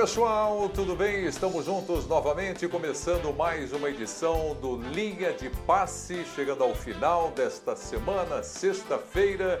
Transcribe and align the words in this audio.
pessoal, 0.00 0.68
tudo 0.68 0.94
bem? 0.94 1.24
Estamos 1.24 1.64
juntos 1.64 2.06
novamente, 2.06 2.68
começando 2.68 3.34
mais 3.36 3.72
uma 3.72 3.90
edição 3.90 4.56
do 4.62 4.76
Linha 4.76 5.32
de 5.32 5.50
Passe, 5.50 6.24
chegando 6.36 6.62
ao 6.62 6.72
final 6.72 7.32
desta 7.32 7.74
semana, 7.74 8.44
sexta-feira. 8.44 9.60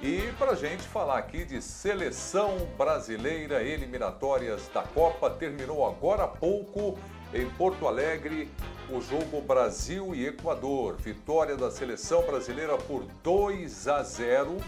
E 0.00 0.32
para 0.38 0.52
a 0.52 0.54
gente 0.54 0.84
falar 0.84 1.18
aqui 1.18 1.44
de 1.44 1.60
seleção 1.60 2.58
brasileira, 2.78 3.60
eliminatórias 3.60 4.70
da 4.72 4.82
Copa, 4.82 5.28
terminou 5.28 5.84
agora 5.84 6.22
há 6.22 6.28
pouco 6.28 6.96
em 7.34 7.50
Porto 7.50 7.88
Alegre 7.88 8.48
o 8.88 9.00
jogo 9.00 9.40
Brasil 9.40 10.14
e 10.14 10.28
Equador. 10.28 10.94
Vitória 10.94 11.56
da 11.56 11.72
seleção 11.72 12.22
brasileira 12.22 12.78
por 12.78 13.02
2 13.24 13.88
a 13.88 14.00
0 14.04 14.58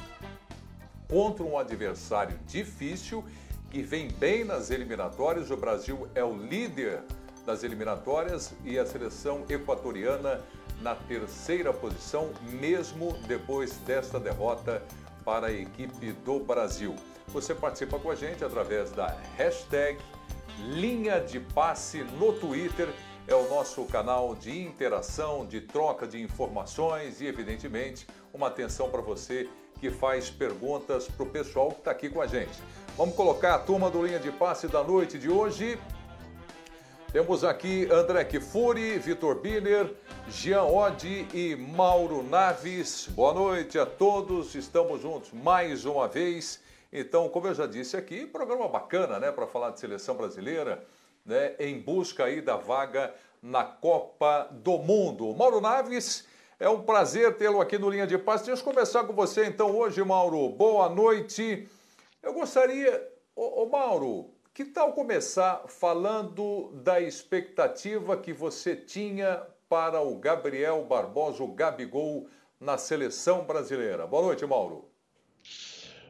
contra 1.08 1.44
um 1.44 1.56
adversário 1.56 2.36
difícil 2.48 3.24
que 3.74 3.82
vem 3.82 4.06
bem 4.06 4.44
nas 4.44 4.70
eliminatórias. 4.70 5.50
O 5.50 5.56
Brasil 5.56 6.06
é 6.14 6.22
o 6.22 6.32
líder 6.32 7.02
das 7.44 7.64
eliminatórias 7.64 8.54
e 8.64 8.78
a 8.78 8.86
seleção 8.86 9.44
equatoriana 9.48 10.40
na 10.80 10.94
terceira 10.94 11.72
posição, 11.72 12.30
mesmo 12.52 13.14
depois 13.26 13.72
desta 13.78 14.20
derrota 14.20 14.80
para 15.24 15.48
a 15.48 15.52
equipe 15.52 16.12
do 16.24 16.38
Brasil. 16.38 16.94
Você 17.26 17.52
participa 17.52 17.98
com 17.98 18.12
a 18.12 18.14
gente 18.14 18.44
através 18.44 18.92
da 18.92 19.08
hashtag 19.36 19.98
Linha 20.68 21.18
de 21.18 21.40
Passe 21.40 22.04
no 22.16 22.32
Twitter. 22.32 22.88
É 23.26 23.34
o 23.34 23.48
nosso 23.48 23.84
canal 23.86 24.36
de 24.36 24.56
interação, 24.56 25.44
de 25.44 25.60
troca 25.60 26.06
de 26.06 26.22
informações 26.22 27.20
e, 27.20 27.26
evidentemente, 27.26 28.06
uma 28.32 28.46
atenção 28.46 28.88
para 28.88 29.00
você 29.00 29.48
que 29.80 29.90
faz 29.90 30.30
perguntas 30.30 31.08
para 31.08 31.24
o 31.24 31.28
pessoal 31.28 31.70
que 31.70 31.78
está 31.78 31.90
aqui 31.90 32.08
com 32.08 32.20
a 32.20 32.26
gente. 32.26 32.52
Vamos 32.96 33.16
colocar 33.16 33.56
a 33.56 33.58
turma 33.58 33.90
do 33.90 34.06
Linha 34.06 34.20
de 34.20 34.30
Passe 34.30 34.68
da 34.68 34.80
noite 34.84 35.18
de 35.18 35.28
hoje. 35.28 35.76
Temos 37.12 37.42
aqui 37.42 37.88
André 37.90 38.24
Kifuri, 38.24 39.00
Vitor 39.00 39.34
Biller, 39.40 39.92
Jean 40.28 40.62
Oddi 40.62 41.26
e 41.34 41.56
Mauro 41.56 42.22
Naves. 42.22 43.08
Boa 43.08 43.34
noite 43.34 43.80
a 43.80 43.84
todos, 43.84 44.54
estamos 44.54 45.02
juntos 45.02 45.32
mais 45.32 45.84
uma 45.84 46.06
vez. 46.06 46.62
Então, 46.92 47.28
como 47.28 47.48
eu 47.48 47.54
já 47.54 47.66
disse 47.66 47.96
aqui, 47.96 48.26
programa 48.26 48.68
bacana, 48.68 49.18
né, 49.18 49.32
para 49.32 49.48
falar 49.48 49.70
de 49.70 49.80
seleção 49.80 50.14
brasileira, 50.14 50.86
né, 51.26 51.56
em 51.58 51.80
busca 51.80 52.26
aí 52.26 52.40
da 52.40 52.54
vaga 52.56 53.12
na 53.42 53.64
Copa 53.64 54.48
do 54.52 54.78
Mundo. 54.78 55.34
Mauro 55.34 55.60
Naves, 55.60 56.28
é 56.60 56.68
um 56.68 56.80
prazer 56.82 57.36
tê-lo 57.36 57.60
aqui 57.60 57.76
no 57.76 57.90
Linha 57.90 58.06
de 58.06 58.16
Passe. 58.16 58.46
Deixa 58.46 58.60
eu 58.60 58.64
começar 58.64 59.02
com 59.02 59.12
você 59.12 59.46
então 59.46 59.76
hoje, 59.76 60.00
Mauro. 60.04 60.48
Boa 60.50 60.88
noite. 60.88 61.68
Eu 62.24 62.32
gostaria, 62.32 63.06
ô, 63.36 63.62
ô 63.62 63.68
Mauro, 63.68 64.30
que 64.54 64.64
tal 64.64 64.94
começar 64.94 65.64
falando 65.68 66.72
da 66.82 66.98
expectativa 66.98 68.16
que 68.16 68.32
você 68.32 68.74
tinha 68.74 69.46
para 69.68 70.00
o 70.00 70.16
Gabriel 70.16 70.82
Barbosa, 70.86 71.42
o 71.42 71.54
Gabigol, 71.54 72.26
na 72.58 72.78
seleção 72.78 73.44
brasileira? 73.44 74.06
Boa 74.06 74.22
noite, 74.22 74.46
Mauro. 74.46 74.88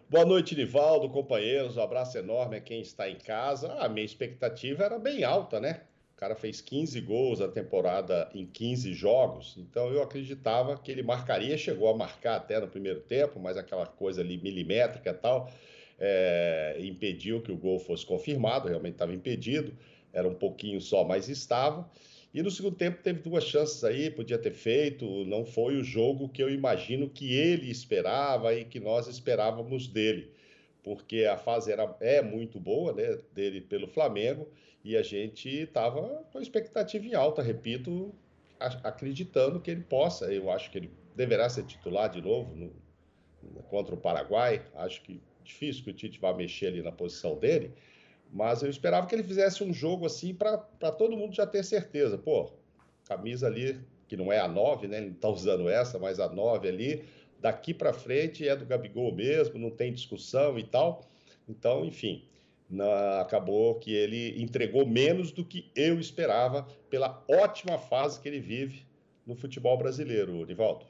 Boa 0.09 0.25
noite, 0.25 0.55
Nivaldo, 0.55 1.11
companheiros. 1.11 1.77
Um 1.77 1.83
abraço 1.83 2.17
enorme 2.17 2.59
a 2.59 2.61
quem 2.61 2.81
está 2.81 3.11
em 3.11 3.19
casa. 3.19 3.73
A 3.81 3.89
minha 3.89 4.07
expectativa 4.07 4.85
era 4.85 5.01
bem 5.01 5.25
alta, 5.25 5.59
né? 5.59 5.81
O 6.13 6.17
cara 6.17 6.37
fez 6.37 6.61
15 6.61 7.01
gols 7.01 7.41
a 7.41 7.49
temporada 7.49 8.31
em 8.33 8.47
15 8.47 8.95
jogos, 8.95 9.57
então 9.59 9.89
eu 9.89 10.01
acreditava 10.01 10.79
que 10.79 10.93
ele 10.93 11.03
marcaria, 11.03 11.59
chegou 11.59 11.91
a 11.91 11.97
marcar 11.97 12.37
até 12.37 12.61
no 12.61 12.69
primeiro 12.69 13.01
tempo, 13.01 13.41
mas 13.41 13.57
aquela 13.57 13.85
coisa 13.85 14.21
ali 14.21 14.39
milimétrica 14.41 15.11
e 15.11 15.15
tal 15.15 15.51
é, 15.99 16.77
impediu 16.81 17.41
que 17.41 17.53
o 17.53 17.57
gol 17.57 17.79
fosse 17.79 18.05
confirmado, 18.05 18.69
realmente 18.69 18.95
estava 18.95 19.15
impedido, 19.15 19.73
era 20.13 20.29
um 20.29 20.35
pouquinho 20.35 20.81
só, 20.81 21.05
mas 21.05 21.29
estava. 21.29 21.89
E 22.33 22.43
no 22.43 22.51
segundo 22.51 22.77
tempo 22.77 23.03
teve 23.03 23.21
duas 23.21 23.45
chances 23.45 23.85
aí, 23.85 24.11
podia 24.11 24.39
ter 24.39 24.53
feito, 24.53 25.25
não 25.25 25.45
foi 25.47 25.77
o 25.77 25.85
jogo 25.85 26.29
que 26.29 26.43
eu 26.43 26.51
imagino 26.51 27.09
que 27.09 27.33
ele 27.33 27.71
esperava 27.71 28.53
e 28.53 28.65
que 28.65 28.81
nós 28.81 29.07
esperávamos 29.07 29.87
dele, 29.87 30.33
porque 30.83 31.25
a 31.25 31.37
fase 31.37 31.71
era, 31.71 31.97
é 32.01 32.21
muito 32.21 32.59
boa 32.59 32.93
né, 32.93 33.19
dele 33.33 33.61
pelo 33.61 33.87
Flamengo 33.87 34.49
e 34.85 34.97
a 34.97 35.03
gente 35.03 35.49
estava 35.49 36.25
com 36.33 36.41
expectativa 36.41 37.07
em 37.07 37.15
alta, 37.15 37.41
repito, 37.41 38.13
acreditando 38.59 39.61
que 39.61 39.71
ele 39.71 39.83
possa, 39.83 40.33
eu 40.33 40.51
acho 40.51 40.71
que 40.73 40.79
ele 40.79 40.91
deverá 41.15 41.49
ser 41.49 41.65
titular 41.65 42.11
de 42.11 42.21
novo 42.21 42.55
no, 42.55 42.73
contra 43.69 43.95
o 43.95 43.99
Paraguai, 43.99 44.61
acho 44.75 45.03
que 45.03 45.23
difícil 45.45 45.85
que 45.85 45.91
o 45.91 45.95
Tite 45.95 46.19
vá 46.19 46.33
mexer 46.33 46.67
ali 46.67 46.83
na 46.83 46.93
posição 46.93 47.39
dele, 47.39 47.73
mas 48.33 48.63
eu 48.63 48.71
esperava 48.71 49.07
que 49.07 49.15
ele 49.15 49.23
fizesse 49.23 49.63
um 49.63 49.73
jogo 49.73 50.07
assim 50.07 50.35
para 50.35 50.57
todo 50.57 51.17
mundo 51.17 51.35
já 51.35 51.47
ter 51.47 51.63
certeza. 51.63 52.19
Pô, 52.19 52.51
camisa 53.05 53.47
ali, 53.47 53.79
que 54.09 54.17
não 54.17 54.33
é 54.33 54.41
a 54.41 54.49
9, 54.49 54.89
né? 54.89 54.97
Ele 54.97 55.07
não 55.07 55.15
está 55.15 55.29
usando 55.29 55.69
essa, 55.69 55.99
mas 55.99 56.19
a 56.19 56.29
9 56.29 56.69
ali, 56.69 57.05
daqui 57.41 57.73
para 57.73 57.93
frente 57.93 58.49
é 58.49 58.57
do 58.57 58.67
Gabigol 58.67 59.15
mesmo, 59.15 59.59
não 59.59 59.71
tem 59.71 59.93
discussão 59.93 60.59
e 60.59 60.65
tal. 60.65 61.09
Então, 61.49 61.85
enfim, 61.85 62.25
na, 62.69 63.21
acabou 63.21 63.77
que 63.77 63.95
ele 63.95 64.43
entregou 64.43 64.87
menos 64.87 65.31
do 65.31 65.45
que 65.45 65.71
eu 65.77 66.01
esperava 66.01 66.67
pela 66.91 67.23
ótima 67.31 67.79
fase 67.79 68.21
que 68.21 68.29
ele 68.29 68.41
vive 68.41 68.85
no 69.27 69.35
futebol 69.35 69.77
brasileiro, 69.77 70.45
Nivaldo. 70.45 70.87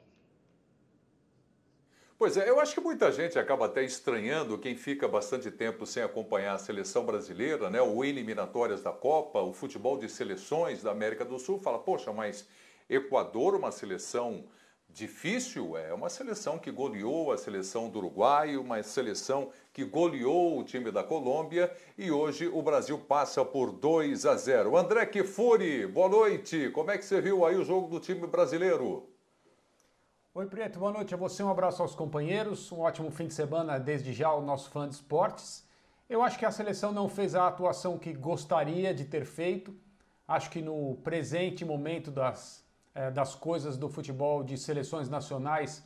Pois 2.17 2.37
é, 2.37 2.49
eu 2.49 2.61
acho 2.61 2.73
que 2.73 2.79
muita 2.79 3.11
gente 3.11 3.37
acaba 3.37 3.65
até 3.65 3.83
estranhando 3.83 4.57
quem 4.57 4.73
fica 4.75 5.05
bastante 5.05 5.51
tempo 5.51 5.85
sem 5.85 6.01
acompanhar 6.01 6.53
a 6.53 6.57
seleção 6.57 7.05
brasileira, 7.05 7.69
né? 7.69 7.81
O 7.81 8.05
eliminatórias 8.05 8.81
da 8.81 8.91
Copa, 8.93 9.41
o 9.41 9.51
futebol 9.51 9.97
de 9.97 10.07
seleções 10.07 10.81
da 10.81 10.91
América 10.91 11.25
do 11.25 11.37
Sul, 11.37 11.59
fala, 11.59 11.77
poxa, 11.77 12.13
mas 12.13 12.47
Equador, 12.89 13.53
uma 13.53 13.69
seleção 13.69 14.45
difícil, 14.89 15.75
é 15.75 15.93
uma 15.93 16.07
seleção 16.07 16.57
que 16.57 16.71
goleou 16.71 17.33
a 17.33 17.37
seleção 17.37 17.89
do 17.89 17.99
Uruguai, 17.99 18.55
uma 18.55 18.81
seleção 18.81 19.51
que 19.73 19.83
goleou 19.83 20.57
o 20.57 20.63
time 20.63 20.91
da 20.91 21.03
Colômbia 21.03 21.69
e 21.97 22.11
hoje 22.11 22.47
o 22.47 22.61
Brasil 22.61 22.97
passa 22.97 23.43
por 23.43 23.73
2 23.73 24.25
a 24.25 24.37
0. 24.37 24.77
André 24.77 25.05
Kifuri, 25.05 25.85
boa 25.85 26.07
noite. 26.07 26.69
Como 26.69 26.91
é 26.91 26.97
que 26.97 27.03
você 27.03 27.19
viu 27.19 27.45
aí 27.45 27.57
o 27.57 27.65
jogo 27.65 27.89
do 27.89 27.99
time 27.99 28.25
brasileiro? 28.25 29.14
Oi, 30.37 30.47
Preto, 30.47 30.79
boa 30.79 30.91
noite 30.91 31.13
a 31.13 31.17
você, 31.17 31.41
um 31.41 31.49
abraço 31.49 31.81
aos 31.81 31.95
companheiros, 31.95 32.69
um 32.69 32.81
ótimo 32.81 33.09
fim 33.09 33.25
de 33.25 33.33
semana 33.33 33.79
desde 33.79 34.11
já 34.11 34.27
ao 34.27 34.41
nosso 34.41 34.69
fã 34.69 34.85
de 34.85 34.93
esportes. 34.93 35.65
Eu 36.09 36.21
acho 36.21 36.37
que 36.37 36.45
a 36.45 36.51
seleção 36.51 36.91
não 36.91 37.07
fez 37.07 37.35
a 37.35 37.47
atuação 37.47 37.97
que 37.97 38.11
gostaria 38.11 38.93
de 38.93 39.05
ter 39.05 39.23
feito. 39.23 39.73
Acho 40.27 40.49
que 40.49 40.61
no 40.61 40.95
presente 41.05 41.63
momento 41.63 42.11
das, 42.11 42.67
é, 42.93 43.09
das 43.09 43.33
coisas 43.33 43.77
do 43.77 43.87
futebol 43.87 44.43
de 44.43 44.57
seleções 44.57 45.07
nacionais, 45.07 45.81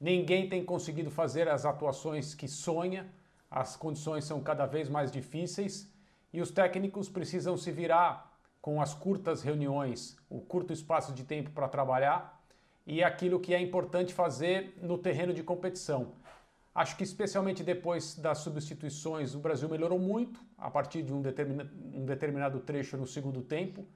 ninguém 0.00 0.48
tem 0.48 0.64
conseguido 0.64 1.08
fazer 1.08 1.48
as 1.48 1.64
atuações 1.64 2.34
que 2.34 2.48
sonha. 2.48 3.08
As 3.48 3.76
condições 3.76 4.24
são 4.24 4.40
cada 4.40 4.66
vez 4.66 4.88
mais 4.88 5.12
difíceis 5.12 5.88
e 6.32 6.40
os 6.40 6.50
técnicos 6.50 7.08
precisam 7.08 7.56
se 7.56 7.70
virar 7.70 8.36
com 8.60 8.82
as 8.82 8.94
curtas 8.94 9.42
reuniões, 9.42 10.16
o 10.28 10.40
curto 10.40 10.72
espaço 10.72 11.12
de 11.12 11.22
tempo 11.22 11.52
para 11.52 11.68
trabalhar 11.68 12.41
e 12.86 13.02
aquilo 13.02 13.38
que 13.38 13.54
é 13.54 13.60
importante 13.60 14.12
fazer 14.12 14.76
no 14.80 14.98
terreno 14.98 15.32
de 15.32 15.42
competição. 15.42 16.12
Acho 16.74 16.96
que 16.96 17.04
especialmente 17.04 17.62
depois 17.62 18.16
das 18.16 18.38
substituições 18.38 19.34
o 19.34 19.38
Brasil 19.38 19.68
melhorou 19.68 19.98
muito 19.98 20.40
a 20.56 20.70
partir 20.70 21.02
de 21.02 21.12
um, 21.12 21.20
determina, 21.20 21.70
um 21.92 22.04
determinado 22.04 22.60
trecho 22.60 22.96
no 22.96 23.06
segundo 23.06 23.42
tempo. 23.42 23.86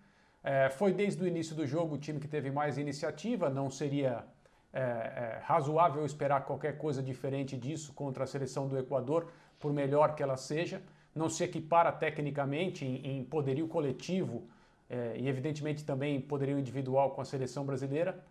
É, 0.45 0.69
foi 0.69 0.93
desde 0.93 1.23
o 1.23 1.27
início 1.27 1.57
do 1.57 1.67
jogo 1.67 1.95
o 1.95 1.99
time 1.99 2.21
que 2.21 2.29
teve 2.29 2.51
mais 2.51 2.77
iniciativa, 2.77 3.49
não 3.49 3.71
seria 3.71 4.25
é, 4.73 4.81
é, 4.81 5.41
razoável 5.43 6.05
esperar 6.05 6.45
qualquer 6.45 6.77
coisa 6.77 7.03
diferente 7.03 7.57
disso 7.57 7.95
contra 7.95 8.25
a 8.25 8.27
seleção 8.27 8.69
do 8.69 8.79
Equador, 8.79 9.29
por 9.59 9.73
melhor 9.73 10.15
que 10.15 10.23
ela 10.23 10.37
seja. 10.37 10.83
Não 11.15 11.31
se 11.31 11.43
equipara 11.43 11.91
tecnicamente 11.91 12.85
em, 12.85 13.21
em 13.21 13.25
poderio 13.25 13.67
coletivo 13.67 14.47
é, 14.89 15.15
e, 15.17 15.27
evidentemente, 15.27 15.83
também 15.83 16.17
em 16.17 16.21
poderio 16.21 16.59
individual 16.59 17.13
com 17.13 17.23
a 17.23 17.25
seleção 17.25 17.65
brasileira 17.65 18.23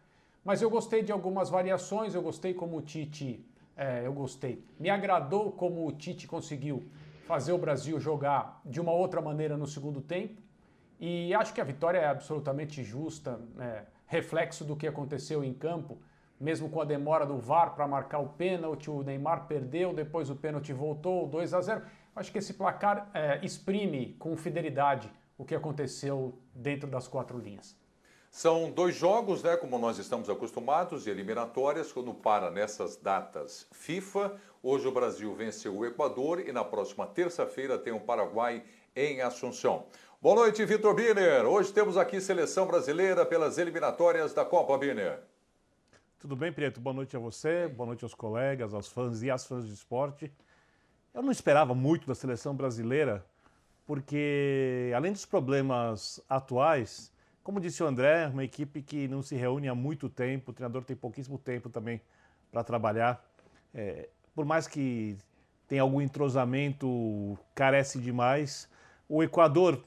mas 0.45 0.62
eu 0.62 0.69
gostei 0.69 1.01
de 1.01 1.12
algumas 1.12 1.50
variações, 1.50 2.13
eu 2.13 2.21
gostei 2.21 2.53
como 2.53 2.77
o 2.77 2.81
Tite, 2.81 3.44
é, 3.75 4.06
eu 4.06 4.13
gostei. 4.13 4.63
Me 4.80 4.92
agradou 4.92 5.51
como 5.51 5.88
o 5.88 5.92
Tite 5.92 6.27
conseguiu 6.27 6.83
fazer 7.25 7.51
o 7.51 7.57
Brasil 7.57 8.00
jogar 8.00 8.62
de 8.63 8.80
uma 8.80 8.92
outra 8.92 9.19
maneira 9.19 9.57
no 9.57 9.65
segundo 9.65 10.00
tempo. 10.01 10.39
E 11.00 11.33
acho 11.33 11.51
que 11.51 11.59
a 11.59 11.63
vitória 11.63 11.97
é 11.97 12.06
absolutamente 12.06 12.83
justa, 12.83 13.39
é, 13.59 13.86
reflexo 14.06 14.63
do 14.63 14.75
que 14.75 14.86
aconteceu 14.86 15.44
em 15.44 15.51
campo, 15.51 15.97
mesmo 16.39 16.69
com 16.69 16.80
a 16.80 16.86
demora 16.86 17.25
do 17.25 17.39
VAR 17.39 17.74
para 17.74 17.88
marcar 17.88 18.19
o 18.19 18.30
pênalti, 18.30 18.89
o 18.89 19.01
Neymar 19.01 19.48
perdeu, 19.48 19.94
depois 19.94 20.30
o 20.30 20.36
pênalti 20.36 20.71
voltou, 20.71 21.27
2 21.27 21.56
a 21.56 21.62
0. 21.62 21.81
Acho 22.15 22.31
que 22.31 22.38
esse 22.38 22.53
placar 22.53 23.09
é, 23.15 23.39
exprime 23.44 24.15
com 24.19 24.38
fidelidade 24.38 25.12
o 25.39 25.44
que 25.44 25.56
aconteceu 25.56 26.38
dentro 26.53 26.88
das 26.88 27.07
quatro 27.07 27.39
linhas. 27.39 27.75
São 28.35 28.69
dois 28.69 28.93
jogos, 28.93 29.41
né, 29.41 29.55
como 29.55 29.79
nós 29.79 29.97
estamos 29.97 30.29
acostumados, 30.29 31.07
eliminatórias, 31.07 31.93
quando 31.93 32.13
para 32.13 32.51
nessas 32.51 32.97
datas 32.97 33.65
FIFA. 33.71 34.35
Hoje 34.61 34.85
o 34.85 34.91
Brasil 34.91 35.33
venceu 35.33 35.73
o 35.73 35.85
Equador 35.85 36.41
e 36.41 36.51
na 36.51 36.61
próxima 36.61 37.07
terça-feira 37.07 37.77
tem 37.77 37.93
o 37.93 37.99
Paraguai 38.01 38.61
em 38.93 39.21
Assunção. 39.21 39.85
Boa 40.21 40.35
noite, 40.35 40.65
Vitor 40.65 40.93
Biner. 40.93 41.45
Hoje 41.45 41.71
temos 41.71 41.95
aqui 41.95 42.19
seleção 42.19 42.67
brasileira 42.67 43.25
pelas 43.25 43.57
eliminatórias 43.57 44.33
da 44.33 44.43
Copa 44.43 44.77
Biner. 44.77 45.21
Tudo 46.19 46.35
bem, 46.35 46.51
Prieto? 46.51 46.81
Boa 46.81 46.93
noite 46.93 47.15
a 47.15 47.19
você, 47.19 47.69
boa 47.69 47.88
noite 47.88 48.03
aos 48.03 48.13
colegas, 48.13 48.73
aos 48.73 48.89
fãs 48.89 49.23
e 49.23 49.31
às 49.31 49.47
fãs 49.47 49.65
de 49.65 49.73
esporte. 49.73 50.29
Eu 51.13 51.23
não 51.23 51.31
esperava 51.31 51.73
muito 51.73 52.05
da 52.05 52.13
seleção 52.13 52.53
brasileira, 52.53 53.25
porque 53.85 54.91
além 54.93 55.13
dos 55.13 55.25
problemas 55.25 56.19
atuais, 56.27 57.14
como 57.45 57.59
disse 57.59 57.83
o 57.83 57.86
André, 57.86 58.25
uma 58.25 58.44
equipe 58.44 58.81
que 58.81 59.07
não 59.07 59.21
se 59.21 59.36
reúne 59.36 59.68
há 59.68 59.75
muito 59.75 60.09
tempo, 60.09 60.50
o 60.50 60.53
treinador 60.53 60.83
tem 60.83 60.95
pouquíssimo 60.95 61.38
tempo 61.38 61.69
também 61.69 62.01
para 62.51 62.63
trabalhar. 62.63 63.24
É, 63.71 64.09
por 64.33 64.45
mais 64.45 64.68
que 64.68 65.15
tenha 65.68 65.83
algum 65.83 66.01
entrosamento, 66.01 67.38
carece 67.53 68.00
demais. 68.00 68.68
O 69.07 69.21
Equador 69.21 69.83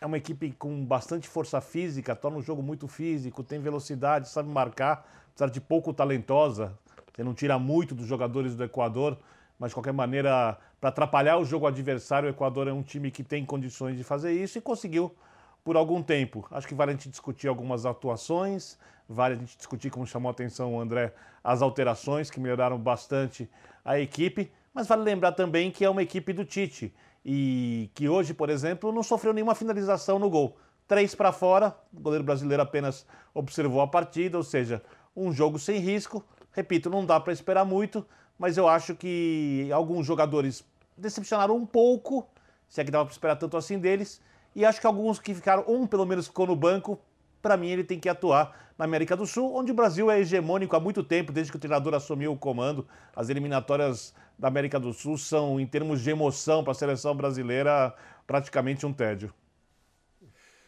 é 0.00 0.06
uma 0.06 0.16
equipe 0.18 0.52
com 0.52 0.86
bastante 0.86 1.26
força 1.26 1.60
física, 1.60 2.14
torna 2.14 2.38
o 2.38 2.42
jogo 2.42 2.62
muito 2.62 2.86
físico, 2.86 3.42
tem 3.42 3.58
velocidade, 3.58 4.28
sabe 4.28 4.48
marcar, 4.48 5.04
apesar 5.30 5.50
de 5.50 5.60
pouco 5.60 5.92
talentosa. 5.92 6.78
Você 7.12 7.24
não 7.24 7.34
tira 7.34 7.58
muito 7.58 7.92
dos 7.92 8.06
jogadores 8.06 8.54
do 8.54 8.62
Equador, 8.62 9.18
mas 9.58 9.70
de 9.70 9.74
qualquer 9.74 9.92
maneira, 9.92 10.56
para 10.80 10.90
atrapalhar 10.90 11.38
o 11.38 11.44
jogo 11.44 11.66
adversário, 11.66 12.28
o 12.28 12.30
Equador 12.30 12.68
é 12.68 12.72
um 12.72 12.84
time 12.84 13.10
que 13.10 13.24
tem 13.24 13.44
condições 13.44 13.96
de 13.96 14.04
fazer 14.04 14.32
isso 14.32 14.58
e 14.58 14.60
conseguiu 14.60 15.12
por 15.64 15.76
algum 15.76 16.02
tempo. 16.02 16.46
Acho 16.50 16.68
que 16.68 16.74
vale 16.74 16.92
a 16.92 16.94
gente 16.94 17.08
discutir 17.08 17.48
algumas 17.48 17.86
atuações, 17.86 18.78
vale 19.08 19.34
a 19.34 19.38
gente 19.38 19.56
discutir, 19.56 19.90
como 19.90 20.06
chamou 20.06 20.28
a 20.28 20.32
atenção 20.32 20.74
o 20.74 20.80
André, 20.80 21.14
as 21.42 21.62
alterações 21.62 22.30
que 22.30 22.38
melhoraram 22.38 22.78
bastante 22.78 23.50
a 23.82 23.98
equipe, 23.98 24.52
mas 24.74 24.86
vale 24.86 25.02
lembrar 25.02 25.32
também 25.32 25.70
que 25.70 25.84
é 25.84 25.88
uma 25.88 26.02
equipe 26.02 26.32
do 26.32 26.44
Tite 26.44 26.94
e 27.24 27.90
que 27.94 28.08
hoje, 28.08 28.34
por 28.34 28.50
exemplo, 28.50 28.92
não 28.92 29.02
sofreu 29.02 29.32
nenhuma 29.32 29.54
finalização 29.54 30.18
no 30.18 30.28
gol. 30.28 30.58
Três 30.86 31.14
para 31.14 31.32
fora, 31.32 31.74
o 31.92 32.00
goleiro 32.00 32.24
brasileiro 32.24 32.62
apenas 32.62 33.06
observou 33.32 33.80
a 33.80 33.86
partida, 33.86 34.36
ou 34.36 34.44
seja, 34.44 34.82
um 35.16 35.32
jogo 35.32 35.58
sem 35.58 35.78
risco. 35.78 36.22
Repito, 36.52 36.90
não 36.90 37.06
dá 37.06 37.18
para 37.18 37.32
esperar 37.32 37.64
muito, 37.64 38.06
mas 38.38 38.58
eu 38.58 38.68
acho 38.68 38.94
que 38.94 39.70
alguns 39.72 40.06
jogadores 40.06 40.62
decepcionaram 40.96 41.56
um 41.56 41.64
pouco, 41.64 42.28
se 42.68 42.82
é 42.82 42.84
que 42.84 42.90
dava 42.90 43.06
para 43.06 43.12
esperar 43.12 43.36
tanto 43.36 43.56
assim 43.56 43.78
deles, 43.78 44.20
e 44.54 44.64
acho 44.64 44.80
que 44.80 44.86
alguns 44.86 45.18
que 45.18 45.34
ficaram, 45.34 45.64
um 45.66 45.86
pelo 45.86 46.06
menos 46.06 46.26
ficou 46.26 46.46
no 46.46 46.54
banco, 46.56 46.98
para 47.42 47.56
mim 47.56 47.68
ele 47.68 47.84
tem 47.84 48.00
que 48.00 48.08
atuar 48.08 48.72
na 48.78 48.84
América 48.84 49.16
do 49.16 49.26
Sul, 49.26 49.54
onde 49.54 49.70
o 49.70 49.74
Brasil 49.74 50.10
é 50.10 50.18
hegemônico 50.18 50.74
há 50.74 50.80
muito 50.80 51.02
tempo, 51.02 51.32
desde 51.32 51.52
que 51.52 51.56
o 51.56 51.60
treinador 51.60 51.94
assumiu 51.94 52.32
o 52.32 52.38
comando. 52.38 52.86
As 53.14 53.28
eliminatórias 53.28 54.14
da 54.38 54.48
América 54.48 54.80
do 54.80 54.92
Sul 54.92 55.16
são, 55.18 55.60
em 55.60 55.66
termos 55.66 56.00
de 56.00 56.10
emoção 56.10 56.64
para 56.64 56.72
a 56.72 56.74
seleção 56.74 57.14
brasileira, 57.14 57.94
praticamente 58.26 58.84
um 58.86 58.92
tédio. 58.92 59.32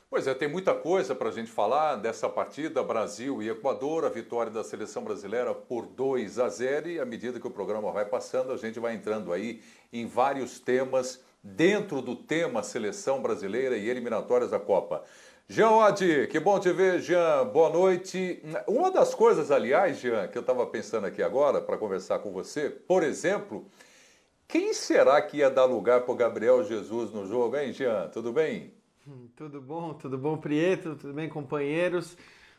Pois 0.08 0.26
é, 0.28 0.34
tem 0.34 0.48
muita 0.48 0.72
coisa 0.72 1.16
para 1.16 1.30
a 1.30 1.32
gente 1.32 1.50
falar 1.50 1.96
dessa 1.96 2.28
partida 2.28 2.82
Brasil 2.82 3.42
e 3.42 3.48
Equador, 3.48 4.04
a 4.04 4.08
vitória 4.08 4.52
da 4.52 4.62
seleção 4.62 5.02
brasileira 5.02 5.52
por 5.52 5.84
2 5.84 6.38
a 6.38 6.48
0 6.48 6.88
e 6.88 7.00
à 7.00 7.04
medida 7.04 7.40
que 7.40 7.46
o 7.46 7.50
programa 7.50 7.90
vai 7.90 8.04
passando, 8.04 8.52
a 8.52 8.56
gente 8.56 8.78
vai 8.78 8.94
entrando 8.94 9.32
aí 9.32 9.60
em 9.92 10.06
vários 10.06 10.60
temas 10.60 11.20
dentro 11.54 12.02
do 12.02 12.16
tema 12.16 12.62
seleção 12.62 13.22
brasileira 13.22 13.76
e 13.76 13.88
eliminatórias 13.88 14.50
da 14.50 14.58
Copa. 14.58 15.04
Jean 15.48 15.70
Odi, 15.70 16.26
que 16.26 16.40
bom 16.40 16.58
te 16.58 16.72
ver, 16.72 17.00
Jean. 17.00 17.46
Boa 17.46 17.70
noite. 17.70 18.43
Uma 18.66 18.90
das 18.90 19.14
coisas, 19.14 19.52
aliás, 19.52 20.00
Jean, 20.00 20.26
que 20.26 20.37
eu 20.37 20.40
estava 20.40 20.66
pensando 20.66 21.06
aqui 21.06 21.22
agora 21.22 21.60
para 21.60 21.78
conversar 21.78 22.19
com 22.19 22.32
você, 22.32 22.69
por 22.69 23.04
exemplo, 23.04 23.64
quem 24.48 24.75
será 24.75 25.22
que 25.22 25.37
ia 25.37 25.48
dar 25.48 25.66
lugar 25.66 26.00
para 26.00 26.12
o 26.12 26.16
Gabriel 26.16 26.64
Jesus 26.64 27.12
no 27.12 27.26
jogo, 27.26 27.56
hein, 27.56 27.72
Jean? 27.72 28.08
Tudo 28.08 28.32
bem? 28.32 28.75
Tudo 29.37 29.60
bom, 29.60 29.94
tudo 29.94 30.19
bom, 30.19 30.37
Prieto? 30.37 30.96
Tudo 30.96 31.12
bem, 31.12 31.28
companheiros? 31.28 32.16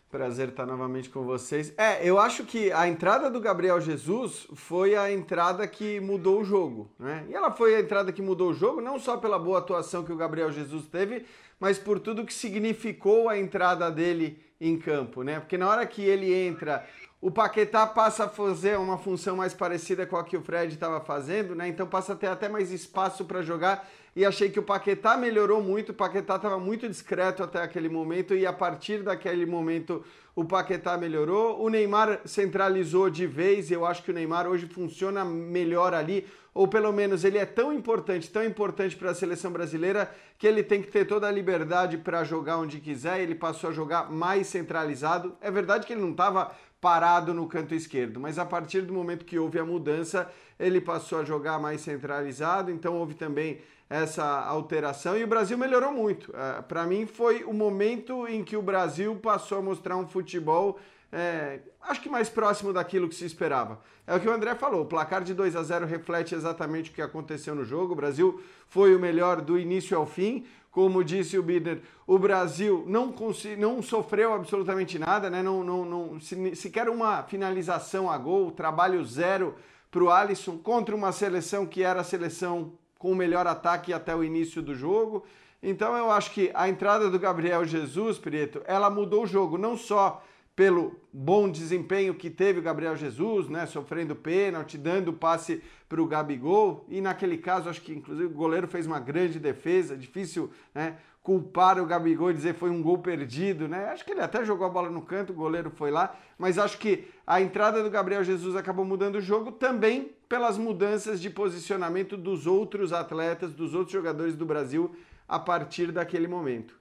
Prazer 0.09 0.49
estar 0.49 0.65
novamente 0.65 1.09
com 1.09 1.25
vocês. 1.25 1.73
É, 1.77 2.07
eu 2.07 2.17
acho 2.17 2.45
que 2.45 2.71
a 2.71 2.87
entrada 2.87 3.29
do 3.29 3.41
Gabriel 3.41 3.81
Jesus 3.81 4.47
foi 4.55 4.95
a 4.95 5.11
entrada 5.11 5.67
que 5.67 5.99
mudou 5.99 6.39
o 6.39 6.45
jogo, 6.45 6.89
né? 6.97 7.25
E 7.29 7.33
ela 7.33 7.51
foi 7.51 7.75
a 7.75 7.81
entrada 7.81 8.13
que 8.13 8.21
mudou 8.21 8.51
o 8.51 8.53
jogo, 8.53 8.79
não 8.79 8.97
só 8.97 9.17
pela 9.17 9.37
boa 9.37 9.59
atuação 9.59 10.05
que 10.05 10.13
o 10.13 10.15
Gabriel 10.15 10.49
Jesus 10.49 10.85
teve, 10.87 11.25
mas 11.59 11.77
por 11.77 11.99
tudo 11.99 12.25
que 12.25 12.33
significou 12.33 13.27
a 13.27 13.37
entrada 13.37 13.91
dele 13.91 14.41
em 14.61 14.77
campo, 14.77 15.23
né? 15.23 15.41
Porque 15.41 15.57
na 15.57 15.67
hora 15.67 15.85
que 15.85 16.01
ele 16.01 16.33
entra, 16.33 16.87
o 17.19 17.29
Paquetá 17.29 17.85
passa 17.85 18.25
a 18.25 18.29
fazer 18.29 18.77
uma 18.77 18.97
função 18.97 19.35
mais 19.35 19.53
parecida 19.53 20.05
com 20.05 20.15
a 20.15 20.23
que 20.23 20.37
o 20.37 20.41
Fred 20.41 20.73
estava 20.73 21.01
fazendo, 21.01 21.53
né? 21.53 21.67
Então 21.67 21.85
passa 21.85 22.13
a 22.13 22.15
ter 22.15 22.27
até 22.27 22.47
mais 22.47 22.71
espaço 22.71 23.25
para 23.25 23.41
jogar 23.41 23.85
e 24.17 24.25
achei 24.25 24.49
que 24.49 24.59
o 24.59 24.63
Paquetá 24.63 25.15
melhorou 25.15 25.61
muito, 25.61 25.91
o 25.91 25.93
Paquetá 25.93 26.37
estava 26.37 26.59
muito 26.59 26.89
discreto 26.89 27.43
até 27.43 27.61
aquele 27.61 27.87
momento 27.87 28.33
e 28.33 28.47
a 28.47 28.51
partir 28.51 29.03
daquele 29.03 29.45
momento 29.45 30.03
o 30.35 30.43
Paquetá 30.43 30.97
melhorou, 30.97 31.61
o 31.61 31.69
Neymar 31.69 32.21
centralizou 32.25 33.11
de 33.11 33.27
vez, 33.27 33.69
eu 33.69 33.85
acho 33.85 34.01
que 34.01 34.09
o 34.09 34.13
Neymar 34.15 34.47
hoje 34.47 34.65
funciona 34.65 35.23
melhor 35.23 35.93
ali, 35.93 36.25
ou 36.51 36.67
pelo 36.67 36.91
menos 36.91 37.23
ele 37.23 37.37
é 37.37 37.45
tão 37.45 37.71
importante, 37.71 38.31
tão 38.31 38.43
importante 38.43 38.95
para 38.95 39.11
a 39.11 39.13
seleção 39.13 39.51
brasileira 39.51 40.11
que 40.39 40.47
ele 40.47 40.63
tem 40.63 40.81
que 40.81 40.87
ter 40.87 41.05
toda 41.05 41.27
a 41.27 41.31
liberdade 41.31 41.99
para 41.99 42.23
jogar 42.23 42.57
onde 42.57 42.79
quiser, 42.79 43.19
ele 43.19 43.35
passou 43.35 43.69
a 43.69 43.73
jogar 43.73 44.11
mais 44.11 44.47
centralizado. 44.47 45.37
É 45.39 45.51
verdade 45.51 45.85
que 45.85 45.93
ele 45.93 46.01
não 46.01 46.11
estava 46.11 46.51
parado 46.81 47.35
no 47.35 47.47
canto 47.47 47.75
esquerdo, 47.75 48.19
mas 48.19 48.39
a 48.39 48.45
partir 48.47 48.81
do 48.81 48.93
momento 48.93 49.25
que 49.25 49.37
houve 49.37 49.59
a 49.59 49.65
mudança, 49.65 50.27
ele 50.59 50.81
passou 50.81 51.19
a 51.19 51.23
jogar 51.23 51.59
mais 51.59 51.81
centralizado, 51.81 52.71
então 52.71 52.95
houve 52.95 53.13
também 53.13 53.59
essa 53.89 54.23
alteração 54.23 55.17
e 55.17 55.23
o 55.23 55.27
Brasil 55.27 55.57
melhorou 55.57 55.91
muito. 55.91 56.33
É, 56.35 56.61
Para 56.61 56.85
mim, 56.85 57.05
foi 57.05 57.43
o 57.43 57.53
momento 57.53 58.27
em 58.27 58.43
que 58.43 58.57
o 58.57 58.61
Brasil 58.61 59.15
passou 59.15 59.59
a 59.59 59.61
mostrar 59.61 59.95
um 59.95 60.07
futebol, 60.07 60.77
é, 61.11 61.61
acho 61.81 62.01
que 62.01 62.09
mais 62.09 62.27
próximo 62.27 62.73
daquilo 62.73 63.07
que 63.07 63.15
se 63.15 63.25
esperava. 63.25 63.79
É 64.05 64.15
o 64.15 64.19
que 64.19 64.27
o 64.27 64.31
André 64.31 64.55
falou: 64.55 64.81
o 64.81 64.85
placar 64.85 65.23
de 65.23 65.33
2 65.33 65.55
a 65.55 65.63
0 65.63 65.85
reflete 65.85 66.35
exatamente 66.35 66.91
o 66.91 66.93
que 66.93 67.01
aconteceu 67.01 67.55
no 67.55 67.63
jogo. 67.63 67.93
O 67.93 67.95
Brasil 67.95 68.41
foi 68.67 68.93
o 68.95 68.99
melhor 68.99 69.41
do 69.41 69.57
início 69.57 69.97
ao 69.97 70.05
fim. 70.05 70.45
Como 70.69 71.03
disse 71.03 71.39
o 71.39 71.41
Bidner, 71.41 71.81
o 72.05 72.19
Brasil 72.19 72.83
não, 72.85 73.11
não 73.57 73.81
sofreu 73.81 74.31
absolutamente 74.33 74.99
nada, 74.99 75.27
né? 75.27 75.41
não, 75.41 75.63
não, 75.63 75.83
não, 75.83 76.19
sequer 76.19 76.87
uma 76.87 77.23
finalização 77.23 78.11
a 78.11 78.15
gol, 78.15 78.51
trabalho 78.51 79.03
zero 79.03 79.55
para 79.89 80.03
o 80.03 80.11
Alisson 80.11 80.55
contra 80.59 80.95
uma 80.95 81.11
seleção 81.11 81.65
que 81.65 81.81
era 81.81 82.01
a 82.01 82.03
seleção 82.03 82.73
com 82.97 83.11
o 83.11 83.15
melhor 83.15 83.47
ataque 83.47 83.93
até 83.93 84.15
o 84.15 84.23
início 84.23 84.61
do 84.61 84.73
jogo. 84.75 85.25
Então 85.61 85.95
eu 85.95 86.11
acho 86.11 86.31
que 86.31 86.51
a 86.53 86.69
entrada 86.69 87.09
do 87.09 87.19
Gabriel 87.19 87.65
Jesus, 87.65 88.17
Preto, 88.17 88.61
ela 88.65 88.89
mudou 88.89 89.23
o 89.23 89.27
jogo, 89.27 89.57
não 89.57 89.75
só 89.75 90.23
pelo 90.55 90.99
bom 91.13 91.47
desempenho 91.47 92.15
que 92.15 92.31
teve 92.31 92.59
o 92.59 92.63
Gabriel 92.63 92.95
Jesus, 92.95 93.47
né, 93.47 93.67
sofrendo 93.67 94.15
pênalti, 94.15 94.75
dando 94.75 95.13
passe 95.13 95.61
para 95.87 96.01
o 96.01 96.07
Gabigol, 96.07 96.83
e 96.89 96.99
naquele 96.99 97.37
caso 97.37 97.69
acho 97.69 97.81
que 97.81 97.93
inclusive 97.93 98.25
o 98.25 98.35
goleiro 98.35 98.67
fez 98.67 98.87
uma 98.87 98.99
grande 98.99 99.39
defesa, 99.39 99.95
difícil, 99.95 100.49
né, 100.73 100.97
culpar 101.21 101.79
o 101.79 101.85
Gabigol 101.85 102.31
e 102.31 102.33
dizer 102.33 102.55
foi 102.55 102.71
um 102.71 102.81
gol 102.81 102.97
perdido, 102.97 103.67
né? 103.67 103.89
Acho 103.89 104.03
que 104.03 104.11
ele 104.11 104.21
até 104.21 104.43
jogou 104.45 104.65
a 104.65 104.69
bola 104.69 104.89
no 104.89 105.01
canto, 105.01 105.31
o 105.31 105.35
goleiro 105.35 105.69
foi 105.69 105.91
lá, 105.91 106.15
mas 106.39 106.57
acho 106.57 106.79
que 106.79 107.07
a 107.27 107.39
entrada 107.39 107.83
do 107.83 107.89
Gabriel 107.89 108.23
Jesus 108.23 108.55
acabou 108.55 108.85
mudando 108.85 109.17
o 109.17 109.21
jogo 109.21 109.51
também 109.51 110.16
pelas 110.27 110.57
mudanças 110.57 111.21
de 111.21 111.29
posicionamento 111.29 112.17
dos 112.17 112.45
outros 112.45 112.91
atletas, 112.91 113.53
dos 113.53 113.73
outros 113.73 113.93
jogadores 113.93 114.35
do 114.35 114.45
Brasil 114.45 114.95
a 115.27 115.39
partir 115.39 115.91
daquele 115.91 116.27
momento. 116.27 116.77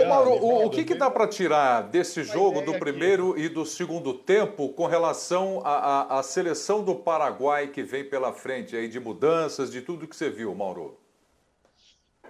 Ô, 0.00 0.08
Mauro, 0.08 0.30
o, 0.30 0.66
o 0.66 0.70
que, 0.70 0.84
que 0.84 0.94
dá 0.94 1.10
para 1.10 1.26
tirar 1.26 1.82
desse 1.82 2.22
jogo 2.22 2.62
do 2.62 2.78
primeiro 2.78 3.32
aqui. 3.32 3.42
e 3.42 3.48
do 3.48 3.66
segundo 3.66 4.14
tempo 4.14 4.68
com 4.68 4.86
relação 4.86 5.60
à 5.64 6.22
seleção 6.22 6.84
do 6.84 6.94
Paraguai 6.94 7.66
que 7.66 7.82
vem 7.82 8.04
pela 8.04 8.32
frente 8.32 8.76
aí 8.76 8.86
de 8.86 9.00
mudanças, 9.00 9.72
de 9.72 9.82
tudo 9.82 10.06
que 10.06 10.14
você 10.14 10.30
viu, 10.30 10.54
Mauro? 10.54 11.01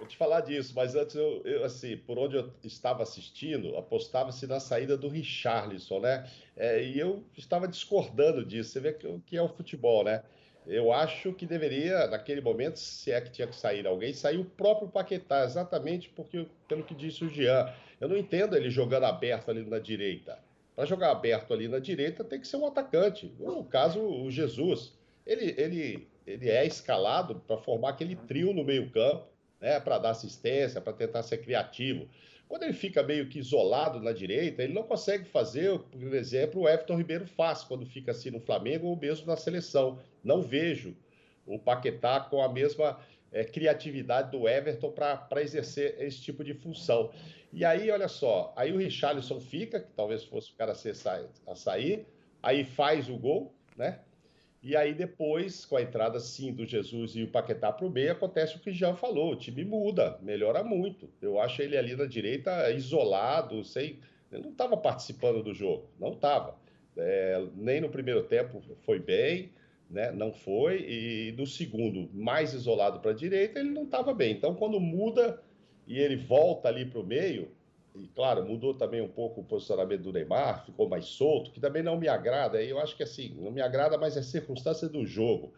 Vou 0.03 0.09
te 0.09 0.17
falar 0.17 0.41
disso, 0.41 0.73
mas 0.75 0.95
antes 0.95 1.15
eu, 1.15 1.41
eu 1.45 1.63
assim, 1.63 1.95
por 1.95 2.19
onde 2.19 2.35
eu 2.35 2.51
estava 2.61 3.03
assistindo, 3.03 3.77
apostava-se 3.77 4.45
na 4.45 4.59
saída 4.59 4.97
do 4.97 5.07
Richarlison, 5.07 6.01
né? 6.01 6.29
É, 6.57 6.83
e 6.83 6.99
eu 6.99 7.23
estava 7.37 7.69
discordando 7.69 8.45
disso. 8.45 8.71
Você 8.71 8.81
vê 8.81 8.91
que, 8.91 9.07
que 9.25 9.37
é 9.37 9.41
o 9.41 9.47
futebol, 9.47 10.03
né? 10.03 10.21
Eu 10.67 10.91
acho 10.91 11.31
que 11.31 11.45
deveria, 11.45 12.05
naquele 12.07 12.41
momento, 12.41 12.79
se 12.79 13.13
é 13.13 13.21
que 13.21 13.31
tinha 13.31 13.47
que 13.47 13.55
sair 13.55 13.87
alguém, 13.87 14.13
sair 14.13 14.37
o 14.37 14.43
próprio 14.43 14.89
Paquetá, 14.89 15.45
exatamente 15.45 16.09
porque, 16.09 16.47
pelo 16.67 16.83
que 16.83 16.93
disse 16.93 17.23
o 17.23 17.29
Jean. 17.29 17.73
Eu 18.01 18.09
não 18.09 18.17
entendo 18.17 18.57
ele 18.57 18.69
jogando 18.69 19.05
aberto 19.05 19.51
ali 19.51 19.63
na 19.63 19.79
direita. 19.79 20.37
Para 20.75 20.85
jogar 20.85 21.11
aberto 21.11 21.53
ali 21.53 21.69
na 21.69 21.79
direita 21.79 22.25
tem 22.25 22.41
que 22.41 22.47
ser 22.47 22.57
um 22.57 22.67
atacante. 22.67 23.33
No 23.39 23.63
caso, 23.63 24.01
o 24.01 24.29
Jesus. 24.29 24.99
Ele, 25.25 25.55
ele, 25.57 26.09
ele 26.27 26.49
é 26.49 26.65
escalado 26.65 27.41
para 27.47 27.55
formar 27.55 27.91
aquele 27.91 28.17
trio 28.17 28.53
no 28.53 28.65
meio-campo 28.65 29.31
né, 29.63 29.79
para 29.79 29.97
dar 29.97 30.09
assistência, 30.09 30.81
para 30.81 30.91
tentar 30.91 31.23
ser 31.23 31.37
criativo. 31.37 32.09
Quando 32.49 32.63
ele 32.63 32.73
fica 32.73 33.01
meio 33.01 33.29
que 33.29 33.39
isolado 33.39 34.01
na 34.01 34.11
direita, 34.11 34.61
ele 34.61 34.73
não 34.73 34.83
consegue 34.83 35.23
fazer, 35.23 35.79
por 35.79 36.13
exemplo, 36.13 36.61
o 36.61 36.67
Everton 36.67 36.97
Ribeiro 36.97 37.25
faz 37.25 37.63
quando 37.63 37.85
fica 37.85 38.11
assim 38.11 38.29
no 38.29 38.41
Flamengo 38.41 38.87
ou 38.87 38.97
mesmo 38.97 39.25
na 39.25 39.37
seleção. 39.37 39.97
Não 40.21 40.41
vejo 40.41 40.93
o 41.45 41.57
Paquetá 41.57 42.19
com 42.19 42.41
a 42.41 42.51
mesma 42.51 42.99
é, 43.31 43.45
criatividade 43.45 44.31
do 44.31 44.49
Everton 44.49 44.91
para 44.91 45.41
exercer 45.41 45.95
esse 45.97 46.21
tipo 46.21 46.43
de 46.43 46.53
função. 46.53 47.09
E 47.53 47.63
aí, 47.63 47.89
olha 47.89 48.09
só, 48.09 48.51
aí 48.57 48.73
o 48.73 48.77
Richarlison 48.77 49.39
fica, 49.39 49.79
que 49.79 49.93
talvez 49.93 50.25
fosse 50.25 50.51
o 50.51 50.55
cara 50.55 50.73
a 50.73 51.55
sair, 51.55 52.05
aí 52.41 52.65
faz 52.65 53.09
o 53.09 53.17
gol, 53.17 53.55
né? 53.77 53.99
E 54.63 54.77
aí 54.77 54.93
depois, 54.93 55.65
com 55.65 55.75
a 55.75 55.81
entrada 55.81 56.21
sim 56.21 56.53
do 56.53 56.65
Jesus 56.65 57.17
e 57.17 57.23
o 57.23 57.27
Paquetá 57.27 57.69
para 57.69 57.85
o 57.85 57.89
meio, 57.89 58.13
acontece 58.13 58.55
o 58.55 58.59
que 58.61 58.71
já 58.71 58.95
falou, 58.95 59.33
o 59.33 59.35
time 59.35 59.65
muda, 59.65 60.17
melhora 60.21 60.63
muito. 60.63 61.09
Eu 61.21 61.37
acho 61.37 61.61
ele 61.61 61.75
ali 61.75 61.97
na 61.97 62.05
direita 62.05 62.71
isolado, 62.71 63.61
sem, 63.65 63.99
ele 64.31 64.41
não 64.41 64.51
estava 64.51 64.77
participando 64.77 65.43
do 65.43 65.53
jogo, 65.53 65.89
não 65.99 66.13
estava. 66.13 66.57
É, 66.95 67.45
nem 67.57 67.81
no 67.81 67.89
primeiro 67.89 68.23
tempo 68.23 68.61
foi 68.85 68.99
bem, 68.99 69.51
né? 69.89 70.11
não 70.11 70.31
foi, 70.31 70.85
e 70.87 71.35
no 71.37 71.45
segundo, 71.45 72.09
mais 72.13 72.53
isolado 72.53 73.01
para 73.01 73.11
a 73.11 73.15
direita, 73.15 73.59
ele 73.59 73.69
não 73.69 73.83
estava 73.83 74.13
bem. 74.13 74.31
Então, 74.31 74.55
quando 74.55 74.79
muda 74.79 75.43
e 75.85 75.99
ele 75.99 76.15
volta 76.15 76.69
ali 76.69 76.85
para 76.85 77.01
o 77.01 77.05
meio, 77.05 77.51
e 77.95 78.07
claro, 78.07 78.45
mudou 78.45 78.73
também 78.73 79.01
um 79.01 79.07
pouco 79.07 79.41
o 79.41 79.43
posicionamento 79.43 80.01
do 80.01 80.13
Neymar, 80.13 80.65
ficou 80.65 80.89
mais 80.89 81.05
solto, 81.05 81.51
que 81.51 81.59
também 81.59 81.83
não 81.83 81.97
me 81.97 82.07
agrada. 82.07 82.61
Eu 82.61 82.79
acho 82.79 82.97
que 82.97 83.03
assim, 83.03 83.35
não 83.39 83.51
me 83.51 83.61
agrada, 83.61 83.97
mas 83.97 84.17
é 84.17 84.21
circunstância 84.21 84.89
do 84.89 85.05
jogo. 85.05 85.53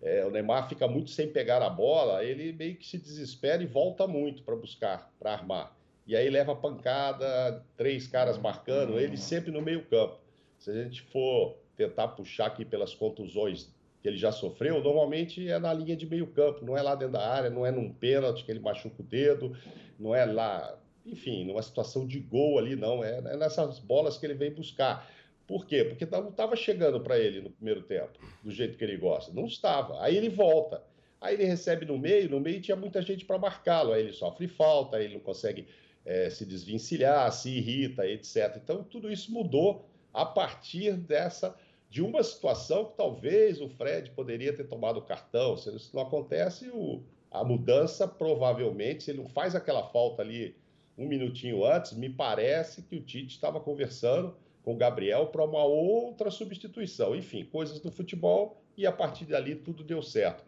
É, 0.00 0.24
o 0.24 0.30
Neymar 0.30 0.68
fica 0.68 0.88
muito 0.88 1.10
sem 1.10 1.28
pegar 1.28 1.62
a 1.62 1.70
bola, 1.70 2.24
ele 2.24 2.52
meio 2.52 2.76
que 2.76 2.86
se 2.86 2.98
desespera 2.98 3.62
e 3.62 3.66
volta 3.66 4.06
muito 4.06 4.42
para 4.42 4.56
buscar, 4.56 5.12
para 5.18 5.32
armar. 5.32 5.76
E 6.06 6.14
aí 6.14 6.28
leva 6.28 6.54
pancada, 6.54 7.64
três 7.76 8.06
caras 8.06 8.38
marcando, 8.38 8.98
ele 8.98 9.16
sempre 9.16 9.50
no 9.50 9.62
meio-campo. 9.62 10.18
Se 10.58 10.70
a 10.70 10.74
gente 10.74 11.02
for 11.02 11.56
tentar 11.76 12.08
puxar 12.08 12.46
aqui 12.46 12.64
pelas 12.64 12.94
contusões 12.94 13.72
que 14.02 14.08
ele 14.08 14.18
já 14.18 14.30
sofreu, 14.30 14.82
normalmente 14.82 15.48
é 15.48 15.58
na 15.58 15.72
linha 15.72 15.96
de 15.96 16.06
meio-campo, 16.06 16.64
não 16.64 16.76
é 16.76 16.82
lá 16.82 16.94
dentro 16.94 17.14
da 17.14 17.26
área, 17.26 17.48
não 17.48 17.64
é 17.64 17.70
num 17.70 17.90
pênalti 17.90 18.44
que 18.44 18.50
ele 18.50 18.60
machuca 18.60 19.00
o 19.00 19.04
dedo, 19.04 19.56
não 19.98 20.14
é 20.14 20.26
lá 20.26 20.78
enfim, 21.04 21.44
numa 21.44 21.62
situação 21.62 22.06
de 22.06 22.18
gol 22.18 22.58
ali, 22.58 22.74
não. 22.76 23.04
É, 23.04 23.18
é 23.18 23.36
nessas 23.36 23.78
bolas 23.78 24.16
que 24.16 24.26
ele 24.26 24.34
vem 24.34 24.52
buscar. 24.52 25.10
Por 25.46 25.66
quê? 25.66 25.84
Porque 25.84 26.06
não 26.06 26.30
estava 26.30 26.56
chegando 26.56 27.00
para 27.00 27.18
ele 27.18 27.40
no 27.40 27.50
primeiro 27.50 27.82
tempo, 27.82 28.18
do 28.42 28.50
jeito 28.50 28.78
que 28.78 28.84
ele 28.84 28.96
gosta. 28.96 29.32
Não 29.32 29.46
estava. 29.46 30.02
Aí 30.02 30.16
ele 30.16 30.30
volta. 30.30 30.82
Aí 31.20 31.34
ele 31.34 31.44
recebe 31.44 31.84
no 31.86 31.98
meio, 31.98 32.30
no 32.30 32.40
meio 32.40 32.60
tinha 32.60 32.76
muita 32.76 33.02
gente 33.02 33.24
para 33.24 33.38
marcá-lo. 33.38 33.92
Aí 33.92 34.02
ele 34.02 34.12
sofre 34.12 34.48
falta, 34.48 34.96
aí 34.96 35.04
ele 35.04 35.14
não 35.14 35.20
consegue 35.20 35.66
é, 36.04 36.30
se 36.30 36.44
desvencilhar, 36.46 37.30
se 37.32 37.50
irrita, 37.50 38.06
etc. 38.06 38.58
Então 38.62 38.82
tudo 38.82 39.10
isso 39.10 39.32
mudou 39.32 39.86
a 40.12 40.24
partir 40.24 40.92
dessa 40.94 41.54
de 41.90 42.02
uma 42.02 42.22
situação 42.22 42.86
que 42.86 42.96
talvez 42.96 43.60
o 43.60 43.68
Fred 43.68 44.10
poderia 44.10 44.52
ter 44.52 44.64
tomado 44.64 44.98
o 44.98 45.02
cartão. 45.02 45.56
Se 45.56 45.74
isso 45.74 45.94
não 45.94 46.02
acontece, 46.02 46.68
o, 46.70 47.02
a 47.30 47.44
mudança 47.44 48.08
provavelmente, 48.08 49.04
se 49.04 49.10
ele 49.10 49.22
não 49.22 49.28
faz 49.28 49.54
aquela 49.54 49.84
falta 49.90 50.22
ali 50.22 50.56
um 50.96 51.06
minutinho 51.06 51.64
antes, 51.64 51.92
me 51.92 52.08
parece 52.08 52.82
que 52.82 52.96
o 52.96 53.02
Tite 53.02 53.34
estava 53.34 53.60
conversando 53.60 54.36
com 54.62 54.74
o 54.74 54.76
Gabriel 54.76 55.26
para 55.26 55.44
uma 55.44 55.64
outra 55.64 56.30
substituição. 56.30 57.14
Enfim, 57.14 57.44
coisas 57.44 57.80
do 57.80 57.90
futebol 57.90 58.62
e 58.76 58.86
a 58.86 58.92
partir 58.92 59.26
dali 59.26 59.54
tudo 59.54 59.84
deu 59.84 60.02
certo. 60.02 60.44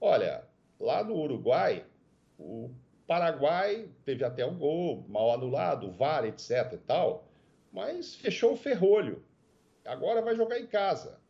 Olha, 0.00 0.44
lá 0.78 1.04
no 1.04 1.14
Uruguai, 1.16 1.84
o 2.38 2.70
Paraguai 3.06 3.88
teve 4.04 4.24
até 4.24 4.44
um 4.44 4.58
gol 4.58 5.04
mal 5.08 5.32
anulado, 5.32 5.90
VAR, 5.90 6.24
etc 6.24 6.72
e 6.72 6.78
tal, 6.78 7.28
mas 7.72 8.14
fechou 8.14 8.54
o 8.54 8.56
ferrolho. 8.56 9.22
Agora 9.84 10.22
vai 10.22 10.34
jogar 10.34 10.58
em 10.58 10.66
casa. 10.66 11.20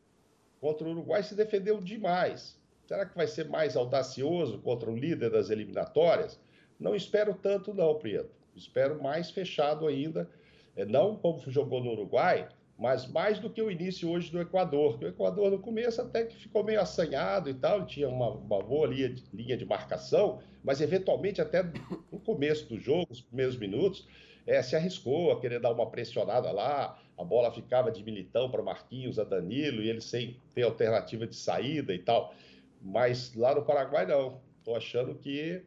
Contra 0.61 0.87
o 0.87 0.91
Uruguai 0.91 1.23
se 1.23 1.35
defendeu 1.35 1.81
demais. 1.81 2.59
Será 2.87 3.07
que 3.07 3.17
vai 3.17 3.27
ser 3.27 3.49
mais 3.49 3.77
audacioso 3.77 4.59
contra 4.59 4.91
o 4.91 4.97
líder 4.97 5.31
das 5.31 5.49
eliminatórias? 5.49 6.39
Não 6.79 6.95
espero 6.95 7.35
tanto 7.35 7.73
não, 7.73 7.95
Prieto. 7.95 8.40
Espero 8.61 9.02
mais 9.02 9.31
fechado 9.31 9.87
ainda, 9.87 10.29
é, 10.76 10.85
não 10.85 11.17
como 11.17 11.40
jogou 11.50 11.83
no 11.83 11.90
Uruguai, 11.90 12.49
mas 12.79 13.07
mais 13.07 13.38
do 13.38 13.50
que 13.50 13.61
o 13.61 13.71
início 13.71 14.09
hoje 14.09 14.31
do 14.31 14.40
Equador. 14.40 14.99
O 15.02 15.07
Equador 15.07 15.50
no 15.50 15.59
começo 15.59 16.00
até 16.00 16.25
que 16.25 16.37
ficou 16.37 16.64
meio 16.64 16.81
assanhado 16.81 17.50
e 17.50 17.55
tal, 17.55 17.85
tinha 17.85 18.09
uma, 18.09 18.31
uma 18.31 18.62
boa 18.62 18.87
linha 18.87 19.11
de, 19.11 19.23
linha 19.33 19.57
de, 19.57 19.67
marcação, 19.67 20.40
mas 20.64 20.81
eventualmente 20.81 21.40
até 21.40 21.62
no 22.11 22.19
começo 22.21 22.67
do 22.69 22.79
jogo, 22.79 23.09
os 23.11 23.21
primeiros 23.21 23.57
minutos, 23.57 24.07
é, 24.47 24.62
se 24.62 24.75
arriscou 24.75 25.31
a 25.31 25.40
querer 25.40 25.61
dar 25.61 25.73
uma 25.73 25.90
pressionada 25.90 26.50
lá, 26.50 26.99
a 27.19 27.25
bola 27.25 27.52
ficava 27.52 27.90
de 27.90 28.02
militão 28.02 28.50
para 28.50 28.62
Marquinhos, 28.62 29.19
a 29.19 29.25
Danilo, 29.25 29.83
e 29.83 29.90
ele 29.90 30.00
sem 30.00 30.40
ter 30.55 30.62
alternativa 30.62 31.26
de 31.26 31.37
saída 31.37 31.95
e 31.95 31.99
tal. 31.99 32.35
Mas 32.81 33.35
lá 33.35 33.55
no 33.55 33.62
Paraguai 33.62 34.07
não. 34.07 34.40
Estou 34.59 34.75
achando 34.75 35.14
que 35.14 35.62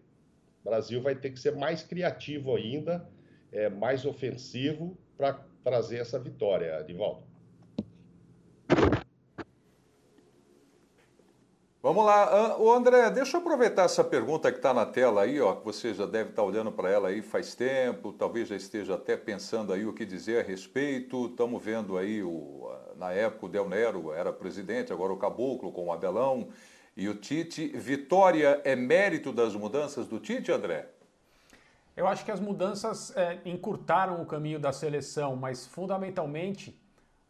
o 0.63 0.69
Brasil 0.69 1.01
vai 1.01 1.13
ter 1.13 1.31
que 1.31 1.39
ser 1.39 1.55
mais 1.55 1.83
criativo 1.83 2.55
ainda, 2.55 3.05
é, 3.51 3.69
mais 3.69 4.05
ofensivo 4.05 4.97
para 5.17 5.33
trazer 5.63 5.97
essa 5.97 6.17
vitória, 6.17 6.77
Adivaldo. 6.77 7.23
Vamos 11.81 12.05
lá, 12.05 12.57
o 12.57 12.71
André, 12.71 13.09
deixa 13.11 13.35
eu 13.35 13.41
aproveitar 13.41 13.83
essa 13.83 14.05
pergunta 14.05 14.49
que 14.49 14.57
está 14.57 14.73
na 14.73 14.85
tela 14.85 15.23
aí, 15.23 15.41
ó, 15.41 15.53
que 15.53 15.65
você 15.65 15.93
já 15.93 16.05
deve 16.05 16.29
estar 16.29 16.41
tá 16.41 16.47
olhando 16.47 16.71
para 16.71 16.89
ela 16.89 17.09
aí 17.09 17.21
faz 17.21 17.55
tempo, 17.55 18.13
talvez 18.13 18.47
já 18.47 18.55
esteja 18.55 18.95
até 18.95 19.17
pensando 19.17 19.73
aí 19.73 19.85
o 19.85 19.91
que 19.91 20.05
dizer 20.05 20.39
a 20.39 20.47
respeito. 20.47 21.25
Estamos 21.25 21.61
vendo 21.61 21.97
aí 21.97 22.23
o, 22.23 22.71
na 22.95 23.11
época 23.11 23.47
o 23.47 23.49
Del 23.49 23.67
Nero 23.67 24.13
era 24.13 24.31
presidente, 24.31 24.93
agora 24.93 25.11
o 25.11 25.17
Caboclo 25.17 25.73
com 25.73 25.87
o 25.87 25.91
Abelão. 25.91 26.47
E 26.95 27.09
o 27.09 27.15
Tite, 27.15 27.67
vitória 27.69 28.61
é 28.63 28.75
mérito 28.75 29.31
das 29.31 29.55
mudanças 29.55 30.07
do 30.07 30.19
Tite, 30.19 30.51
André? 30.51 30.87
Eu 31.97 32.07
acho 32.07 32.23
que 32.23 32.31
as 32.31 32.39
mudanças 32.39 33.15
é, 33.17 33.39
encurtaram 33.45 34.21
o 34.21 34.25
caminho 34.25 34.59
da 34.59 34.71
seleção, 34.71 35.35
mas 35.35 35.65
fundamentalmente 35.65 36.79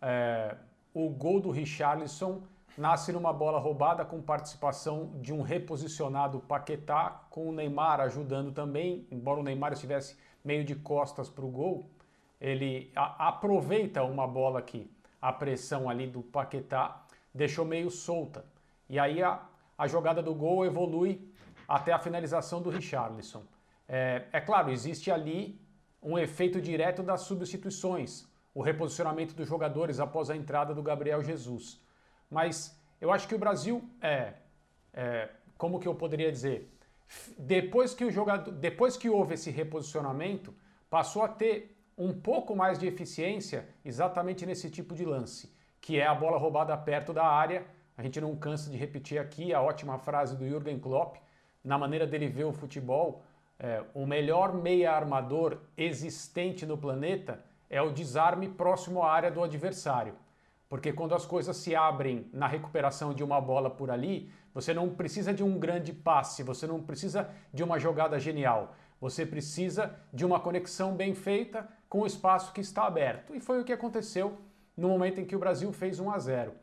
é, 0.01 0.55
o 0.93 1.09
gol 1.09 1.39
do 1.39 1.49
Richarlison 1.49 2.43
nasce 2.77 3.13
numa 3.13 3.31
bola 3.31 3.57
roubada 3.57 4.03
com 4.03 4.21
participação 4.21 5.11
de 5.21 5.31
um 5.31 5.41
reposicionado 5.41 6.39
Paquetá, 6.41 7.21
com 7.29 7.49
o 7.49 7.53
Neymar 7.53 8.01
ajudando 8.01 8.51
também, 8.51 9.07
embora 9.09 9.39
o 9.39 9.43
Neymar 9.43 9.73
estivesse 9.73 10.17
meio 10.43 10.65
de 10.65 10.75
costas 10.75 11.29
para 11.29 11.45
o 11.45 11.49
gol, 11.49 11.89
ele 12.39 12.91
aproveita 12.95 14.03
uma 14.03 14.27
bola 14.27 14.61
que 14.61 14.91
a 15.21 15.31
pressão 15.31 15.89
ali 15.89 16.05
do 16.05 16.21
Paquetá 16.21 17.01
deixou 17.33 17.63
meio 17.63 17.89
solta. 17.89 18.45
E 18.89 18.99
aí 18.99 19.23
a, 19.23 19.41
a 19.83 19.87
jogada 19.87 20.21
do 20.21 20.33
gol 20.33 20.65
evolui 20.65 21.11
até 21.67 21.91
a 21.91 21.99
finalização 21.99 22.61
do 22.61 22.69
Richarlison. 22.69 23.43
É, 23.87 24.23
é 24.31 24.39
claro, 24.39 24.71
existe 24.71 25.11
ali 25.11 25.59
um 26.01 26.17
efeito 26.17 26.61
direto 26.61 27.03
das 27.03 27.21
substituições, 27.21 28.25
o 28.53 28.61
reposicionamento 28.61 29.33
dos 29.35 29.47
jogadores 29.47 29.99
após 29.99 30.29
a 30.29 30.37
entrada 30.37 30.73
do 30.73 30.81
Gabriel 30.81 31.21
Jesus. 31.21 31.81
Mas 32.29 32.79
eu 33.01 33.11
acho 33.11 33.27
que 33.27 33.35
o 33.35 33.37
Brasil 33.37 33.83
é, 34.01 34.33
é 34.93 35.29
como 35.57 35.79
que 35.81 35.87
eu 35.87 35.95
poderia 35.95 36.31
dizer, 36.31 36.69
depois 37.37 37.93
que 37.93 38.05
o 38.05 38.11
jogador, 38.11 38.51
depois 38.51 38.95
que 38.95 39.09
houve 39.09 39.33
esse 39.33 39.51
reposicionamento, 39.51 40.53
passou 40.89 41.23
a 41.23 41.27
ter 41.27 41.77
um 41.97 42.13
pouco 42.13 42.55
mais 42.55 42.79
de 42.79 42.87
eficiência 42.87 43.67
exatamente 43.83 44.45
nesse 44.45 44.69
tipo 44.69 44.95
de 44.95 45.03
lance, 45.03 45.53
que 45.81 45.99
é 45.99 46.07
a 46.07 46.15
bola 46.15 46.37
roubada 46.37 46.75
perto 46.77 47.11
da 47.11 47.25
área 47.25 47.65
a 47.97 48.03
gente 48.03 48.19
não 48.19 48.35
cansa 48.35 48.69
de 48.69 48.77
repetir 48.77 49.19
aqui 49.19 49.53
a 49.53 49.61
ótima 49.61 49.97
frase 49.97 50.35
do 50.35 50.47
Jürgen 50.47 50.79
Klopp, 50.79 51.17
na 51.63 51.77
maneira 51.77 52.05
dele 52.05 52.27
ver 52.27 52.45
o 52.45 52.51
futebol, 52.53 53.23
é, 53.59 53.83
o 53.93 54.05
melhor 54.05 54.53
meia 54.53 54.91
armador 54.91 55.59
existente 55.77 56.65
no 56.65 56.77
planeta 56.77 57.43
é 57.69 57.81
o 57.81 57.91
desarme 57.91 58.49
próximo 58.49 59.03
à 59.03 59.11
área 59.11 59.31
do 59.31 59.41
adversário. 59.41 60.15
Porque 60.67 60.91
quando 60.91 61.13
as 61.13 61.25
coisas 61.25 61.55
se 61.57 61.75
abrem 61.75 62.27
na 62.33 62.47
recuperação 62.47 63.13
de 63.13 63.23
uma 63.23 63.39
bola 63.39 63.69
por 63.69 63.91
ali, 63.91 64.31
você 64.53 64.73
não 64.73 64.89
precisa 64.89 65.33
de 65.33 65.43
um 65.43 65.59
grande 65.59 65.93
passe, 65.93 66.43
você 66.43 66.65
não 66.67 66.81
precisa 66.81 67.29
de 67.53 67.63
uma 67.63 67.79
jogada 67.79 68.19
genial. 68.19 68.75
Você 68.99 69.25
precisa 69.25 69.95
de 70.11 70.25
uma 70.25 70.39
conexão 70.39 70.95
bem 70.95 71.13
feita 71.13 71.67
com 71.87 72.01
o 72.01 72.07
espaço 72.07 72.53
que 72.53 72.61
está 72.61 72.87
aberto. 72.87 73.35
E 73.35 73.39
foi 73.39 73.61
o 73.61 73.63
que 73.63 73.73
aconteceu 73.73 74.37
no 74.75 74.89
momento 74.89 75.21
em 75.21 75.25
que 75.25 75.35
o 75.35 75.39
Brasil 75.39 75.71
fez 75.71 75.99
1 75.99 76.09
a 76.09 76.17
0. 76.17 76.53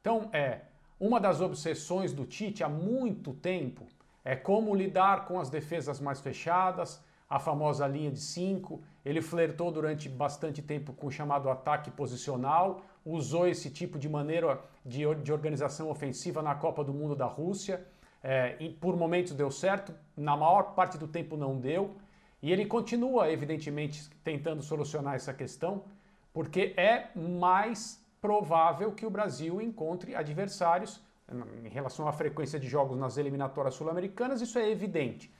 Então, 0.00 0.30
é, 0.32 0.60
uma 0.98 1.20
das 1.20 1.40
obsessões 1.40 2.12
do 2.12 2.24
Tite 2.24 2.64
há 2.64 2.68
muito 2.68 3.34
tempo 3.34 3.86
é 4.24 4.34
como 4.34 4.74
lidar 4.74 5.26
com 5.26 5.38
as 5.38 5.50
defesas 5.50 6.00
mais 6.00 6.20
fechadas, 6.20 7.02
a 7.28 7.38
famosa 7.38 7.86
linha 7.86 8.10
de 8.10 8.18
cinco. 8.18 8.82
Ele 9.04 9.20
flertou 9.20 9.70
durante 9.70 10.08
bastante 10.08 10.62
tempo 10.62 10.92
com 10.92 11.08
o 11.08 11.10
chamado 11.10 11.50
ataque 11.50 11.90
posicional, 11.90 12.82
usou 13.04 13.46
esse 13.46 13.70
tipo 13.70 13.98
de 13.98 14.08
maneira 14.08 14.60
de, 14.84 15.02
de 15.22 15.32
organização 15.32 15.90
ofensiva 15.90 16.42
na 16.42 16.54
Copa 16.54 16.82
do 16.82 16.92
Mundo 16.92 17.14
da 17.14 17.26
Rússia. 17.26 17.86
É, 18.22 18.56
por 18.80 18.96
momentos 18.96 19.32
deu 19.34 19.50
certo, 19.50 19.94
na 20.16 20.36
maior 20.36 20.74
parte 20.74 20.98
do 20.98 21.06
tempo 21.06 21.36
não 21.36 21.58
deu. 21.58 21.94
E 22.42 22.50
ele 22.50 22.66
continua, 22.66 23.30
evidentemente, 23.30 24.08
tentando 24.24 24.62
solucionar 24.62 25.14
essa 25.14 25.32
questão, 25.32 25.84
porque 26.32 26.74
é 26.76 27.10
mais 27.14 28.04
provável 28.26 28.90
que 28.90 29.06
o 29.06 29.10
Brasil 29.10 29.60
encontre 29.60 30.16
adversários 30.16 31.00
em 31.64 31.68
relação 31.68 32.08
à 32.08 32.12
frequência 32.12 32.58
de 32.58 32.66
jogos 32.66 32.98
nas 32.98 33.16
eliminatórias 33.16 33.74
sul-americanas, 33.74 34.40
isso 34.40 34.58
é 34.58 34.68
evidente. 34.68 35.32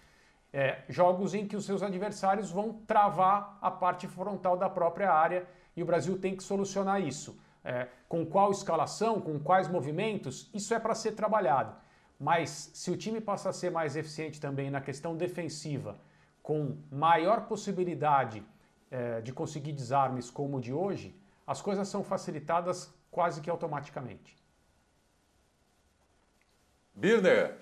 É, 0.52 0.82
jogos 0.88 1.34
em 1.34 1.48
que 1.48 1.56
os 1.56 1.64
seus 1.64 1.82
adversários 1.82 2.48
vão 2.48 2.74
travar 2.86 3.58
a 3.60 3.72
parte 3.72 4.06
frontal 4.06 4.56
da 4.56 4.70
própria 4.70 5.12
área 5.12 5.48
e 5.76 5.82
o 5.82 5.86
Brasil 5.86 6.16
tem 6.16 6.36
que 6.36 6.44
solucionar 6.44 7.00
isso. 7.00 7.36
É, 7.64 7.88
com 8.08 8.24
qual 8.24 8.52
escalação, 8.52 9.20
com 9.20 9.36
quais 9.40 9.66
movimentos, 9.66 10.48
isso 10.54 10.72
é 10.72 10.78
para 10.78 10.94
ser 10.94 11.12
trabalhado. 11.16 11.74
Mas 12.20 12.70
se 12.72 12.92
o 12.92 12.96
time 12.96 13.20
passa 13.20 13.48
a 13.48 13.52
ser 13.52 13.70
mais 13.72 13.96
eficiente 13.96 14.40
também 14.40 14.70
na 14.70 14.80
questão 14.80 15.16
defensiva, 15.16 15.98
com 16.40 16.76
maior 16.88 17.48
possibilidade 17.48 18.44
é, 18.92 19.20
de 19.22 19.32
conseguir 19.32 19.72
desarmes 19.72 20.30
como 20.30 20.58
o 20.58 20.60
de 20.60 20.72
hoje, 20.72 21.12
as 21.46 21.62
coisas 21.62 21.86
são 21.88 22.02
facilitadas 22.02 22.92
quase 23.10 23.40
que 23.40 23.48
automaticamente. 23.48 24.36
Birner. 26.94 27.56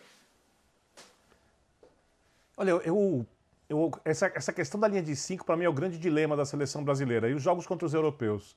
Olha, 2.57 2.71
eu, 2.71 3.27
eu, 3.69 3.91
essa, 4.05 4.31
essa 4.35 4.53
questão 4.53 4.81
da 4.81 4.89
linha 4.89 5.03
de 5.03 5.15
5 5.15 5.45
para 5.45 5.57
mim 5.57 5.65
é 5.65 5.69
o 5.69 5.73
grande 5.73 5.99
dilema 5.99 6.37
da 6.37 6.47
seleção 6.47 6.83
brasileira. 6.83 7.29
E 7.29 7.35
os 7.35 7.43
jogos 7.43 7.67
contra 7.67 7.85
os 7.85 7.93
europeus. 7.93 8.57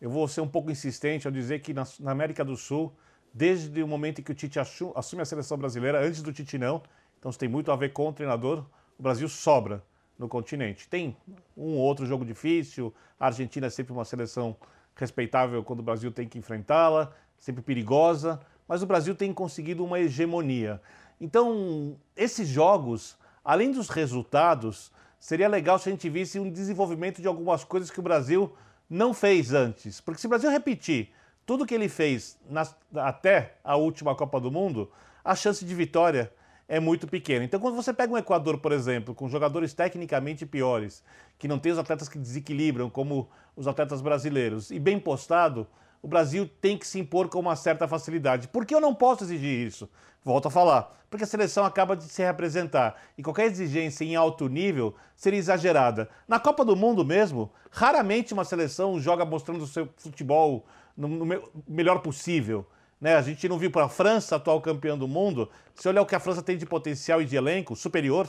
Eu 0.00 0.10
vou 0.10 0.28
ser 0.28 0.42
um 0.42 0.48
pouco 0.48 0.70
insistente 0.70 1.26
ao 1.26 1.32
dizer 1.32 1.60
que 1.60 1.74
na, 1.74 1.84
na 1.98 2.12
América 2.12 2.44
do 2.44 2.56
Sul, 2.56 2.94
desde 3.34 3.82
o 3.82 3.88
momento 3.88 4.20
em 4.20 4.24
que 4.24 4.30
o 4.30 4.34
Tite 4.34 4.60
assume, 4.60 4.92
assume 4.94 5.22
a 5.22 5.24
seleção 5.24 5.58
brasileira, 5.58 6.06
antes 6.06 6.22
do 6.22 6.32
Tite 6.32 6.56
não, 6.56 6.82
então 7.18 7.30
isso 7.30 7.38
tem 7.38 7.48
muito 7.48 7.72
a 7.72 7.76
ver 7.76 7.92
com 7.92 8.08
o 8.08 8.12
treinador, 8.12 8.64
o 8.96 9.02
Brasil 9.02 9.28
sobra 9.28 9.82
no 10.18 10.28
continente. 10.28 10.88
Tem 10.88 11.16
um 11.56 11.74
ou 11.74 11.78
outro 11.78 12.04
jogo 12.04 12.24
difícil, 12.24 12.92
a 13.18 13.26
Argentina 13.26 13.66
é 13.66 13.70
sempre 13.70 13.92
uma 13.92 14.04
seleção 14.04 14.56
respeitável 14.94 15.62
quando 15.62 15.80
o 15.80 15.82
Brasil 15.82 16.10
tem 16.10 16.28
que 16.28 16.38
enfrentá-la, 16.38 17.12
sempre 17.38 17.62
perigosa, 17.62 18.40
mas 18.66 18.82
o 18.82 18.86
Brasil 18.86 19.14
tem 19.14 19.32
conseguido 19.32 19.84
uma 19.84 20.00
hegemonia. 20.00 20.80
Então, 21.20 21.96
esses 22.16 22.48
jogos, 22.48 23.16
além 23.44 23.70
dos 23.70 23.88
resultados, 23.88 24.92
seria 25.18 25.48
legal 25.48 25.78
se 25.78 25.88
a 25.88 25.92
gente 25.92 26.08
visse 26.08 26.38
um 26.38 26.50
desenvolvimento 26.50 27.22
de 27.22 27.28
algumas 27.28 27.64
coisas 27.64 27.90
que 27.90 28.00
o 28.00 28.02
Brasil 28.02 28.52
não 28.90 29.14
fez 29.14 29.52
antes. 29.52 30.00
Porque 30.00 30.20
se 30.20 30.26
o 30.26 30.30
Brasil 30.30 30.50
repetir 30.50 31.10
tudo 31.46 31.64
que 31.64 31.74
ele 31.74 31.88
fez 31.88 32.38
até 32.94 33.56
a 33.64 33.76
última 33.76 34.14
Copa 34.14 34.40
do 34.40 34.50
Mundo, 34.50 34.90
a 35.24 35.34
chance 35.34 35.64
de 35.64 35.74
vitória 35.74 36.32
é 36.68 36.78
muito 36.78 37.08
pequena. 37.08 37.44
Então, 37.44 37.58
quando 37.58 37.74
você 37.74 37.94
pega 37.94 38.12
um 38.12 38.18
Equador, 38.18 38.58
por 38.58 38.72
exemplo, 38.72 39.14
com 39.14 39.28
jogadores 39.28 39.72
tecnicamente 39.72 40.44
piores, 40.44 41.02
que 41.38 41.48
não 41.48 41.58
tem 41.58 41.72
os 41.72 41.78
atletas 41.78 42.08
que 42.08 42.18
desequilibram, 42.18 42.90
como 42.90 43.28
os 43.56 43.66
atletas 43.66 44.02
brasileiros, 44.02 44.70
e 44.70 44.78
bem 44.78 45.00
postado, 45.00 45.66
o 46.02 46.06
Brasil 46.06 46.48
tem 46.60 46.76
que 46.76 46.86
se 46.86 46.98
impor 46.98 47.28
com 47.28 47.40
uma 47.40 47.56
certa 47.56 47.88
facilidade. 47.88 48.48
Por 48.48 48.66
que 48.66 48.74
eu 48.74 48.80
não 48.80 48.94
posso 48.94 49.24
exigir 49.24 49.66
isso? 49.66 49.88
Volto 50.22 50.46
a 50.46 50.50
falar. 50.50 50.94
Porque 51.10 51.24
a 51.24 51.26
seleção 51.26 51.64
acaba 51.64 51.96
de 51.96 52.04
se 52.04 52.22
representar 52.22 52.96
e 53.16 53.22
qualquer 53.22 53.46
exigência 53.46 54.04
em 54.04 54.14
alto 54.14 54.46
nível 54.46 54.94
seria 55.16 55.38
exagerada. 55.38 56.08
Na 56.28 56.38
Copa 56.38 56.64
do 56.64 56.76
Mundo 56.76 57.02
mesmo, 57.04 57.50
raramente 57.70 58.34
uma 58.34 58.44
seleção 58.44 59.00
joga 59.00 59.24
mostrando 59.24 59.62
o 59.62 59.66
seu 59.66 59.88
futebol 59.96 60.66
no 60.94 61.26
melhor 61.66 62.00
possível. 62.00 62.66
Né? 63.00 63.14
A 63.14 63.22
gente 63.22 63.48
não 63.48 63.58
viu 63.58 63.70
para 63.70 63.84
a 63.84 63.88
França, 63.88 64.36
atual 64.36 64.60
campeã 64.60 64.96
do 64.96 65.06
mundo, 65.06 65.48
se 65.74 65.88
olhar 65.88 66.02
o 66.02 66.06
que 66.06 66.14
a 66.14 66.20
França 66.20 66.42
tem 66.42 66.56
de 66.56 66.66
potencial 66.66 67.22
e 67.22 67.24
de 67.24 67.36
elenco 67.36 67.76
superior, 67.76 68.28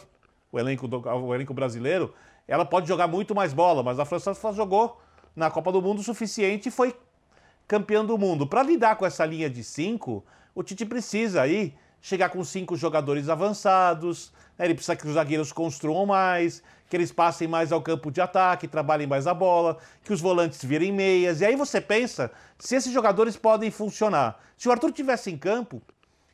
o 0.51 0.59
elenco, 0.59 0.87
do, 0.87 0.99
o 0.99 1.33
elenco 1.33 1.53
brasileiro, 1.53 2.13
ela 2.47 2.65
pode 2.65 2.87
jogar 2.87 3.07
muito 3.07 3.35
mais 3.35 3.53
bola, 3.53 3.83
mas 3.83 3.99
a 3.99 4.05
França 4.05 4.33
jogou 4.53 4.99
na 5.35 5.49
Copa 5.51 5.71
do 5.71 5.81
Mundo 5.81 5.99
o 5.99 6.03
suficiente 6.03 6.69
e 6.69 6.71
foi 6.71 6.95
campeã 7.67 8.03
do 8.03 8.17
mundo. 8.17 8.47
Para 8.47 8.63
lidar 8.63 8.95
com 8.95 9.05
essa 9.05 9.25
linha 9.25 9.49
de 9.49 9.63
cinco, 9.63 10.25
o 10.55 10.63
Tite 10.63 10.85
precisa 10.85 11.41
aí 11.41 11.75
chegar 12.01 12.29
com 12.29 12.43
cinco 12.43 12.75
jogadores 12.75 13.29
avançados, 13.29 14.31
né? 14.57 14.65
ele 14.65 14.73
precisa 14.73 14.95
que 14.95 15.07
os 15.07 15.13
zagueiros 15.13 15.51
construam 15.51 16.05
mais, 16.05 16.63
que 16.89 16.95
eles 16.95 17.11
passem 17.11 17.47
mais 17.47 17.71
ao 17.71 17.81
campo 17.81 18.11
de 18.11 18.19
ataque, 18.19 18.67
trabalhem 18.67 19.07
mais 19.07 19.27
a 19.27 19.33
bola, 19.33 19.77
que 20.03 20.11
os 20.11 20.19
volantes 20.19 20.63
virem 20.63 20.91
meias. 20.91 21.41
E 21.41 21.45
aí 21.45 21.55
você 21.55 21.79
pensa 21.79 22.31
se 22.57 22.75
esses 22.75 22.91
jogadores 22.91 23.37
podem 23.37 23.69
funcionar. 23.69 24.39
Se 24.57 24.67
o 24.67 24.71
Arthur 24.71 24.91
tivesse 24.91 25.29
em 25.29 25.37
campo, 25.37 25.81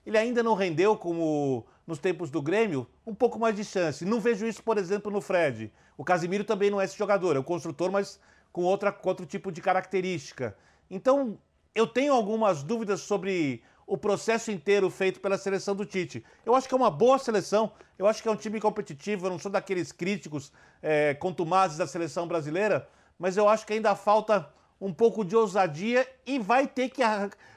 ele 0.06 0.17
ainda 0.17 0.41
não 0.41 0.54
rendeu 0.54 0.95
como 0.95 1.65
nos 1.86 1.99
tempos 1.99 2.30
do 2.30 2.41
Grêmio, 2.41 2.88
um 3.06 3.13
pouco 3.13 3.38
mais 3.38 3.56
de 3.56 3.63
chance. 3.63 4.06
Não 4.06 4.19
vejo 4.19 4.45
isso, 4.47 4.63
por 4.63 4.78
exemplo, 4.78 5.12
no 5.12 5.21
Fred. 5.21 5.71
O 5.97 6.04
Casimiro 6.04 6.43
também 6.43 6.71
não 6.71 6.82
é 6.82 6.86
esse 6.86 6.97
jogador, 6.97 7.36
é 7.36 7.39
o 7.39 7.43
construtor, 7.43 7.91
mas 7.91 8.19
com, 8.51 8.63
outra, 8.63 8.91
com 8.91 9.10
outro 9.10 9.25
tipo 9.25 9.51
de 9.51 9.62
característica. 9.62 10.56
Então, 10.89 11.38
eu 11.73 11.86
tenho 11.86 12.13
algumas 12.13 12.63
dúvidas 12.63 13.01
sobre 13.01 13.62
o 13.88 13.98
processo 13.98 14.52
inteiro 14.52 14.89
feito 14.89 15.19
pela 15.19 15.38
seleção 15.38 15.76
do 15.76 15.86
Tite. 15.86 16.24
Eu 16.45 16.56
acho 16.56 16.67
que 16.67 16.74
é 16.74 16.78
uma 16.78 16.89
boa 16.89 17.19
seleção, 17.19 17.71
eu 17.98 18.08
acho 18.08 18.21
que 18.21 18.28
é 18.28 18.32
um 18.32 18.36
time 18.36 18.60
competitivo, 18.60 19.26
eu 19.26 19.30
não 19.30 19.39
sou 19.39 19.52
daqueles 19.52 19.91
críticos 19.91 20.52
é, 20.82 21.13
contumazes 21.13 21.78
da 21.78 21.86
seleção 21.86 22.28
brasileira, 22.28 22.88
mas 23.17 23.38
eu 23.38 23.48
acho 23.48 23.65
que 23.65 23.74
ainda 23.74 23.95
falta 23.95 24.50
um 24.82 24.93
pouco 24.93 25.24
de 25.24 25.36
ousadia 25.36 26.08
e 26.26 26.39
vai 26.39 26.67
ter 26.67 26.89
que 26.89 27.02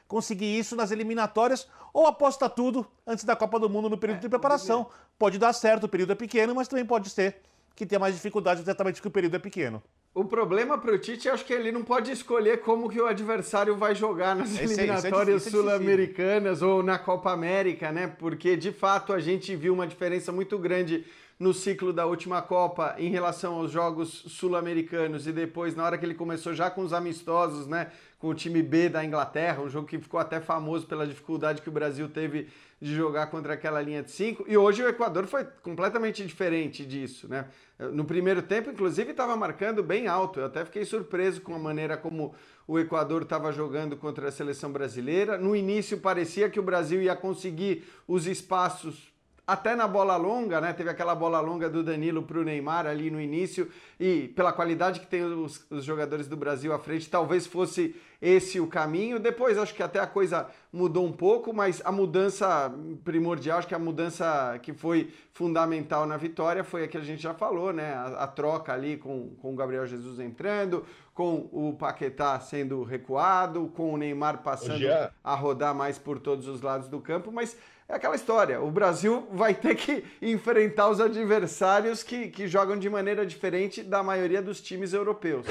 conseguir 0.07 0.59
isso 0.59 0.77
nas 0.77 0.91
eliminatórias 0.91 1.67
ou 1.93 2.07
aposta 2.07 2.49
tudo 2.49 2.87
antes 3.07 3.25
da 3.25 3.35
Copa 3.35 3.59
do 3.59 3.69
Mundo 3.69 3.89
no 3.89 3.99
período 3.99 4.19
é, 4.19 4.21
de 4.21 4.29
preparação. 4.29 4.87
Pode 5.19 5.39
dar 5.39 5.53
certo, 5.53 5.85
o 5.85 5.89
período 5.89 6.13
é 6.13 6.15
pequeno, 6.15 6.55
mas 6.55 6.69
também 6.69 6.85
pode 6.85 7.11
ser 7.11 7.41
que 7.75 7.87
tenha 7.87 7.99
mais 7.99 8.15
dificuldade 8.15 8.61
exatamente 8.61 8.97
porque 8.97 9.09
o 9.09 9.11
período 9.11 9.37
é 9.37 9.39
pequeno. 9.39 9.83
O 10.15 10.25
problema 10.25 10.77
para 10.79 10.95
o 10.95 10.99
Tite, 10.99 11.29
acho 11.29 11.45
que 11.45 11.53
ele 11.53 11.71
não 11.71 11.85
pode 11.85 12.11
escolher 12.11 12.61
como 12.61 12.89
que 12.89 13.01
o 13.01 13.07
adversário 13.07 13.77
vai 13.77 13.95
jogar 13.95 14.35
nas 14.35 14.53
esse, 14.53 14.65
eliminatórias 14.65 15.45
é, 15.45 15.49
é 15.49 15.51
sul-americanas 15.53 16.63
ou 16.63 16.83
na 16.83 16.99
Copa 16.99 17.31
América, 17.31 17.93
né? 17.93 18.09
Porque 18.19 18.57
de 18.57 18.73
fato 18.73 19.13
a 19.13 19.21
gente 19.21 19.55
viu 19.55 19.73
uma 19.73 19.87
diferença 19.87 20.33
muito 20.33 20.59
grande 20.59 21.05
no 21.39 21.55
ciclo 21.55 21.93
da 21.93 22.05
última 22.05 22.43
Copa 22.43 22.97
em 22.99 23.11
relação 23.11 23.55
aos 23.55 23.71
jogos 23.71 24.09
sul-americanos 24.27 25.27
e 25.27 25.33
depois 25.33 25.77
na 25.77 25.85
hora 25.85 25.97
que 25.97 26.05
ele 26.05 26.15
começou 26.15 26.53
já 26.53 26.69
com 26.69 26.83
os 26.83 26.93
amistosos, 26.93 27.69
né, 27.69 27.93
com 28.19 28.29
o 28.29 28.35
time 28.35 28.63
B 28.63 28.89
da 28.89 29.05
Inglaterra, 29.05 29.63
um 29.63 29.69
jogo 29.69 29.87
que 29.87 29.99
ficou 29.99 30.19
até 30.19 30.41
famoso 30.41 30.87
pela 30.87 31.07
dificuldade 31.07 31.63
que 31.63 31.69
o 31.69 31.73
Brasil 31.73 32.09
teve 32.09 32.49
de 32.81 32.95
jogar 32.95 33.29
contra 33.29 33.55
aquela 33.55 33.81
linha 33.81 34.03
de 34.03 34.11
cinco. 34.11 34.45
E 34.49 34.57
hoje 34.57 34.83
o 34.83 34.89
Equador 34.89 35.27
foi 35.27 35.45
completamente 35.63 36.27
diferente 36.27 36.85
disso, 36.85 37.29
né? 37.29 37.47
No 37.79 38.05
primeiro 38.05 38.43
tempo, 38.43 38.71
inclusive, 38.71 39.13
estava 39.13 39.37
marcando 39.37 39.85
bem 39.85 40.09
alto. 40.09 40.41
Eu 40.41 40.47
até 40.47 40.65
fiquei 40.65 40.85
surpreso 40.85 41.41
com 41.41 41.55
a 41.55 41.59
maneira 41.59 41.97
como 41.97 42.35
o 42.67 42.77
Equador 42.77 43.23
estava 43.23 43.53
jogando 43.53 43.97
contra 43.97 44.29
a 44.29 44.33
seleção 44.33 44.73
brasileira. 44.73 45.39
No 45.39 45.55
início 45.55 45.99
parecia 45.99 46.51
que 46.51 46.59
o 46.59 46.63
Brasil 46.63 47.01
ia 47.01 47.15
conseguir 47.15 47.85
os 48.07 48.27
espaços 48.27 49.13
até 49.49 49.75
na 49.75 49.89
bola 49.89 50.15
longa, 50.15 50.61
né? 50.61 50.75
Teve 50.75 50.91
aquela 50.91 51.15
bola 51.15 51.41
longa 51.41 51.71
do 51.71 51.83
Danilo 51.83 52.23
para 52.23 52.39
o 52.39 52.45
Neymar 52.45 52.87
ali 52.87 53.11
no 53.11 53.19
início 53.19 53.71
e 53.99 54.29
pela 54.37 54.53
qualidade 54.53 55.01
que 55.01 55.07
tem 55.07 55.25
os, 55.25 55.65
os, 55.71 55.87
jogadores 55.87 56.29
do 56.29 56.37
Brasil 56.37 56.71
à 56.71 56.79
frente, 56.79 57.09
talvez 57.09 57.47
fosse 57.47 57.97
esse 58.21 58.61
o 58.61 58.67
caminho. 58.67 59.19
Depois 59.19 59.57
acho 59.57 59.75
que 59.75 59.83
até 59.83 60.01
a 60.01 60.07
coisa 60.07 60.49
mudou 60.71 61.07
um 61.07 61.13
pouco, 61.13 61.55
mas 61.55 61.81
a 61.83 61.91
mudança 61.91 62.71
primordial, 63.03 63.57
acho 63.57 63.67
que 63.67 63.75
a 63.75 63.79
mudança 63.79 64.59
que 64.63 64.75
foi 64.75 65.11
fundamental 65.33 66.05
na 66.05 66.19
vitória 66.19 66.63
foi 66.63 66.85
a 66.85 66.89
que 66.89 66.99
a 66.99 67.01
gente 67.03 67.23
já 67.23 67.33
falou, 67.33 67.73
né? 67.73 67.95
A, 67.95 68.25
a 68.25 68.27
troca 68.27 68.75
ali 68.75 68.99
com, 68.99 69.31
com 69.41 69.55
o 69.55 69.57
Gabriel 69.57 69.87
Jesus 69.87 70.21
entrando, 70.21 70.85
com 71.15 71.49
o 71.51 71.73
Paquetá 71.73 72.39
sendo 72.39 72.83
recuado, 72.83 73.73
com 73.75 73.95
o 73.95 73.97
Neymar 73.97 74.43
passando 74.43 74.85
a 75.25 75.35
rodar 75.35 75.75
mais 75.75 75.99
por 75.99 76.19
todos 76.19 76.47
os 76.47 76.61
lados 76.61 76.87
do 76.87 77.01
campo, 77.01 77.33
mas 77.33 77.57
é 77.89 77.95
aquela 77.95 78.15
história. 78.15 78.61
O 78.61 78.71
Brasil 78.71 79.27
vai 79.33 79.55
ter 79.55 79.75
que 79.75 80.05
enfrentar 80.21 80.91
os 80.91 81.01
adversários 81.01 82.03
que, 82.03 82.29
que 82.29 82.47
jogam 82.47 82.79
de 82.79 82.89
maneira 82.91 83.25
diferente 83.25 83.83
da 83.83 84.03
maioria 84.03 84.43
dos 84.43 84.61
times 84.61 84.93
europeus. 84.93 85.47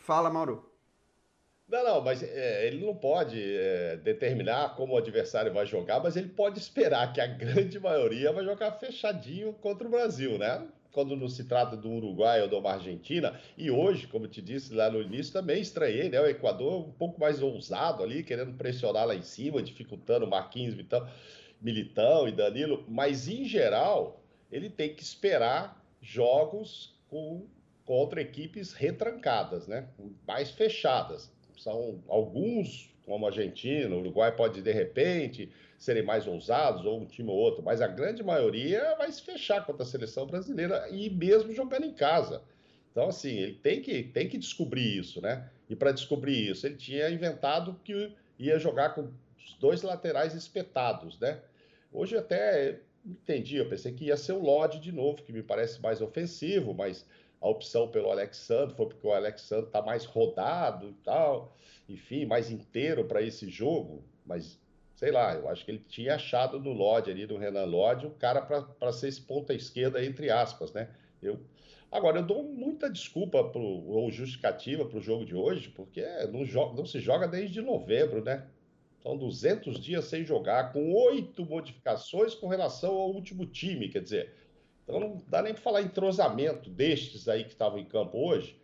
Fala, 0.00 0.28
Mauro. 0.28 0.68
Não, 1.66 1.84
não, 1.84 2.00
mas 2.00 2.22
é, 2.22 2.66
ele 2.66 2.84
não 2.84 2.94
pode 2.94 3.38
é, 3.38 3.96
determinar 3.98 4.74
como 4.74 4.94
o 4.94 4.96
adversário 4.96 5.52
vai 5.52 5.66
jogar, 5.66 6.00
mas 6.00 6.16
ele 6.16 6.28
pode 6.28 6.58
esperar 6.58 7.12
que 7.12 7.20
a 7.20 7.26
grande 7.26 7.78
maioria 7.78 8.32
vai 8.32 8.42
jogar 8.42 8.72
fechadinho 8.72 9.52
contra 9.52 9.86
o 9.86 9.90
Brasil, 9.90 10.38
né? 10.38 10.66
Quando 10.92 11.14
não 11.14 11.28
se 11.28 11.44
trata 11.44 11.76
do 11.76 11.90
Uruguai 11.90 12.40
ou 12.40 12.48
de 12.48 12.54
uma 12.54 12.72
Argentina, 12.72 13.38
e 13.56 13.70
hoje, 13.70 14.06
como 14.06 14.26
te 14.26 14.40
disse 14.40 14.72
lá 14.72 14.90
no 14.90 15.02
início, 15.02 15.30
também 15.30 15.60
estranhei, 15.60 16.08
né? 16.08 16.18
O 16.18 16.26
Equador 16.26 16.88
um 16.88 16.92
pouco 16.92 17.20
mais 17.20 17.42
ousado 17.42 18.02
ali, 18.02 18.22
querendo 18.22 18.56
pressionar 18.56 19.06
lá 19.06 19.14
em 19.14 19.22
cima, 19.22 19.62
dificultando 19.62 20.24
o 20.24 20.30
Marquinhos 20.30 20.74
e 20.78 20.84
tal. 20.84 21.06
Militão 21.60 22.28
e 22.28 22.32
Danilo, 22.32 22.84
mas 22.88 23.28
em 23.28 23.44
geral 23.44 24.22
ele 24.50 24.70
tem 24.70 24.94
que 24.94 25.02
esperar 25.02 25.84
jogos 26.00 26.94
com, 27.08 27.46
contra 27.84 28.20
equipes 28.20 28.72
retrancadas, 28.72 29.66
né? 29.66 29.88
mais 30.26 30.50
fechadas. 30.50 31.30
São 31.58 32.02
alguns, 32.08 32.90
como 33.04 33.26
Argentina, 33.26 33.94
o 33.94 34.00
Uruguai 34.00 34.34
pode 34.34 34.62
de 34.62 34.72
repente 34.72 35.50
serem 35.78 36.02
mais 36.02 36.26
ousados, 36.26 36.84
ou 36.84 37.00
um 37.00 37.06
time 37.06 37.30
ou 37.30 37.36
outro, 37.36 37.62
mas 37.62 37.80
a 37.80 37.86
grande 37.86 38.22
maioria 38.22 38.96
vai 38.96 39.10
se 39.12 39.22
fechar 39.22 39.64
contra 39.64 39.84
a 39.84 39.86
seleção 39.86 40.26
brasileira 40.26 40.88
e 40.90 41.08
mesmo 41.08 41.52
jogando 41.52 41.84
em 41.84 41.92
casa. 41.92 42.42
Então, 42.90 43.08
assim, 43.08 43.36
ele 43.36 43.54
tem 43.54 43.80
que, 43.80 44.02
tem 44.02 44.28
que 44.28 44.36
descobrir 44.36 44.98
isso, 44.98 45.20
né? 45.20 45.48
E 45.70 45.76
para 45.76 45.92
descobrir 45.92 46.50
isso, 46.50 46.66
ele 46.66 46.76
tinha 46.76 47.08
inventado 47.08 47.78
que 47.84 48.12
ia 48.38 48.58
jogar 48.58 48.90
com 48.90 49.02
os 49.36 49.54
dois 49.60 49.82
laterais 49.82 50.34
espetados, 50.34 51.18
né? 51.20 51.40
Hoje 51.92 52.16
até 52.16 52.80
entendi, 53.04 53.56
eu 53.56 53.68
pensei 53.68 53.92
que 53.92 54.04
ia 54.04 54.16
ser 54.16 54.32
o 54.32 54.42
Lodge 54.42 54.78
de 54.80 54.92
novo, 54.92 55.22
que 55.22 55.32
me 55.32 55.42
parece 55.42 55.80
mais 55.80 56.00
ofensivo, 56.00 56.74
mas 56.74 57.06
a 57.40 57.48
opção 57.48 57.88
pelo 57.88 58.10
Alexandre 58.10 58.74
foi 58.76 58.86
porque 58.86 59.06
o 59.06 59.12
Alexandre 59.12 59.66
está 59.66 59.80
mais 59.80 60.04
rodado 60.04 60.88
e 60.88 60.94
tal, 61.04 61.56
enfim, 61.88 62.26
mais 62.26 62.50
inteiro 62.50 63.04
para 63.04 63.22
esse 63.22 63.48
jogo, 63.48 64.04
mas 64.26 64.58
sei 64.94 65.12
lá, 65.12 65.34
eu 65.34 65.48
acho 65.48 65.64
que 65.64 65.70
ele 65.70 65.84
tinha 65.88 66.16
achado 66.16 66.58
no 66.58 66.72
Lodge 66.72 67.10
ali, 67.10 67.24
no 67.24 67.38
Renan 67.38 67.64
Lodge, 67.64 68.06
o 68.06 68.10
cara 68.10 68.42
para 68.42 68.92
ser 68.92 69.08
esse 69.08 69.20
ponta 69.20 69.54
esquerda, 69.54 70.04
entre 70.04 70.28
aspas, 70.28 70.72
né? 70.72 70.90
Eu, 71.22 71.38
agora, 71.90 72.18
eu 72.18 72.26
dou 72.26 72.42
muita 72.42 72.90
desculpa 72.90 73.44
pro, 73.44 73.62
ou 73.62 74.10
justificativa 74.10 74.84
para 74.84 74.98
o 74.98 75.00
jogo 75.00 75.24
de 75.24 75.36
hoje, 75.36 75.68
porque 75.68 76.04
não, 76.32 76.74
não 76.74 76.84
se 76.84 76.98
joga 76.98 77.28
desde 77.28 77.60
novembro, 77.60 78.24
né? 78.24 78.44
São 79.08 79.16
200 79.16 79.80
dias 79.80 80.04
sem 80.04 80.22
jogar, 80.22 80.70
com 80.70 80.92
oito 80.92 81.42
modificações 81.46 82.34
com 82.34 82.46
relação 82.46 82.90
ao 82.94 83.10
último 83.10 83.46
time, 83.46 83.88
quer 83.88 84.02
dizer, 84.02 84.34
então 84.84 85.00
não 85.00 85.16
dá 85.26 85.40
nem 85.40 85.54
para 85.54 85.62
falar 85.62 85.80
entrosamento 85.80 86.68
destes 86.68 87.26
aí 87.26 87.44
que 87.44 87.52
estavam 87.52 87.78
em 87.78 87.86
campo 87.86 88.18
hoje. 88.18 88.60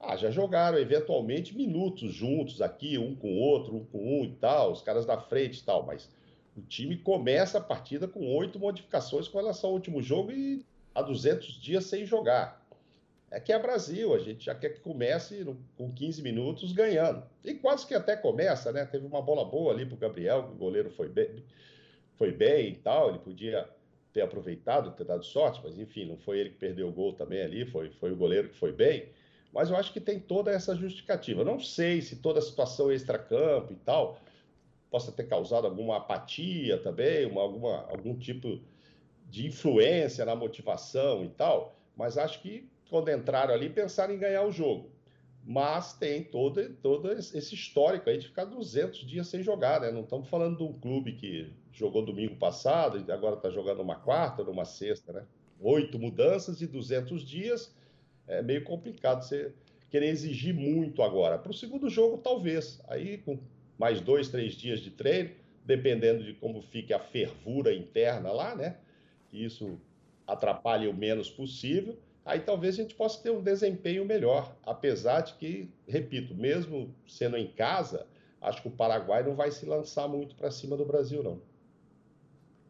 Ah, 0.00 0.16
já 0.16 0.30
jogaram 0.30 0.78
eventualmente 0.78 1.54
minutos 1.54 2.10
juntos 2.10 2.62
aqui, 2.62 2.96
um 2.96 3.14
com 3.14 3.34
o 3.34 3.38
outro, 3.38 3.76
um 3.76 3.84
com 3.84 4.20
um 4.20 4.24
e 4.24 4.32
tal, 4.32 4.72
os 4.72 4.80
caras 4.80 5.04
da 5.04 5.18
frente 5.18 5.58
e 5.58 5.62
tal, 5.62 5.84
mas 5.84 6.08
o 6.56 6.62
time 6.62 6.96
começa 6.96 7.58
a 7.58 7.60
partida 7.60 8.08
com 8.08 8.34
oito 8.34 8.58
modificações 8.58 9.28
com 9.28 9.36
relação 9.36 9.68
ao 9.68 9.74
último 9.74 10.00
jogo 10.00 10.32
e 10.32 10.64
há 10.94 11.02
200 11.02 11.60
dias 11.60 11.84
sem 11.84 12.06
jogar. 12.06 12.61
É 13.32 13.40
que 13.40 13.50
é 13.50 13.58
Brasil, 13.58 14.14
a 14.14 14.18
gente 14.18 14.44
já 14.44 14.54
quer 14.54 14.74
que 14.74 14.80
comece 14.80 15.42
com 15.74 15.90
15 15.90 16.20
minutos 16.20 16.70
ganhando. 16.72 17.24
E 17.42 17.54
quase 17.54 17.86
que 17.86 17.94
até 17.94 18.14
começa, 18.14 18.70
né? 18.70 18.84
Teve 18.84 19.06
uma 19.06 19.22
bola 19.22 19.42
boa 19.42 19.72
ali 19.72 19.86
para 19.86 19.94
o 19.94 19.98
Gabriel, 19.98 20.44
que 20.44 20.52
o 20.52 20.58
goleiro 20.58 20.90
foi 20.90 21.08
bem, 21.08 21.42
foi 22.18 22.30
bem 22.30 22.72
e 22.72 22.76
tal, 22.76 23.08
ele 23.08 23.20
podia 23.20 23.66
ter 24.12 24.20
aproveitado, 24.20 24.92
ter 24.92 25.04
dado 25.04 25.24
sorte, 25.24 25.62
mas 25.64 25.78
enfim, 25.78 26.04
não 26.04 26.18
foi 26.18 26.40
ele 26.40 26.50
que 26.50 26.58
perdeu 26.58 26.88
o 26.88 26.92
gol 26.92 27.14
também 27.14 27.40
ali, 27.40 27.64
foi, 27.64 27.90
foi 27.92 28.12
o 28.12 28.16
goleiro 28.16 28.50
que 28.50 28.56
foi 28.56 28.70
bem. 28.70 29.08
Mas 29.50 29.70
eu 29.70 29.76
acho 29.76 29.94
que 29.94 30.00
tem 30.00 30.20
toda 30.20 30.50
essa 30.50 30.76
justificativa. 30.76 31.42
Não 31.42 31.58
sei 31.58 32.02
se 32.02 32.16
toda 32.16 32.38
a 32.38 32.42
situação 32.42 32.92
extra-campo 32.92 33.72
e 33.72 33.76
tal 33.76 34.20
possa 34.90 35.10
ter 35.10 35.24
causado 35.24 35.66
alguma 35.66 35.96
apatia 35.96 36.76
também, 36.76 37.24
uma, 37.24 37.40
alguma, 37.40 37.86
algum 37.88 38.14
tipo 38.14 38.60
de 39.30 39.46
influência 39.46 40.22
na 40.26 40.36
motivação 40.36 41.24
e 41.24 41.30
tal, 41.30 41.74
mas 41.96 42.18
acho 42.18 42.42
que 42.42 42.70
quando 42.92 43.10
entraram 43.10 43.54
ali 43.54 43.70
pensaram 43.70 44.12
em 44.12 44.18
ganhar 44.18 44.44
o 44.44 44.52
jogo. 44.52 44.90
Mas 45.42 45.94
tem 45.94 46.22
todo, 46.22 46.62
todo 46.74 47.10
esse 47.10 47.54
histórico 47.54 48.10
aí 48.10 48.18
de 48.18 48.28
ficar 48.28 48.44
200 48.44 49.00
dias 49.06 49.26
sem 49.28 49.42
jogar, 49.42 49.80
né? 49.80 49.90
Não 49.90 50.02
estamos 50.02 50.28
falando 50.28 50.58
de 50.58 50.62
um 50.62 50.74
clube 50.74 51.14
que 51.14 51.50
jogou 51.72 52.04
domingo 52.04 52.36
passado 52.36 53.02
e 53.02 53.10
agora 53.10 53.36
está 53.36 53.48
jogando 53.48 53.80
uma 53.80 53.94
quarta, 53.94 54.44
numa 54.44 54.66
sexta, 54.66 55.10
né? 55.10 55.24
Oito 55.58 55.98
mudanças 55.98 56.60
e 56.60 56.66
200 56.66 57.24
dias 57.24 57.74
é 58.26 58.42
meio 58.42 58.62
complicado 58.62 59.22
você 59.22 59.54
querer 59.90 60.08
exigir 60.08 60.54
muito 60.54 61.02
agora. 61.02 61.38
Para 61.38 61.50
o 61.50 61.54
segundo 61.54 61.88
jogo, 61.88 62.18
talvez. 62.18 62.78
Aí, 62.88 63.16
com 63.18 63.38
mais 63.78 64.02
dois, 64.02 64.28
três 64.28 64.52
dias 64.52 64.80
de 64.80 64.90
treino, 64.90 65.30
dependendo 65.64 66.22
de 66.22 66.34
como 66.34 66.60
fique 66.60 66.92
a 66.92 66.98
fervura 66.98 67.74
interna 67.74 68.30
lá, 68.32 68.54
né? 68.54 68.76
Que 69.30 69.42
isso 69.42 69.80
atrapalhe 70.26 70.86
o 70.86 70.94
menos 70.94 71.30
possível. 71.30 71.98
Aí 72.24 72.40
talvez 72.40 72.74
a 72.74 72.82
gente 72.82 72.94
possa 72.94 73.20
ter 73.22 73.30
um 73.30 73.42
desempenho 73.42 74.04
melhor. 74.04 74.54
Apesar 74.64 75.22
de 75.22 75.34
que, 75.34 75.72
repito, 75.86 76.34
mesmo 76.34 76.94
sendo 77.06 77.36
em 77.36 77.50
casa, 77.50 78.06
acho 78.40 78.62
que 78.62 78.68
o 78.68 78.72
Paraguai 78.72 79.22
não 79.22 79.34
vai 79.34 79.50
se 79.50 79.66
lançar 79.66 80.08
muito 80.08 80.34
para 80.36 80.50
cima 80.50 80.76
do 80.76 80.84
Brasil, 80.84 81.22
não. 81.22 81.40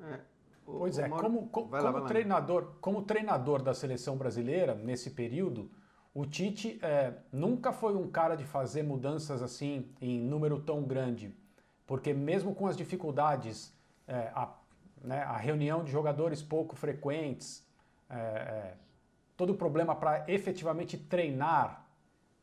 É. 0.08 0.20
Pois 0.64 0.98
é, 0.98 1.08
como, 1.08 1.48
como, 1.48 1.70
lá, 1.70 1.92
como 1.92 2.06
treinador, 2.06 2.72
como 2.80 3.02
treinador 3.02 3.62
da 3.62 3.74
seleção 3.74 4.16
brasileira 4.16 4.74
nesse 4.74 5.10
período, 5.10 5.70
o 6.14 6.24
Tite 6.24 6.78
é, 6.82 7.14
nunca 7.32 7.72
foi 7.72 7.96
um 7.96 8.08
cara 8.10 8.36
de 8.36 8.44
fazer 8.44 8.82
mudanças 8.82 9.42
assim 9.42 9.90
em 10.00 10.20
número 10.20 10.60
tão 10.60 10.82
grande, 10.84 11.34
porque 11.86 12.14
mesmo 12.14 12.54
com 12.54 12.66
as 12.66 12.76
dificuldades, 12.76 13.76
é, 14.06 14.30
a, 14.34 14.54
né, 15.02 15.22
a, 15.22 15.36
reunião 15.36 15.82
de 15.82 15.90
jogadores 15.90 16.42
pouco 16.42 16.76
frequentes, 16.76 17.66
é, 18.08 18.16
é 18.16 18.74
todo 19.42 19.54
o 19.54 19.56
problema 19.56 19.92
para 19.96 20.24
efetivamente 20.28 20.96
treinar 20.96 21.84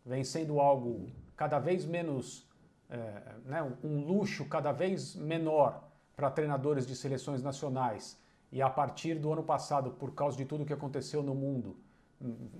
vem 0.05 0.21
sendo 0.21 0.59
algo 0.59 1.09
cada 1.33 1.57
vez 1.57 1.85
menos, 1.85 2.45
é, 2.89 2.97
né, 3.45 3.63
um 3.81 4.01
luxo 4.05 4.43
cada 4.43 4.73
vez 4.73 5.15
menor 5.15 5.81
para 6.13 6.29
treinadores 6.29 6.85
de 6.85 6.93
seleções 6.97 7.41
nacionais 7.41 8.21
e 8.51 8.61
a 8.61 8.69
partir 8.69 9.15
do 9.15 9.31
ano 9.31 9.43
passado, 9.43 9.91
por 9.91 10.13
causa 10.13 10.35
de 10.35 10.43
tudo 10.43 10.65
que 10.65 10.73
aconteceu 10.73 11.23
no 11.23 11.33
mundo, 11.33 11.77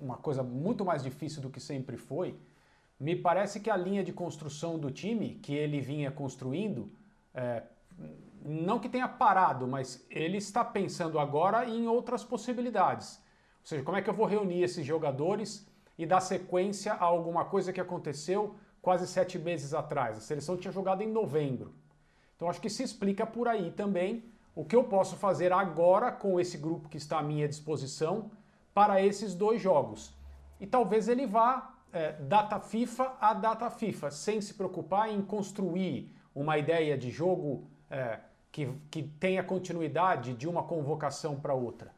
uma 0.02 0.16
coisa 0.16 0.42
muito 0.42 0.86
mais 0.86 1.04
difícil 1.04 1.42
do 1.42 1.50
que 1.50 1.60
sempre 1.60 1.98
foi, 1.98 2.40
me 2.98 3.18
parece 3.18 3.60
que 3.60 3.70
a 3.70 3.76
linha 3.76 4.06
de 4.06 4.14
construção 4.14 4.80
do 4.80 4.90
time 4.90 5.36
que 5.44 5.54
ele 5.54 5.82
vinha 5.82 6.12
construindo, 6.12 6.90
é, 7.34 7.64
não 8.46 8.80
que 8.80 8.88
tenha 8.88 9.10
parado, 9.10 9.68
mas 9.68 10.06
ele 10.10 10.38
está 10.38 10.64
pensando 10.64 11.20
agora 11.20 11.68
em 11.68 11.88
outras 11.90 12.24
possibilidades. 12.24 13.22
Ou 13.62 13.68
seja, 13.68 13.84
como 13.84 13.98
é 13.98 14.02
que 14.02 14.10
eu 14.10 14.14
vou 14.14 14.26
reunir 14.26 14.64
esses 14.64 14.86
jogadores 14.86 15.68
e 15.98 16.06
dar 16.06 16.22
sequência 16.22 16.94
a 16.94 17.04
alguma 17.04 17.46
coisa 17.46 17.74
que 17.74 17.82
aconteceu 17.82 18.56
quase 18.82 19.08
sete 19.08 19.38
meses 19.38 19.74
atrás? 19.74 20.18
A 20.18 20.22
seleção 20.22 20.58
tinha 20.58 20.72
jogado 20.72 21.02
em 21.02 21.12
novembro. 21.12 21.74
Então 22.36 22.50
acho 22.50 22.62
que 22.62 22.70
se 22.70 22.84
explica 22.84 23.26
por 23.26 23.48
aí 23.48 23.72
também 23.72 24.24
o 24.56 24.66
que 24.66 24.76
eu 24.76 24.84
posso 24.84 25.16
fazer 25.16 25.52
agora 25.52 26.12
com 26.12 26.40
esse 26.40 26.58
grupo 26.58 26.90
que 26.90 26.98
está 26.98 27.20
à 27.20 27.24
minha 27.24 27.48
disposição 27.48 28.32
para 28.74 29.02
esses 29.02 29.36
dois 29.36 29.62
jogos. 29.62 30.14
E 30.60 30.66
talvez 30.66 31.08
ele 31.08 31.26
vá 31.26 31.76
é, 31.92 32.14
data 32.14 32.60
FIFA 32.60 33.14
a 33.20 33.34
data 33.34 33.70
FIFA, 33.70 34.12
sem 34.12 34.42
se 34.42 34.54
preocupar 34.54 35.10
em 35.10 35.22
construir 35.22 36.14
uma 36.34 36.58
ideia 36.58 36.98
de 36.98 37.10
jogo 37.10 37.68
é, 37.90 38.20
que, 38.52 38.68
que 38.90 39.04
tenha 39.04 39.44
continuidade 39.44 40.34
de 40.34 40.48
uma 40.48 40.64
convocação 40.64 41.40
para 41.40 41.54
outra. 41.54 41.94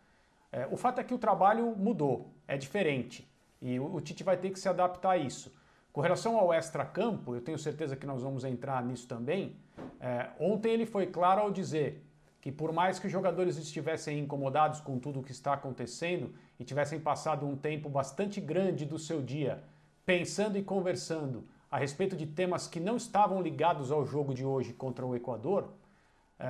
É, 0.52 0.68
o 0.70 0.76
fato 0.76 1.00
é 1.00 1.04
que 1.04 1.14
o 1.14 1.18
trabalho 1.18 1.76
mudou, 1.78 2.34
é 2.48 2.58
diferente. 2.58 3.28
E 3.62 3.80
o, 3.80 3.96
o 3.96 4.02
Tite 4.02 4.24
vai 4.24 4.38
ter 4.38 4.50
que 4.50 4.60
se 4.60 4.68
adaptar 4.68 5.12
a 5.12 5.18
isso. 5.18 5.54
Com 5.94 6.02
relação 6.02 6.38
ao 6.38 6.54
extra-campo, 6.54 7.36
eu 7.36 7.42
tenho 7.42 7.58
certeza 7.58 7.96
que 7.96 8.06
nós 8.06 8.22
vamos 8.22 8.44
entrar 8.44 8.84
nisso 8.84 9.08
também. 9.08 9.56
É, 10.00 10.30
ontem 10.40 10.72
ele 10.72 10.86
foi 10.86 11.08
claro 11.08 11.42
ao 11.42 11.52
dizer 11.52 12.04
que, 12.40 12.52
por 12.52 12.72
mais 12.72 12.98
que 12.98 13.08
os 13.08 13.12
jogadores 13.12 13.58
estivessem 13.58 14.20
incomodados 14.20 14.80
com 14.80 14.98
tudo 14.98 15.20
o 15.20 15.24
que 15.24 15.32
está 15.32 15.54
acontecendo 15.54 16.34
e 16.60 16.64
tivessem 16.64 17.00
passado 17.00 17.46
um 17.46 17.56
tempo 17.56 17.90
bastante 17.90 18.42
grande 18.42 18.86
do 18.86 18.98
seu 18.98 19.22
dia 19.22 19.64
pensando 20.06 20.58
e 20.58 20.64
conversando 20.64 21.46
a 21.70 21.78
respeito 21.78 22.16
de 22.16 22.26
temas 22.26 22.68
que 22.68 22.80
não 22.80 22.98
estavam 22.98 23.42
ligados 23.42 23.92
ao 23.92 24.06
jogo 24.06 24.34
de 24.34 24.44
hoje 24.44 24.74
contra 24.74 25.06
o 25.06 25.16
Equador, 25.16 25.70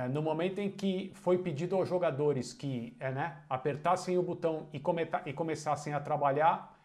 no 0.08 0.22
momento 0.22 0.58
em 0.58 0.70
que 0.70 1.12
foi 1.14 1.38
pedido 1.38 1.76
aos 1.76 1.88
jogadores 1.88 2.52
que 2.52 2.96
é, 2.98 3.10
né, 3.10 3.36
apertassem 3.48 4.16
o 4.16 4.22
botão 4.22 4.66
e, 4.72 4.80
e 5.26 5.32
começassem 5.32 5.92
a 5.92 6.00
trabalhar, 6.00 6.78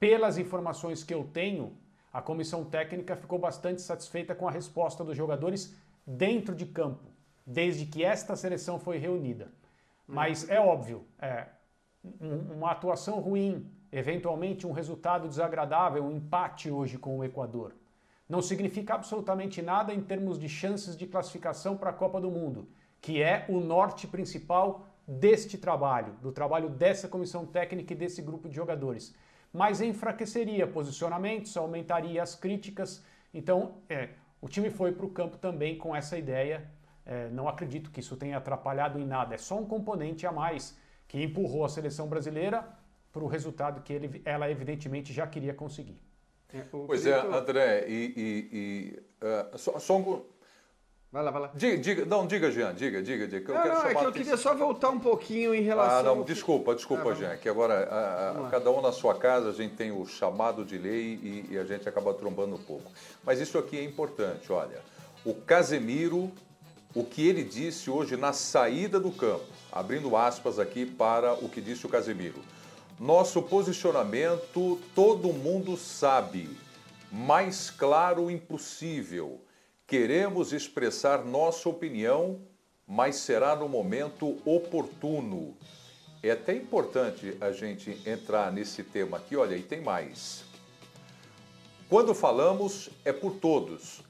pelas 0.00 0.38
informações 0.38 1.04
que 1.04 1.14
eu 1.14 1.24
tenho, 1.32 1.76
a 2.12 2.20
comissão 2.20 2.64
técnica 2.64 3.14
ficou 3.16 3.38
bastante 3.38 3.80
satisfeita 3.80 4.34
com 4.34 4.48
a 4.48 4.50
resposta 4.50 5.04
dos 5.04 5.16
jogadores 5.16 5.76
dentro 6.06 6.54
de 6.54 6.66
campo, 6.66 7.04
desde 7.46 7.86
que 7.86 8.04
esta 8.04 8.34
seleção 8.34 8.78
foi 8.78 8.98
reunida. 8.98 9.52
Mas 10.06 10.48
é 10.50 10.60
óbvio, 10.60 11.06
é, 11.20 11.46
uma 12.20 12.72
atuação 12.72 13.20
ruim, 13.20 13.70
eventualmente 13.90 14.66
um 14.66 14.72
resultado 14.72 15.28
desagradável, 15.28 16.04
um 16.04 16.16
empate 16.16 16.70
hoje 16.70 16.98
com 16.98 17.18
o 17.18 17.24
Equador, 17.24 17.72
não 18.28 18.40
significa 18.40 18.94
absolutamente 18.94 19.60
nada 19.60 19.92
em 19.92 20.00
termos 20.00 20.38
de 20.38 20.48
chances 20.48 20.96
de 20.96 21.06
classificação 21.06 21.76
para 21.76 21.90
a 21.90 21.94
Copa 21.94 22.20
do 22.20 22.30
Mundo, 22.30 22.68
que 23.00 23.22
é 23.22 23.44
o 23.48 23.60
norte 23.60 24.06
principal 24.06 24.86
deste 25.06 25.58
trabalho, 25.58 26.14
do 26.22 26.32
trabalho 26.32 26.68
dessa 26.68 27.08
comissão 27.08 27.44
técnica 27.44 27.92
e 27.92 27.96
desse 27.96 28.22
grupo 28.22 28.48
de 28.48 28.54
jogadores 28.54 29.14
mas 29.52 29.80
enfraqueceria 29.80 30.66
posicionamentos, 30.66 31.56
aumentaria 31.56 32.22
as 32.22 32.34
críticas. 32.34 33.04
Então, 33.34 33.82
é, 33.88 34.10
o 34.40 34.48
time 34.48 34.70
foi 34.70 34.92
para 34.92 35.04
o 35.04 35.10
campo 35.10 35.36
também 35.36 35.76
com 35.76 35.94
essa 35.94 36.16
ideia. 36.16 36.70
É, 37.04 37.28
não 37.30 37.48
acredito 37.48 37.90
que 37.90 38.00
isso 38.00 38.16
tenha 38.16 38.38
atrapalhado 38.38 38.98
em 38.98 39.04
nada. 39.04 39.34
É 39.34 39.38
só 39.38 39.58
um 39.58 39.66
componente 39.66 40.26
a 40.26 40.32
mais 40.32 40.78
que 41.06 41.22
empurrou 41.22 41.64
a 41.64 41.68
seleção 41.68 42.08
brasileira 42.08 42.66
para 43.12 43.22
o 43.22 43.26
resultado 43.26 43.82
que 43.82 43.92
ele, 43.92 44.22
ela 44.24 44.50
evidentemente 44.50 45.12
já 45.12 45.26
queria 45.26 45.52
conseguir. 45.52 46.00
É, 46.54 46.62
pois 46.70 47.06
é, 47.06 47.18
André, 47.18 47.86
e, 47.88 47.92
e, 48.16 48.48
e 48.52 49.02
uh, 49.24 49.58
só, 49.58 49.78
só 49.78 49.96
um, 49.96 50.22
Vai 51.10 51.22
lá, 51.22 51.30
vai 51.30 51.42
lá. 51.42 51.50
Diga, 51.54 51.76
diga, 51.76 52.06
não, 52.06 52.26
diga, 52.26 52.50
Jean, 52.50 52.74
diga, 52.74 53.02
diga, 53.02 53.28
diga. 53.28 53.52
Eu 53.52 53.54
não, 53.54 53.74
não, 53.74 53.86
é 53.86 53.94
que 53.94 54.04
eu 54.04 54.12
queria 54.12 54.36
só 54.38 54.54
voltar 54.54 54.88
um 54.88 54.98
pouquinho 54.98 55.54
em 55.54 55.60
relação. 55.60 55.98
Ah, 55.98 56.02
não, 56.02 56.18
ao... 56.18 56.24
desculpa, 56.24 56.74
desculpa, 56.74 57.10
ah, 57.10 57.14
Jean, 57.14 57.36
que 57.36 57.50
agora 57.50 57.84
a, 57.84 58.46
a, 58.46 58.50
cada 58.50 58.70
um 58.70 58.80
na 58.80 58.92
sua 58.92 59.14
casa 59.14 59.50
a 59.50 59.52
gente 59.52 59.74
tem 59.74 59.92
o 59.92 60.06
chamado 60.06 60.64
de 60.64 60.78
lei 60.78 61.20
e, 61.22 61.48
e, 61.50 61.58
a 61.58 61.64
gente 61.64 61.86
acaba 61.86 62.14
trombando 62.14 62.54
um 62.54 62.62
pouco. 62.62 62.90
Mas 63.22 63.40
isso 63.40 63.58
aqui 63.58 63.78
é 63.78 63.84
importante, 63.84 64.50
olha. 64.50 64.80
O 65.22 65.34
Casemiro 65.34 66.32
o 66.94 67.04
que 67.04 67.26
ele 67.26 67.42
disse 67.42 67.90
hoje 67.90 68.16
na 68.16 68.32
saída 68.32 69.00
do 69.00 69.10
campo, 69.10 69.44
abrindo 69.70 70.14
aspas 70.16 70.58
aqui 70.58 70.84
para 70.84 71.32
o 71.32 71.48
que 71.48 71.60
disse 71.60 71.86
o 71.86 71.88
Casemiro. 71.88 72.38
Nosso 73.02 73.42
posicionamento 73.42 74.78
todo 74.94 75.32
mundo 75.32 75.76
sabe, 75.76 76.48
mais 77.10 77.68
claro 77.68 78.30
impossível. 78.30 79.40
Queremos 79.88 80.52
expressar 80.52 81.24
nossa 81.24 81.68
opinião, 81.68 82.40
mas 82.86 83.16
será 83.16 83.56
no 83.56 83.68
momento 83.68 84.38
oportuno. 84.44 85.56
É 86.22 86.30
até 86.30 86.54
importante 86.54 87.36
a 87.40 87.50
gente 87.50 88.00
entrar 88.08 88.52
nesse 88.52 88.84
tema 88.84 89.16
aqui, 89.16 89.34
olha, 89.34 89.56
e 89.56 89.64
tem 89.64 89.80
mais. 89.80 90.44
Quando 91.88 92.14
falamos, 92.14 92.88
é 93.04 93.12
por 93.12 93.32
todos. 93.32 94.00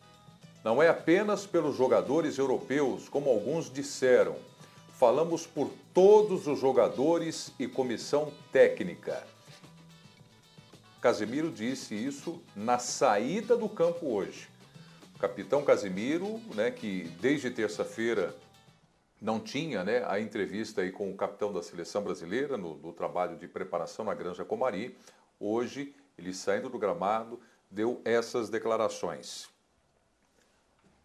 Não 0.62 0.82
é 0.82 0.90
apenas 0.90 1.46
pelos 1.46 1.74
jogadores 1.78 2.36
europeus, 2.36 3.08
como 3.08 3.30
alguns 3.30 3.72
disseram 3.72 4.36
falamos 5.02 5.44
por 5.44 5.68
todos 5.92 6.46
os 6.46 6.60
jogadores 6.60 7.52
e 7.58 7.66
comissão 7.66 8.32
técnica. 8.52 9.26
Casemiro 11.00 11.50
disse 11.50 11.92
isso 11.92 12.40
na 12.54 12.78
saída 12.78 13.56
do 13.56 13.68
campo 13.68 14.06
hoje. 14.06 14.48
O 15.16 15.18
capitão 15.18 15.64
Casemiro, 15.64 16.40
né, 16.54 16.70
que 16.70 17.10
desde 17.20 17.50
terça-feira 17.50 18.32
não 19.20 19.40
tinha 19.40 19.82
né, 19.82 20.04
a 20.06 20.20
entrevista 20.20 20.82
aí 20.82 20.92
com 20.92 21.10
o 21.10 21.16
capitão 21.16 21.52
da 21.52 21.64
seleção 21.64 22.04
brasileira 22.04 22.56
no, 22.56 22.76
no 22.76 22.92
trabalho 22.92 23.36
de 23.36 23.48
preparação 23.48 24.04
na 24.04 24.14
Granja 24.14 24.44
Comari, 24.44 24.96
hoje 25.40 25.96
ele 26.16 26.32
saindo 26.32 26.68
do 26.68 26.78
gramado 26.78 27.40
deu 27.68 28.00
essas 28.04 28.48
declarações 28.48 29.51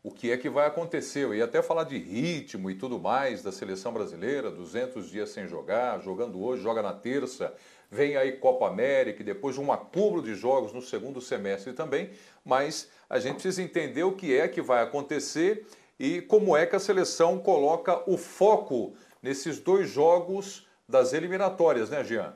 o 0.08 0.12
que 0.12 0.32
é 0.32 0.38
que 0.38 0.50
vai 0.50 0.66
acontecer. 0.66 1.26
Eu 1.26 1.36
ia 1.36 1.44
até 1.44 1.62
falar 1.62 1.84
de 1.84 1.98
ritmo 1.98 2.72
e 2.72 2.76
tudo 2.76 2.98
mais 2.98 3.44
da 3.44 3.52
seleção 3.52 3.92
brasileira, 3.92 4.50
200 4.50 5.10
dias 5.10 5.30
sem 5.32 5.48
jogar, 5.48 6.00
jogando 6.00 6.42
hoje, 6.42 6.64
joga 6.64 6.82
na 6.82 6.94
terça, 6.94 7.54
vem 7.92 8.16
aí 8.16 8.32
Copa 8.32 8.68
América 8.68 9.22
depois 9.22 9.58
um 9.58 9.70
acúmulo 9.70 10.22
de 10.22 10.34
jogos 10.34 10.72
no 10.72 10.82
segundo 10.82 11.20
semestre 11.20 11.74
também, 11.74 12.12
mas 12.46 12.90
a 13.10 13.20
gente 13.20 13.34
precisa 13.34 13.62
entender 13.62 14.04
o 14.04 14.14
que 14.14 14.34
é 14.34 14.48
que 14.48 14.62
vai 14.62 14.82
acontecer 14.82 15.68
e 16.00 16.22
como 16.22 16.56
é 16.56 16.66
que 16.66 16.78
a 16.78 16.80
seleção 16.80 17.38
coloca 17.38 18.10
o 18.10 18.18
foco 18.18 18.96
nesses 19.22 19.60
dois 19.60 19.90
jogos 19.90 20.66
das 20.88 21.12
eliminatórias, 21.12 21.90
né, 21.90 22.02
Jean? 22.06 22.34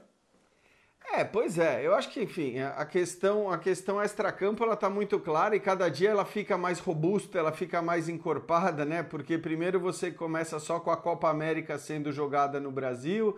É, 1.13 1.25
pois 1.25 1.57
é. 1.57 1.85
Eu 1.85 1.93
acho 1.93 2.09
que, 2.09 2.21
enfim, 2.21 2.59
a 2.59 2.85
questão, 2.85 3.51
a 3.51 3.57
questão 3.57 4.01
extracampo 4.01 4.63
ela 4.63 4.75
está 4.75 4.89
muito 4.89 5.19
clara 5.19 5.55
e 5.55 5.59
cada 5.59 5.89
dia 5.89 6.09
ela 6.09 6.23
fica 6.23 6.57
mais 6.57 6.79
robusta, 6.79 7.37
ela 7.37 7.51
fica 7.51 7.81
mais 7.81 8.07
encorpada, 8.07 8.85
né? 8.85 9.03
Porque 9.03 9.37
primeiro 9.37 9.77
você 9.77 10.09
começa 10.09 10.57
só 10.57 10.79
com 10.79 10.89
a 10.89 10.95
Copa 10.95 11.29
América 11.29 11.77
sendo 11.77 12.13
jogada 12.13 12.61
no 12.61 12.71
Brasil, 12.71 13.37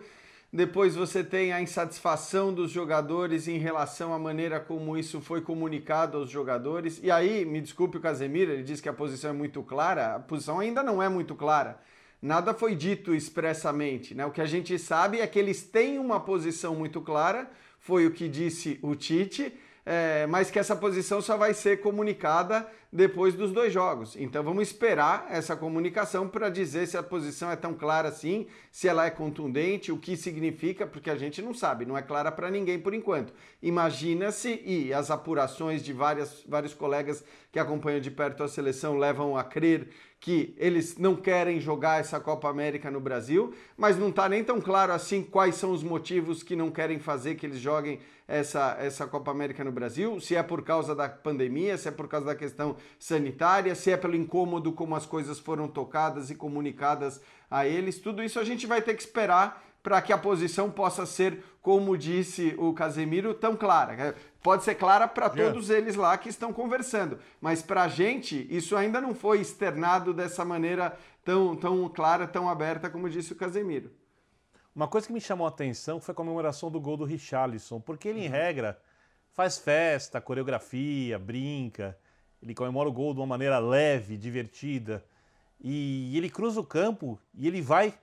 depois 0.52 0.94
você 0.94 1.24
tem 1.24 1.52
a 1.52 1.60
insatisfação 1.60 2.54
dos 2.54 2.70
jogadores 2.70 3.48
em 3.48 3.58
relação 3.58 4.14
à 4.14 4.18
maneira 4.20 4.60
como 4.60 4.96
isso 4.96 5.20
foi 5.20 5.40
comunicado 5.40 6.16
aos 6.16 6.30
jogadores. 6.30 7.00
E 7.02 7.10
aí, 7.10 7.44
me 7.44 7.60
desculpe 7.60 7.96
o 7.96 8.00
Casemiro, 8.00 8.52
ele 8.52 8.62
disse 8.62 8.80
que 8.80 8.88
a 8.88 8.92
posição 8.92 9.30
é 9.30 9.34
muito 9.34 9.60
clara. 9.64 10.14
A 10.14 10.20
posição 10.20 10.60
ainda 10.60 10.80
não 10.80 11.02
é 11.02 11.08
muito 11.08 11.34
clara. 11.34 11.80
Nada 12.22 12.54
foi 12.54 12.76
dito 12.76 13.12
expressamente, 13.12 14.14
né? 14.14 14.24
O 14.24 14.30
que 14.30 14.40
a 14.40 14.46
gente 14.46 14.78
sabe 14.78 15.20
é 15.20 15.26
que 15.26 15.38
eles 15.38 15.64
têm 15.64 15.98
uma 15.98 16.20
posição 16.20 16.74
muito 16.76 17.00
clara 17.00 17.50
foi 17.84 18.06
o 18.06 18.10
que 18.10 18.26
disse 18.28 18.78
o 18.80 18.94
Tite, 18.94 19.52
é, 19.84 20.26
mas 20.26 20.50
que 20.50 20.58
essa 20.58 20.74
posição 20.74 21.20
só 21.20 21.36
vai 21.36 21.52
ser 21.52 21.82
comunicada 21.82 22.66
depois 22.94 23.34
dos 23.34 23.50
dois 23.50 23.72
jogos. 23.72 24.14
Então 24.14 24.44
vamos 24.44 24.68
esperar 24.68 25.26
essa 25.28 25.56
comunicação 25.56 26.28
para 26.28 26.48
dizer 26.48 26.86
se 26.86 26.96
a 26.96 27.02
posição 27.02 27.50
é 27.50 27.56
tão 27.56 27.74
clara 27.74 28.08
assim, 28.08 28.46
se 28.70 28.86
ela 28.86 29.04
é 29.04 29.10
contundente, 29.10 29.90
o 29.90 29.98
que 29.98 30.16
significa, 30.16 30.86
porque 30.86 31.10
a 31.10 31.16
gente 31.16 31.42
não 31.42 31.52
sabe, 31.52 31.84
não 31.84 31.98
é 31.98 32.02
clara 32.02 32.30
para 32.30 32.52
ninguém 32.52 32.78
por 32.78 32.94
enquanto. 32.94 33.32
Imagina-se, 33.60 34.62
e 34.64 34.94
as 34.94 35.10
apurações 35.10 35.82
de 35.82 35.92
várias, 35.92 36.44
vários 36.46 36.72
colegas 36.72 37.24
que 37.50 37.58
acompanham 37.58 38.00
de 38.00 38.12
perto 38.12 38.44
a 38.44 38.48
seleção 38.48 38.96
levam 38.96 39.36
a 39.36 39.42
crer 39.42 39.88
que 40.24 40.54
eles 40.56 40.96
não 40.96 41.16
querem 41.16 41.60
jogar 41.60 42.00
essa 42.00 42.18
Copa 42.18 42.48
América 42.48 42.90
no 42.90 42.98
Brasil, 42.98 43.52
mas 43.76 43.98
não 43.98 44.08
está 44.08 44.26
nem 44.26 44.42
tão 44.42 44.58
claro 44.58 44.92
assim 44.92 45.22
quais 45.22 45.56
são 45.56 45.70
os 45.70 45.82
motivos 45.82 46.42
que 46.42 46.56
não 46.56 46.70
querem 46.70 46.98
fazer 46.98 47.34
que 47.34 47.44
eles 47.44 47.58
joguem 47.58 47.98
essa, 48.26 48.76
essa 48.80 49.06
Copa 49.06 49.30
América 49.30 49.62
no 49.62 49.70
Brasil, 49.70 50.18
se 50.20 50.34
é 50.34 50.42
por 50.42 50.62
causa 50.62 50.94
da 50.94 51.08
pandemia, 51.08 51.76
se 51.76 51.88
é 51.88 51.90
por 51.90 52.08
causa 52.08 52.26
da 52.26 52.34
questão 52.34 52.76
sanitária, 52.98 53.74
se 53.74 53.90
é 53.90 53.96
pelo 53.96 54.16
incômodo 54.16 54.72
como 54.72 54.94
as 54.94 55.06
coisas 55.06 55.38
foram 55.38 55.68
tocadas 55.68 56.30
e 56.30 56.34
comunicadas 56.34 57.20
a 57.50 57.66
eles, 57.66 57.98
tudo 57.98 58.22
isso 58.22 58.38
a 58.40 58.44
gente 58.44 58.66
vai 58.66 58.82
ter 58.82 58.94
que 58.94 59.02
esperar 59.02 59.62
para 59.84 60.00
que 60.00 60.14
a 60.14 60.18
posição 60.18 60.70
possa 60.70 61.04
ser, 61.04 61.44
como 61.60 61.96
disse 61.96 62.54
o 62.56 62.72
Casemiro, 62.72 63.34
tão 63.34 63.54
clara. 63.54 64.16
Pode 64.42 64.64
ser 64.64 64.76
clara 64.76 65.06
para 65.06 65.28
todos 65.28 65.68
eles 65.68 65.94
lá 65.94 66.16
que 66.16 66.30
estão 66.30 66.54
conversando, 66.54 67.18
mas 67.38 67.60
para 67.60 67.82
a 67.82 67.88
gente 67.88 68.46
isso 68.50 68.74
ainda 68.76 68.98
não 68.98 69.14
foi 69.14 69.40
externado 69.40 70.14
dessa 70.14 70.42
maneira 70.42 70.96
tão, 71.22 71.54
tão 71.54 71.86
clara, 71.90 72.26
tão 72.26 72.48
aberta 72.48 72.88
como 72.88 73.10
disse 73.10 73.34
o 73.34 73.36
Casemiro. 73.36 73.90
Uma 74.74 74.88
coisa 74.88 75.06
que 75.06 75.12
me 75.12 75.20
chamou 75.20 75.46
a 75.46 75.50
atenção 75.50 76.00
foi 76.00 76.12
a 76.12 76.16
comemoração 76.16 76.70
do 76.70 76.80
gol 76.80 76.96
do 76.96 77.04
Richarlison, 77.04 77.78
porque 77.78 78.08
ele, 78.08 78.24
em 78.24 78.28
regra, 78.28 78.80
faz 79.32 79.58
festa, 79.58 80.20
coreografia, 80.20 81.18
brinca, 81.18 81.96
ele 82.44 82.54
comemora 82.54 82.88
o 82.88 82.92
gol 82.92 83.14
de 83.14 83.20
uma 83.20 83.26
maneira 83.26 83.58
leve, 83.58 84.18
divertida, 84.18 85.02
e 85.58 86.14
ele 86.16 86.28
cruza 86.28 86.60
o 86.60 86.64
campo 86.64 87.18
e 87.34 87.48
ele 87.48 87.62
vai 87.62 87.94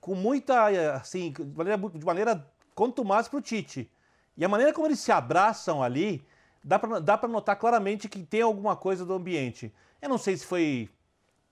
com 0.00 0.14
muita, 0.14 0.94
assim, 0.94 1.30
de 1.30 1.44
maneira, 1.44 1.78
de 1.78 2.06
maneira 2.06 2.50
contumaz 2.74 3.28
para 3.28 3.38
o 3.38 3.42
Tite. 3.42 3.90
E 4.34 4.44
a 4.44 4.48
maneira 4.48 4.72
como 4.72 4.86
eles 4.86 5.00
se 5.00 5.12
abraçam 5.12 5.82
ali, 5.82 6.24
dá 6.64 6.78
para 6.78 7.00
dá 7.00 7.20
notar 7.28 7.56
claramente 7.56 8.08
que 8.08 8.22
tem 8.22 8.40
alguma 8.40 8.74
coisa 8.74 9.04
do 9.04 9.12
ambiente. 9.12 9.70
Eu 10.00 10.08
não 10.08 10.16
sei 10.16 10.36
se 10.38 10.46
foi 10.46 10.88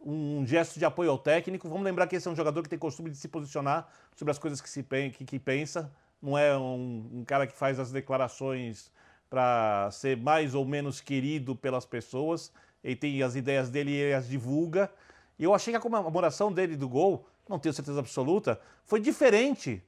um 0.01 0.47
gesto 0.47 0.79
de 0.79 0.85
apoio 0.85 1.11
ao 1.11 1.19
técnico. 1.19 1.69
Vamos 1.69 1.85
lembrar 1.85 2.07
que 2.07 2.17
esse 2.17 2.27
é 2.27 2.31
um 2.31 2.37
jogador 2.37 2.63
que 2.63 2.69
tem 2.69 2.79
costume 2.79 3.11
de 3.11 3.17
se 3.17 3.29
posicionar 3.29 3.89
sobre 4.17 4.33
as 4.33 4.39
coisas 4.39 4.63
que, 4.63 4.69
se, 4.69 4.83
que, 4.83 5.25
que 5.25 5.39
pensa. 5.39 5.93
Não 6.23 6.39
é 6.39 6.57
um, 6.57 7.11
um 7.13 7.25
cara 7.25 7.47
que 7.47 7.55
faz 7.55 7.79
as 7.79 7.91
declarações 7.93 8.91
para 9.35 9.91
ser 9.91 10.17
mais 10.17 10.55
ou 10.55 10.65
menos 10.65 11.01
querido 11.01 11.57
pelas 11.57 11.85
pessoas. 11.85 12.53
Ele 12.85 12.95
tem 12.95 13.21
as 13.21 13.35
ideias 13.35 13.69
dele 13.69 13.91
e 13.91 14.15
as 14.15 14.29
divulga. 14.29 14.89
E 15.37 15.43
eu 15.43 15.53
achei 15.53 15.73
que 15.73 15.77
a 15.77 15.81
comemoração 15.81 16.53
dele 16.53 16.77
do 16.77 16.89
gol 16.89 17.27
não 17.49 17.59
tenho 17.59 17.75
certeza 17.75 17.99
absoluta, 17.99 18.61
foi 18.85 19.01
diferente 19.01 19.83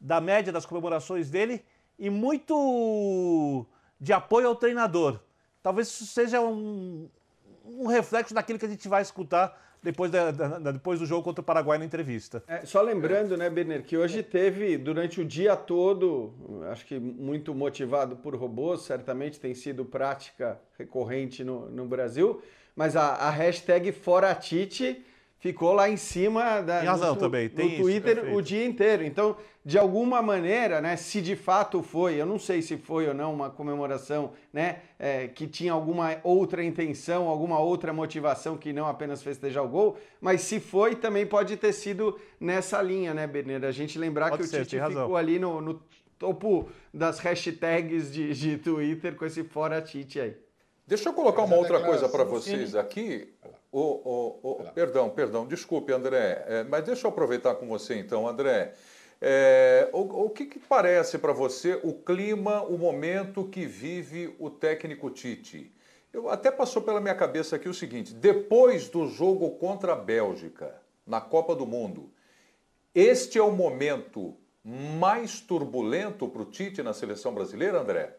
da 0.00 0.20
média 0.20 0.52
das 0.52 0.66
comemorações 0.66 1.30
dele 1.30 1.64
e 1.96 2.10
muito 2.10 3.64
de 4.00 4.12
apoio 4.12 4.48
ao 4.48 4.56
treinador. 4.56 5.20
Talvez 5.62 5.86
isso 5.86 6.06
seja 6.06 6.40
um, 6.40 7.08
um 7.64 7.86
reflexo 7.86 8.34
daquilo 8.34 8.58
que 8.58 8.66
a 8.66 8.68
gente 8.68 8.88
vai 8.88 9.02
escutar 9.02 9.67
depois, 9.82 10.10
da, 10.10 10.30
da, 10.30 10.72
depois 10.72 10.98
do 10.98 11.06
jogo 11.06 11.22
contra 11.22 11.40
o 11.40 11.44
Paraguai 11.44 11.78
na 11.78 11.84
entrevista. 11.84 12.42
É, 12.46 12.64
só 12.64 12.80
lembrando, 12.82 13.36
né, 13.36 13.48
Berner, 13.48 13.82
que 13.82 13.96
hoje 13.96 14.22
teve, 14.22 14.76
durante 14.76 15.20
o 15.20 15.24
dia 15.24 15.56
todo, 15.56 16.34
acho 16.70 16.84
que 16.86 16.98
muito 16.98 17.54
motivado 17.54 18.16
por 18.16 18.34
robôs, 18.34 18.82
certamente 18.82 19.38
tem 19.38 19.54
sido 19.54 19.84
prática 19.84 20.60
recorrente 20.78 21.44
no, 21.44 21.70
no 21.70 21.86
Brasil, 21.86 22.42
mas 22.74 22.96
a, 22.96 23.14
a 23.14 23.30
hashtag 23.30 23.92
Fora 23.92 24.34
Tite 24.34 25.04
ficou 25.38 25.72
lá 25.72 25.88
em 25.88 25.96
cima 25.96 26.60
da, 26.60 26.80
Tem 26.80 26.88
razão 26.88 27.14
no, 27.14 27.20
também. 27.20 27.48
Tem 27.48 27.78
no 27.78 27.84
Twitter 27.84 28.24
isso, 28.24 28.34
o 28.34 28.42
dia 28.42 28.64
inteiro. 28.64 29.04
Então, 29.04 29.36
de 29.64 29.78
alguma 29.78 30.20
maneira, 30.20 30.80
né, 30.80 30.96
se 30.96 31.20
de 31.20 31.36
fato 31.36 31.82
foi, 31.82 32.14
eu 32.14 32.26
não 32.26 32.38
sei 32.38 32.62
se 32.62 32.76
foi 32.76 33.06
ou 33.06 33.14
não 33.14 33.32
uma 33.34 33.50
comemoração, 33.50 34.32
né, 34.52 34.80
é, 34.98 35.28
que 35.28 35.46
tinha 35.46 35.72
alguma 35.72 36.16
outra 36.24 36.64
intenção, 36.64 37.28
alguma 37.28 37.58
outra 37.58 37.92
motivação 37.92 38.56
que 38.56 38.72
não 38.72 38.86
apenas 38.86 39.22
festejar 39.22 39.64
o 39.64 39.68
gol, 39.68 39.96
mas 40.20 40.42
se 40.42 40.58
foi, 40.58 40.96
também 40.96 41.26
pode 41.26 41.56
ter 41.56 41.72
sido 41.72 42.18
nessa 42.40 42.82
linha, 42.82 43.14
né, 43.14 43.26
Berneiro? 43.26 43.66
A 43.66 43.72
gente 43.72 43.98
lembrar 43.98 44.30
pode 44.30 44.42
que 44.42 44.48
ser, 44.48 44.62
o 44.62 44.64
Tite 44.64 44.76
ficou 44.76 44.94
razão. 44.94 45.16
ali 45.16 45.38
no, 45.38 45.60
no, 45.60 45.82
topo 46.18 46.68
das 46.92 47.20
hashtags 47.20 48.12
de, 48.12 48.34
de 48.34 48.58
Twitter 48.58 49.14
com 49.14 49.24
esse 49.24 49.44
fora 49.44 49.80
Tite 49.80 50.18
aí. 50.18 50.36
Deixa 50.84 51.10
eu 51.10 51.12
colocar 51.12 51.44
uma 51.44 51.54
outra 51.54 51.80
coisa 51.80 52.08
para 52.08 52.24
vocês 52.24 52.74
aqui. 52.74 53.32
Oh, 53.70 54.00
oh, 54.04 54.38
oh, 54.42 54.72
perdão, 54.72 55.10
perdão, 55.10 55.46
desculpe, 55.46 55.92
André, 55.92 56.42
é, 56.46 56.64
mas 56.64 56.84
deixa 56.84 57.06
eu 57.06 57.10
aproveitar 57.10 57.54
com 57.56 57.68
você 57.68 57.98
então, 57.98 58.26
André. 58.26 58.72
É, 59.20 59.90
o, 59.92 60.24
o 60.26 60.30
que, 60.30 60.46
que 60.46 60.58
parece 60.58 61.18
para 61.18 61.32
você 61.32 61.78
o 61.82 61.92
clima, 61.92 62.62
o 62.62 62.78
momento 62.78 63.44
que 63.48 63.66
vive 63.66 64.34
o 64.38 64.48
técnico 64.48 65.10
Tite? 65.10 65.74
Eu, 66.12 66.30
até 66.30 66.50
passou 66.50 66.80
pela 66.80 67.00
minha 67.00 67.14
cabeça 67.14 67.56
aqui 67.56 67.68
o 67.68 67.74
seguinte: 67.74 68.14
depois 68.14 68.88
do 68.88 69.06
jogo 69.08 69.50
contra 69.58 69.92
a 69.92 69.96
Bélgica, 69.96 70.80
na 71.06 71.20
Copa 71.20 71.54
do 71.54 71.66
Mundo, 71.66 72.10
este 72.94 73.38
é 73.38 73.42
o 73.42 73.50
momento 73.50 74.36
mais 74.64 75.40
turbulento 75.40 76.28
para 76.28 76.42
o 76.42 76.46
Tite 76.46 76.82
na 76.82 76.92
seleção 76.92 77.34
brasileira, 77.34 77.80
André? 77.80 78.16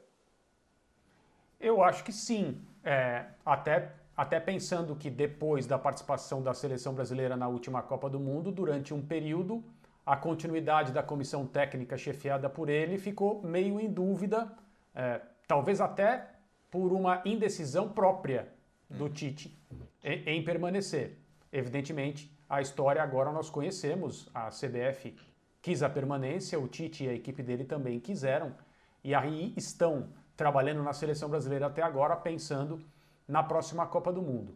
Eu 1.60 1.84
acho 1.84 2.04
que 2.04 2.12
sim. 2.12 2.62
É, 2.84 3.26
até 3.46 3.92
até 4.20 4.38
pensando 4.38 4.98
que 4.98 5.10
depois 5.10 5.66
da 5.66 5.80
participação 5.80 6.44
da 6.44 6.54
seleção 6.54 6.94
brasileira 6.94 7.38
na 7.38 7.48
última 7.48 7.82
Copa 7.82 8.10
do 8.10 8.20
Mundo, 8.20 8.52
durante 8.52 8.94
um 8.94 9.02
período, 9.02 9.64
a 10.06 10.18
continuidade 10.18 10.92
da 10.92 11.02
comissão 11.02 11.48
técnica 11.48 11.96
chefiada 11.98 12.50
por 12.50 12.68
ele 12.68 12.98
ficou 12.98 13.42
meio 13.42 13.80
em 13.80 13.90
dúvida, 13.90 14.52
é, 14.94 15.22
talvez 15.48 15.80
até 15.80 16.32
por 16.70 16.92
uma 16.92 17.22
indecisão 17.24 17.88
própria 17.88 18.50
do 18.90 19.08
Tite 19.08 19.58
em, 20.04 20.24
em 20.28 20.44
permanecer. 20.44 21.18
Evidentemente, 21.50 22.30
a 22.50 22.60
história 22.60 23.02
agora 23.02 23.32
nós 23.32 23.50
conhecemos, 23.50 24.28
a 24.34 24.50
CBF 24.50 25.16
quis 25.62 25.82
a 25.82 25.90
permanência, 25.90 26.60
o 26.60 26.68
Tite 26.68 27.06
e 27.06 27.08
a 27.08 27.14
equipe 27.14 27.42
dele 27.42 27.64
também 27.64 28.02
quiseram, 28.02 28.54
e 29.02 29.16
aí 29.16 29.54
estão 29.56 30.10
trabalhando 30.36 30.84
na 30.84 30.92
seleção 30.92 31.30
brasileira 31.30 31.68
até 31.68 31.82
agora, 31.82 32.18
pensando 32.18 32.84
na 33.30 33.44
próxima 33.44 33.86
Copa 33.86 34.12
do 34.12 34.24
Mundo. 34.24 34.56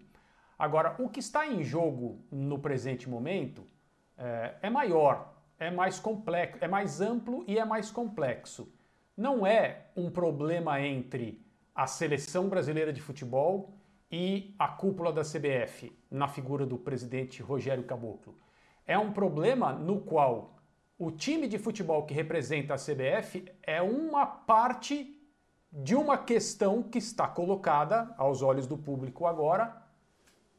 Agora, 0.57 0.95
o 0.97 1.07
que 1.07 1.19
está 1.19 1.47
em 1.47 1.63
jogo 1.63 2.25
no 2.31 2.57
presente 2.57 3.07
momento 3.07 3.65
é, 4.17 4.55
é 4.63 4.69
maior, 4.69 5.31
é 5.59 5.69
mais 5.69 5.99
complexo, 5.99 6.57
é 6.59 6.67
mais 6.67 6.99
amplo 6.99 7.45
e 7.47 7.59
é 7.59 7.63
mais 7.63 7.91
complexo. 7.91 8.73
Não 9.15 9.45
é 9.45 9.85
um 9.95 10.09
problema 10.09 10.81
entre 10.81 11.45
a 11.75 11.85
seleção 11.85 12.49
brasileira 12.49 12.91
de 12.91 12.99
futebol 12.99 13.77
e 14.11 14.55
a 14.57 14.67
cúpula 14.67 15.13
da 15.13 15.21
CBF, 15.21 15.95
na 16.09 16.27
figura 16.27 16.65
do 16.65 16.77
presidente 16.77 17.43
Rogério 17.43 17.83
Caboclo. 17.83 18.37
É 18.87 18.97
um 18.97 19.11
problema 19.11 19.71
no 19.71 20.01
qual 20.01 20.55
o 20.97 21.11
time 21.11 21.47
de 21.47 21.59
futebol 21.59 22.05
que 22.05 22.13
representa 22.13 22.73
a 22.73 22.77
CBF 22.77 23.45
é 23.61 23.81
uma 23.81 24.25
parte 24.25 25.22
de 25.75 25.95
uma 25.95 26.19
questão 26.19 26.83
que 26.83 26.99
está 26.99 27.27
colocada 27.27 28.13
aos 28.15 28.43
olhos 28.43 28.67
do 28.67 28.77
público 28.77 29.25
agora 29.25 29.81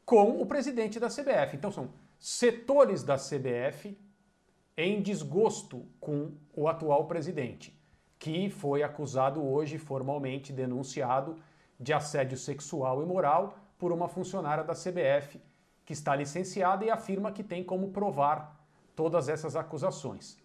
com 0.05 0.41
o 0.41 0.45
presidente 0.45 0.99
da 0.99 1.07
CBF. 1.07 1.55
Então 1.55 1.71
são 1.71 1.89
setores 2.19 3.01
da 3.01 3.15
CBF 3.15 3.97
em 4.75 5.01
desgosto 5.01 5.85
com 6.01 6.33
o 6.53 6.67
atual 6.67 7.05
presidente, 7.05 7.79
que 8.19 8.49
foi 8.49 8.83
acusado 8.83 9.41
hoje 9.41 9.77
formalmente 9.77 10.51
denunciado 10.51 11.37
de 11.79 11.93
assédio 11.93 12.37
sexual 12.37 13.01
e 13.01 13.05
moral 13.05 13.57
por 13.77 13.93
uma 13.93 14.09
funcionária 14.09 14.65
da 14.65 14.73
CBF 14.73 15.39
que 15.85 15.93
está 15.93 16.13
licenciada 16.13 16.83
e 16.83 16.89
afirma 16.89 17.31
que 17.31 17.43
tem 17.43 17.63
como 17.63 17.91
provar 17.91 18.59
todas 18.95 19.29
essas 19.29 19.55
acusações. 19.55 20.37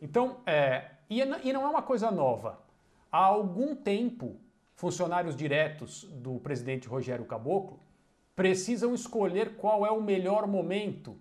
Então, 0.00 0.38
é, 0.46 0.92
e 1.10 1.24
não 1.24 1.62
é 1.62 1.68
uma 1.68 1.82
coisa 1.82 2.10
nova. 2.10 2.67
Há 3.10 3.24
algum 3.24 3.74
tempo, 3.74 4.36
funcionários 4.74 5.34
diretos 5.34 6.04
do 6.04 6.38
presidente 6.40 6.86
Rogério 6.86 7.24
Caboclo 7.24 7.80
precisam 8.36 8.94
escolher 8.94 9.56
qual 9.56 9.84
é 9.84 9.90
o 9.90 10.00
melhor 10.00 10.46
momento 10.46 11.16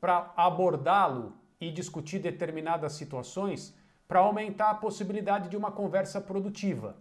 para 0.00 0.32
abordá-lo 0.36 1.34
e 1.60 1.70
discutir 1.70 2.20
determinadas 2.20 2.92
situações 2.92 3.76
para 4.06 4.20
aumentar 4.20 4.70
a 4.70 4.74
possibilidade 4.74 5.48
de 5.48 5.56
uma 5.56 5.72
conversa 5.72 6.20
produtiva. 6.20 6.96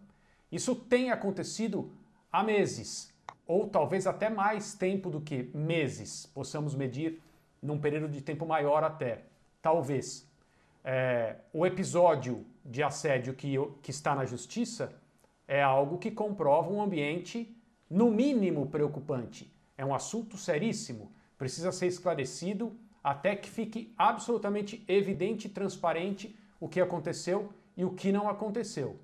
Isso 0.52 0.76
tem 0.76 1.12
acontecido 1.12 1.92
há 2.32 2.44
meses, 2.44 3.14
ou 3.48 3.68
talvez 3.68 4.08
até 4.08 4.30
mais 4.30 4.74
tempo 4.74 5.10
do 5.10 5.22
que 5.22 5.52
meses, 5.54 6.26
possamos 6.26 6.74
medir 6.74 7.22
num 7.62 7.80
período 7.80 8.10
de 8.10 8.22
tempo 8.22 8.46
maior 8.46 8.84
até. 8.84 9.24
Talvez. 9.62 10.28
É, 10.84 11.38
o 11.52 11.66
episódio 11.66 12.46
de 12.66 12.82
assédio 12.82 13.36
que, 13.36 13.56
que 13.84 13.92
está 13.92 14.16
na 14.16 14.26
justiça 14.26 14.92
é 15.48 15.62
algo 15.62 16.00
que 16.00 16.10
comprova 16.10 16.72
um 16.72 16.82
ambiente, 16.82 17.56
no 17.88 18.10
mínimo, 18.10 18.66
preocupante. 18.66 19.54
É 19.78 19.86
um 19.86 19.94
assunto 19.94 20.38
seríssimo, 20.38 21.14
precisa 21.38 21.72
ser 21.72 21.86
esclarecido 21.86 22.76
até 23.04 23.36
que 23.36 23.48
fique 23.48 23.94
absolutamente 23.96 24.84
evidente 24.88 25.46
e 25.46 25.52
transparente 25.52 26.36
o 26.60 26.68
que 26.68 26.82
aconteceu 26.82 27.54
e 27.78 27.86
o 27.86 27.92
que 27.92 28.12
não 28.12 28.28
aconteceu. 28.28 29.00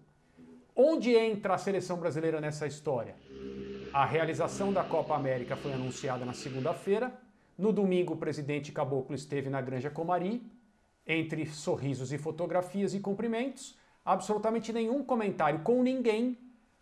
Onde 0.75 1.13
entra 1.13 1.53
a 1.53 1.57
seleção 1.59 1.97
brasileira 1.97 2.41
nessa 2.41 2.65
história? 2.65 3.15
A 3.93 4.05
realização 4.05 4.73
da 4.73 4.83
Copa 4.83 5.15
América 5.15 5.55
foi 5.55 5.73
anunciada 5.73 6.25
na 6.25 6.33
segunda-feira. 6.33 7.13
No 7.57 7.71
domingo, 7.71 8.13
o 8.13 8.17
presidente 8.17 8.71
Caboclo 8.71 9.13
esteve 9.13 9.49
na 9.49 9.61
Granja 9.61 9.91
Comari 9.91 10.41
entre 11.05 11.45
sorrisos 11.45 12.11
e 12.11 12.17
fotografias 12.17 12.93
e 12.93 12.99
cumprimentos, 12.99 13.77
absolutamente 14.03 14.71
nenhum 14.71 15.03
comentário 15.03 15.59
com 15.59 15.81
ninguém 15.81 16.37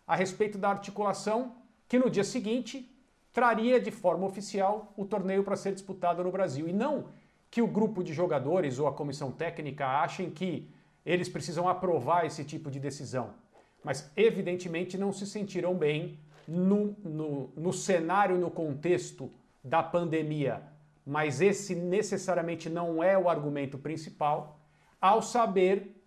a 0.06 0.16
respeito 0.16 0.58
da 0.58 0.70
articulação 0.70 1.54
que 1.88 1.98
no 1.98 2.10
dia 2.10 2.24
seguinte 2.24 2.90
traria 3.32 3.80
de 3.80 3.90
forma 3.90 4.26
oficial 4.26 4.92
o 4.96 5.04
torneio 5.04 5.44
para 5.44 5.56
ser 5.56 5.72
disputado 5.72 6.22
no 6.22 6.30
Brasil. 6.30 6.68
E 6.68 6.72
não 6.72 7.08
que 7.50 7.62
o 7.62 7.66
grupo 7.66 8.02
de 8.02 8.12
jogadores 8.12 8.78
ou 8.78 8.86
a 8.86 8.92
comissão 8.92 9.30
técnica 9.30 9.86
achem 9.86 10.30
que 10.30 10.70
eles 11.04 11.28
precisam 11.28 11.68
aprovar 11.68 12.24
esse 12.26 12.44
tipo 12.44 12.70
de 12.70 12.78
decisão. 12.78 13.34
Mas, 13.82 14.10
evidentemente, 14.16 14.98
não 14.98 15.12
se 15.12 15.26
sentiram 15.26 15.74
bem 15.74 16.18
no, 16.46 16.96
no, 17.02 17.50
no 17.56 17.72
cenário, 17.72 18.36
no 18.36 18.50
contexto 18.50 19.30
da 19.64 19.82
pandemia 19.82 20.62
mas 21.10 21.40
esse 21.40 21.74
necessariamente 21.74 22.70
não 22.70 23.02
é 23.02 23.18
o 23.18 23.28
argumento 23.28 23.76
principal, 23.76 24.60
ao 25.00 25.20
saber, 25.20 26.00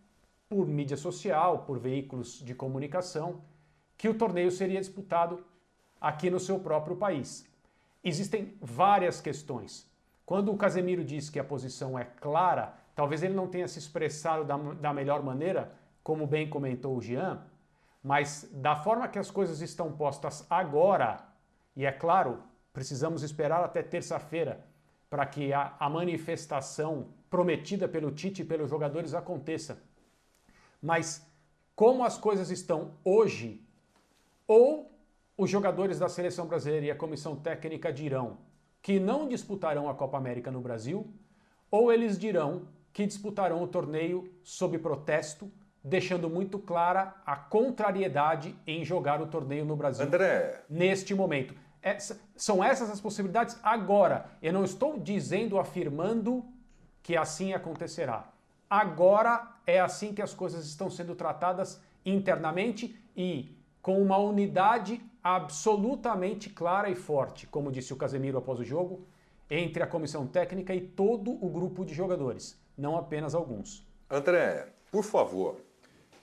por 0.47 0.65
mídia 0.65 0.95
social, 0.95 1.65
por 1.65 1.77
veículos 1.77 2.39
de 2.39 2.55
comunicação, 2.55 3.41
que 3.97 4.07
o 4.07 4.13
torneio 4.13 4.49
seria 4.49 4.79
disputado 4.79 5.43
aqui 5.99 6.29
no 6.29 6.39
seu 6.39 6.57
próprio 6.57 6.95
país. 6.95 7.45
Existem 8.01 8.57
várias 8.61 9.19
questões. 9.19 9.91
Quando 10.25 10.53
o 10.53 10.57
Casemiro 10.57 11.03
diz 11.03 11.29
que 11.29 11.37
a 11.37 11.43
posição 11.43 11.99
é 11.99 12.05
clara, 12.05 12.73
talvez 12.95 13.23
ele 13.23 13.33
não 13.33 13.49
tenha 13.49 13.67
se 13.67 13.79
expressado 13.79 14.45
da, 14.45 14.55
da 14.55 14.93
melhor 14.93 15.21
maneira, 15.21 15.73
como 16.01 16.25
bem 16.25 16.49
comentou 16.49 16.95
o 16.95 17.01
Jean, 17.01 17.41
mas 18.01 18.49
da 18.53 18.77
forma 18.77 19.09
que 19.09 19.19
as 19.19 19.29
coisas 19.29 19.59
estão 19.59 19.91
postas 19.91 20.47
agora, 20.49 21.27
e 21.75 21.85
é 21.85 21.91
claro, 21.91 22.41
precisamos 22.71 23.21
esperar 23.21 23.61
até 23.65 23.83
terça-feira 23.83 24.71
para 25.13 25.27
que 25.27 25.53
a, 25.53 25.75
a 25.79 25.87
manifestação 25.87 27.09
prometida 27.29 27.87
pelo 27.87 28.09
Tite 28.09 28.41
e 28.41 28.45
pelos 28.45 28.67
jogadores 28.67 29.13
aconteça. 29.13 29.79
Mas 30.81 31.23
como 31.75 32.03
as 32.03 32.17
coisas 32.17 32.49
estão 32.49 32.95
hoje, 33.05 33.63
ou 34.47 34.91
os 35.37 35.51
jogadores 35.51 35.99
da 35.99 36.09
seleção 36.09 36.47
brasileira 36.47 36.87
e 36.87 36.89
a 36.89 36.95
comissão 36.95 37.35
técnica 37.35 37.93
dirão 37.93 38.39
que 38.81 38.99
não 38.99 39.27
disputarão 39.27 39.87
a 39.87 39.93
Copa 39.93 40.17
América 40.17 40.49
no 40.49 40.59
Brasil, 40.59 41.13
ou 41.69 41.93
eles 41.93 42.17
dirão 42.17 42.67
que 42.91 43.05
disputarão 43.05 43.61
o 43.61 43.67
torneio 43.67 44.33
sob 44.41 44.79
protesto, 44.79 45.51
deixando 45.83 46.27
muito 46.27 46.57
clara 46.57 47.21
a 47.23 47.35
contrariedade 47.35 48.55
em 48.65 48.83
jogar 48.83 49.21
o 49.21 49.27
torneio 49.27 49.63
no 49.63 49.75
Brasil 49.75 50.07
André. 50.07 50.63
neste 50.67 51.13
momento. 51.13 51.53
É, 51.83 51.97
são 52.35 52.63
essas 52.63 52.89
as 52.89 53.01
possibilidades 53.01 53.59
agora. 53.61 54.25
Eu 54.41 54.53
não 54.53 54.63
estou 54.63 54.97
dizendo, 54.97 55.59
afirmando 55.59 56.45
que 57.03 57.17
assim 57.17 57.51
acontecerá. 57.51 58.31
Agora 58.69 59.51
é 59.67 59.81
assim 59.81 60.13
que 60.13 60.21
as 60.21 60.33
coisas 60.33 60.65
estão 60.65 60.89
sendo 60.89 61.13
tratadas 61.13 61.81
internamente 62.05 62.97
e 63.15 63.55
com 63.81 64.01
uma 64.01 64.17
unidade 64.17 65.01
absolutamente 65.21 66.49
clara 66.49 66.89
e 66.89 66.95
forte, 66.95 67.45
como 67.47 67.71
disse 67.71 67.93
o 67.93 67.97
Casemiro 67.97 68.37
após 68.37 68.59
o 68.59 68.63
jogo, 68.63 69.05
entre 69.49 69.83
a 69.83 69.87
comissão 69.87 70.25
técnica 70.25 70.73
e 70.73 70.81
todo 70.81 71.31
o 71.31 71.49
grupo 71.49 71.85
de 71.85 71.93
jogadores, 71.93 72.57
não 72.77 72.97
apenas 72.97 73.35
alguns. 73.35 73.85
André, 74.09 74.69
por 74.89 75.03
favor, 75.03 75.57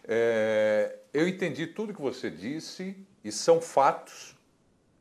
é, 0.05 0.99
eu 1.13 1.29
entendi 1.29 1.67
tudo 1.67 1.95
que 1.95 2.01
você 2.01 2.31
disse 2.31 2.97
e 3.23 3.31
são 3.31 3.61
fatos 3.61 4.37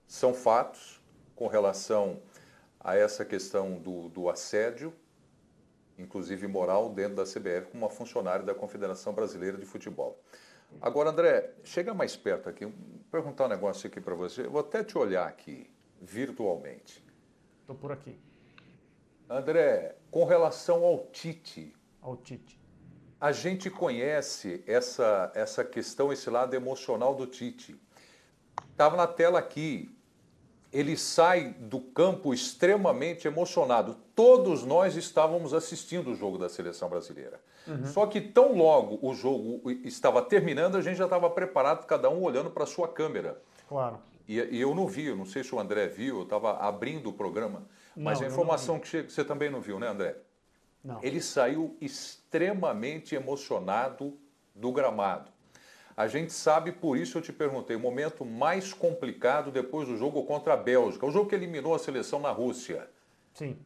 são 0.09 0.33
fatos 0.33 0.99
com 1.35 1.47
relação 1.47 2.19
a 2.79 2.95
essa 2.95 3.23
questão 3.23 3.77
do, 3.77 4.09
do 4.09 4.27
assédio, 4.27 4.91
inclusive 5.99 6.47
moral, 6.47 6.89
dentro 6.89 7.15
da 7.15 7.23
CBF, 7.23 7.71
com 7.71 7.77
uma 7.77 7.91
funcionária 7.91 8.43
da 8.43 8.55
Confederação 8.55 9.13
Brasileira 9.13 9.55
de 9.55 9.67
Futebol. 9.67 10.19
Agora, 10.81 11.11
André, 11.11 11.53
chega 11.63 11.93
mais 11.93 12.17
perto 12.17 12.49
aqui, 12.49 12.65
vou 12.65 12.73
perguntar 13.11 13.45
um 13.45 13.49
negócio 13.49 13.85
aqui 13.85 14.01
para 14.01 14.15
você. 14.15 14.47
Eu 14.47 14.51
vou 14.51 14.61
até 14.61 14.83
te 14.83 14.97
olhar 14.97 15.27
aqui, 15.27 15.69
virtualmente. 16.01 17.05
Estou 17.61 17.75
por 17.75 17.91
aqui. 17.91 18.19
André, 19.29 19.95
com 20.09 20.25
relação 20.25 20.83
ao 20.83 21.05
Tite. 21.11 21.75
Ao 22.01 22.17
Tite. 22.17 22.59
A 23.21 23.31
gente 23.31 23.69
conhece 23.69 24.63
essa, 24.65 25.31
essa 25.35 25.63
questão, 25.63 26.11
esse 26.11 26.31
lado 26.31 26.55
emocional 26.55 27.13
do 27.13 27.27
Tite. 27.27 27.79
Estava 28.71 28.97
na 28.97 29.05
tela 29.05 29.37
aqui 29.37 29.95
ele 30.71 30.95
sai 30.95 31.55
do 31.59 31.79
campo 31.79 32.33
extremamente 32.33 33.27
emocionado. 33.27 33.97
Todos 34.15 34.63
nós 34.63 34.95
estávamos 34.95 35.53
assistindo 35.53 36.11
o 36.11 36.15
jogo 36.15 36.37
da 36.37 36.47
seleção 36.47 36.89
brasileira. 36.89 37.39
Uhum. 37.67 37.85
Só 37.85 38.05
que 38.05 38.21
tão 38.21 38.55
logo 38.55 38.99
o 39.01 39.13
jogo 39.13 39.69
estava 39.83 40.21
terminando, 40.21 40.77
a 40.77 40.81
gente 40.81 40.97
já 40.97 41.05
estava 41.05 41.29
preparado, 41.29 41.85
cada 41.85 42.09
um 42.09 42.21
olhando 42.21 42.49
para 42.49 42.63
a 42.63 42.67
sua 42.67 42.87
câmera. 42.87 43.41
Claro. 43.67 43.99
e, 44.27 44.39
e, 44.39 44.61
eu 44.61 44.73
não 44.73 44.87
vi, 44.87 45.05
eu 45.05 45.15
não 45.15 45.25
sei 45.25 45.43
se 45.43 45.53
o 45.53 45.59
André 45.59 45.87
viu, 45.87 46.17
eu 46.17 46.23
estava 46.23 46.57
abrindo 46.57 47.09
o 47.09 47.13
programa, 47.13 47.67
mas 47.95 48.19
não, 48.19 48.27
a 48.27 48.31
informação 48.31 48.79
que 48.79 48.87
chega, 48.87 49.09
você 49.09 49.23
também 49.23 49.49
não 49.49 49.61
viu, 49.61 49.79
né, 49.79 49.87
André? 49.87 50.15
Não. 50.83 51.03
Ele 51.03 51.21
saiu 51.21 51.77
extremamente 51.81 53.13
emocionado 53.13 54.17
do 54.55 54.71
gramado. 54.71 55.31
A 55.99 56.07
gente 56.07 56.31
sabe, 56.31 56.71
por 56.71 56.97
isso 56.97 57.17
eu 57.17 57.21
te 57.21 57.33
perguntei, 57.33 57.75
o 57.75 57.79
momento 57.79 58.23
mais 58.23 58.71
complicado 58.71 59.51
depois 59.51 59.85
do 59.85 59.97
jogo 59.97 60.23
contra 60.23 60.53
a 60.53 60.55
Bélgica, 60.55 61.05
o 61.05 61.11
jogo 61.11 61.29
que 61.29 61.35
eliminou 61.35 61.75
a 61.75 61.77
seleção 61.77 62.21
na 62.21 62.31
Rússia. 62.31 62.89
Sim. 63.33 63.57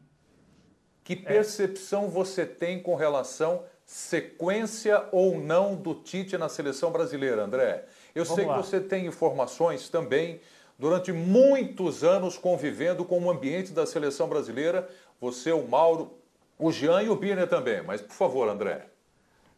Que 1.04 1.12
é. 1.12 1.16
percepção 1.16 2.06
é. 2.06 2.08
você 2.08 2.44
tem 2.44 2.82
com 2.82 2.96
relação 2.96 3.62
sequência 3.86 5.04
ou 5.12 5.38
não 5.38 5.76
do 5.76 5.94
Tite 5.94 6.36
na 6.36 6.48
seleção 6.48 6.90
brasileira, 6.90 7.44
André? 7.44 7.84
Eu 8.12 8.24
Vamos 8.24 8.36
sei 8.36 8.46
lá. 8.46 8.56
que 8.56 8.66
você 8.66 8.80
tem 8.80 9.06
informações 9.06 9.88
também 9.88 10.40
durante 10.76 11.12
muitos 11.12 12.02
anos 12.02 12.36
convivendo 12.36 13.04
com 13.04 13.22
o 13.22 13.30
ambiente 13.30 13.70
da 13.70 13.86
seleção 13.86 14.28
brasileira. 14.28 14.90
Você, 15.20 15.52
o 15.52 15.68
Mauro, 15.68 16.18
o 16.58 16.72
Jean 16.72 17.00
e 17.00 17.08
o 17.08 17.14
Birner 17.14 17.46
também. 17.46 17.80
Mas, 17.80 18.00
por 18.00 18.14
favor, 18.14 18.48
André. 18.48 18.88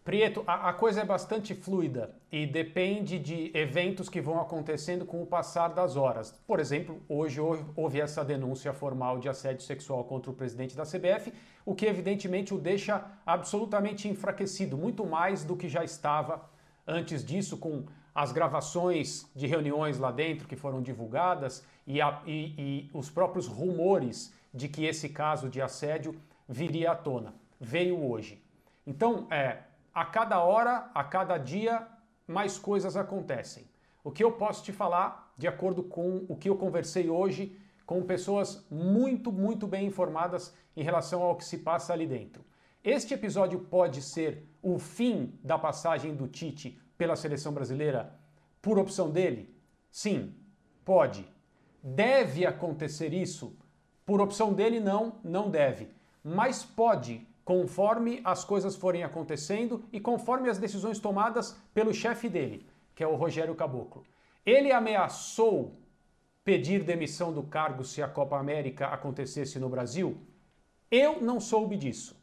Prieto, 0.06 0.44
a, 0.46 0.68
a, 0.68 0.72
coisa 0.72 1.00
é 1.00 1.04
bastante 1.04 1.52
fluida 1.52 2.14
e 2.30 2.46
depende 2.46 3.18
de 3.18 3.50
eventos 3.52 4.08
que 4.08 4.20
vão 4.20 4.40
acontecendo 4.40 5.04
com 5.04 5.20
o 5.20 5.26
passar 5.26 5.66
das 5.66 5.96
horas. 5.96 6.30
Por 6.46 6.60
exemplo, 6.60 7.02
hoje 7.08 7.40
houve 7.40 8.00
essa 8.00 8.24
denúncia 8.24 8.72
formal 8.72 9.18
de 9.18 9.28
assédio 9.28 9.64
sexual 9.64 10.04
contra 10.04 10.30
o 10.30 10.34
presidente 10.34 10.76
da 10.76 10.84
CBF, 10.84 11.32
o 11.64 11.74
que 11.74 11.86
evidentemente 11.86 12.54
o 12.54 12.58
deixa 12.58 13.04
absolutamente 13.26 14.06
enfraquecido, 14.06 14.78
muito 14.78 15.04
mais 15.04 15.42
do 15.42 15.56
que 15.56 15.68
já 15.68 15.82
estava 15.82 16.48
antes 16.86 17.24
disso, 17.24 17.56
com 17.56 17.84
as 18.14 18.30
gravações 18.30 19.28
de 19.34 19.48
reuniões 19.48 19.98
lá 19.98 20.12
dentro 20.12 20.46
que 20.46 20.54
foram 20.54 20.80
divulgadas 20.80 21.66
e, 21.84 22.00
a, 22.00 22.22
e, 22.24 22.54
e 22.56 22.90
os 22.94 23.10
próprios 23.10 23.48
rumores 23.48 24.32
de 24.54 24.68
que 24.68 24.84
esse 24.84 25.08
caso 25.08 25.48
de 25.48 25.60
assédio 25.60 26.14
viria 26.48 26.92
à 26.92 26.94
tona. 26.94 27.34
Veio 27.60 28.08
hoje. 28.08 28.40
Então, 28.86 29.26
é, 29.32 29.66
a 29.96 30.04
cada 30.04 30.44
hora, 30.44 30.90
a 30.94 31.02
cada 31.02 31.38
dia, 31.38 31.88
mais 32.28 32.58
coisas 32.58 32.98
acontecem. 32.98 33.64
O 34.04 34.10
que 34.10 34.22
eu 34.22 34.32
posso 34.32 34.62
te 34.62 34.70
falar, 34.70 35.32
de 35.38 35.48
acordo 35.48 35.82
com 35.82 36.26
o 36.28 36.36
que 36.36 36.50
eu 36.50 36.56
conversei 36.58 37.08
hoje 37.08 37.58
com 37.86 38.02
pessoas 38.02 38.66
muito, 38.70 39.32
muito 39.32 39.66
bem 39.66 39.86
informadas 39.86 40.54
em 40.76 40.82
relação 40.82 41.22
ao 41.22 41.34
que 41.34 41.46
se 41.46 41.56
passa 41.56 41.94
ali 41.94 42.06
dentro. 42.06 42.44
Este 42.84 43.14
episódio 43.14 43.58
pode 43.58 44.02
ser 44.02 44.46
o 44.62 44.78
fim 44.78 45.32
da 45.42 45.58
passagem 45.58 46.14
do 46.14 46.28
Tite 46.28 46.78
pela 46.98 47.16
seleção 47.16 47.54
brasileira 47.54 48.14
por 48.60 48.78
opção 48.78 49.10
dele? 49.10 49.56
Sim, 49.90 50.34
pode. 50.84 51.26
Deve 51.82 52.44
acontecer 52.44 53.14
isso? 53.14 53.56
Por 54.04 54.20
opção 54.20 54.52
dele, 54.52 54.78
não, 54.78 55.18
não 55.24 55.50
deve. 55.50 55.88
Mas 56.22 56.62
pode 56.62 57.26
conforme 57.46 58.20
as 58.24 58.44
coisas 58.44 58.74
forem 58.74 59.04
acontecendo 59.04 59.84
e 59.92 60.00
conforme 60.00 60.50
as 60.50 60.58
decisões 60.58 60.98
tomadas 60.98 61.56
pelo 61.72 61.94
chefe 61.94 62.28
dele, 62.28 62.66
que 62.92 63.04
é 63.04 63.06
o 63.06 63.14
Rogério 63.14 63.54
Caboclo. 63.54 64.02
Ele 64.44 64.72
ameaçou 64.72 65.78
pedir 66.42 66.82
demissão 66.82 67.32
do 67.32 67.44
cargo 67.44 67.84
se 67.84 68.02
a 68.02 68.08
Copa 68.08 68.36
América 68.36 68.88
acontecesse 68.88 69.60
no 69.60 69.68
Brasil? 69.68 70.18
Eu 70.90 71.22
não 71.22 71.38
soube 71.38 71.76
disso. 71.76 72.20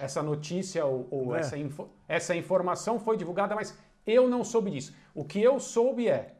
Essa 0.00 0.22
notícia 0.22 0.82
ou, 0.86 1.06
ou 1.10 1.36
é. 1.36 1.40
essa, 1.40 1.58
info, 1.58 1.86
essa 2.08 2.34
informação 2.34 2.98
foi 2.98 3.18
divulgada, 3.18 3.54
mas 3.54 3.78
eu 4.06 4.30
não 4.30 4.42
soube 4.44 4.70
disso. 4.70 4.96
O 5.14 5.26
que 5.26 5.42
eu 5.42 5.60
soube 5.60 6.08
é, 6.08 6.36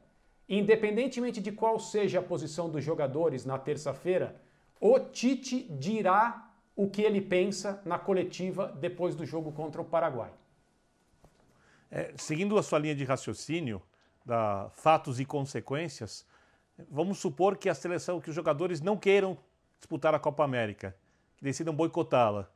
independentemente 0.49 1.43
de 1.43 1.53
qual 1.53 1.79
seja 1.79 2.21
a 2.21 2.23
posição 2.23 2.71
dos 2.71 2.83
jogadores 2.83 3.45
na 3.45 3.59
terça-feira, 3.59 4.41
o 4.81 4.99
Tite 4.99 5.67
dirá 5.71 6.48
o 6.79 6.89
que 6.89 7.03
ele 7.03 7.21
pensa 7.21 7.83
na 7.85 7.99
coletiva 7.99 8.69
depois 8.69 9.17
do 9.17 9.27
jogo 9.27 9.51
contra 9.51 9.83
o 9.83 9.85
Paraguai. 9.85 10.31
É, 11.91 12.15
seguindo 12.17 12.57
a 12.57 12.63
sua 12.63 12.79
linha 12.79 12.95
de 12.95 13.03
raciocínio, 13.03 13.83
da 14.25 14.71
fatos 14.71 15.19
e 15.19 15.25
consequências, 15.25 16.25
vamos 16.89 17.19
supor 17.19 17.57
que 17.57 17.69
a 17.69 17.75
seleção, 17.75 18.21
que 18.21 18.31
os 18.31 18.37
jogadores 18.37 18.81
não 18.81 18.97
queiram 18.97 19.37
disputar 19.77 20.15
a 20.15 20.21
Copa 20.21 20.45
América, 20.45 20.95
que 21.37 21.43
decidam 21.43 21.75
boicotá-la. 21.75 22.49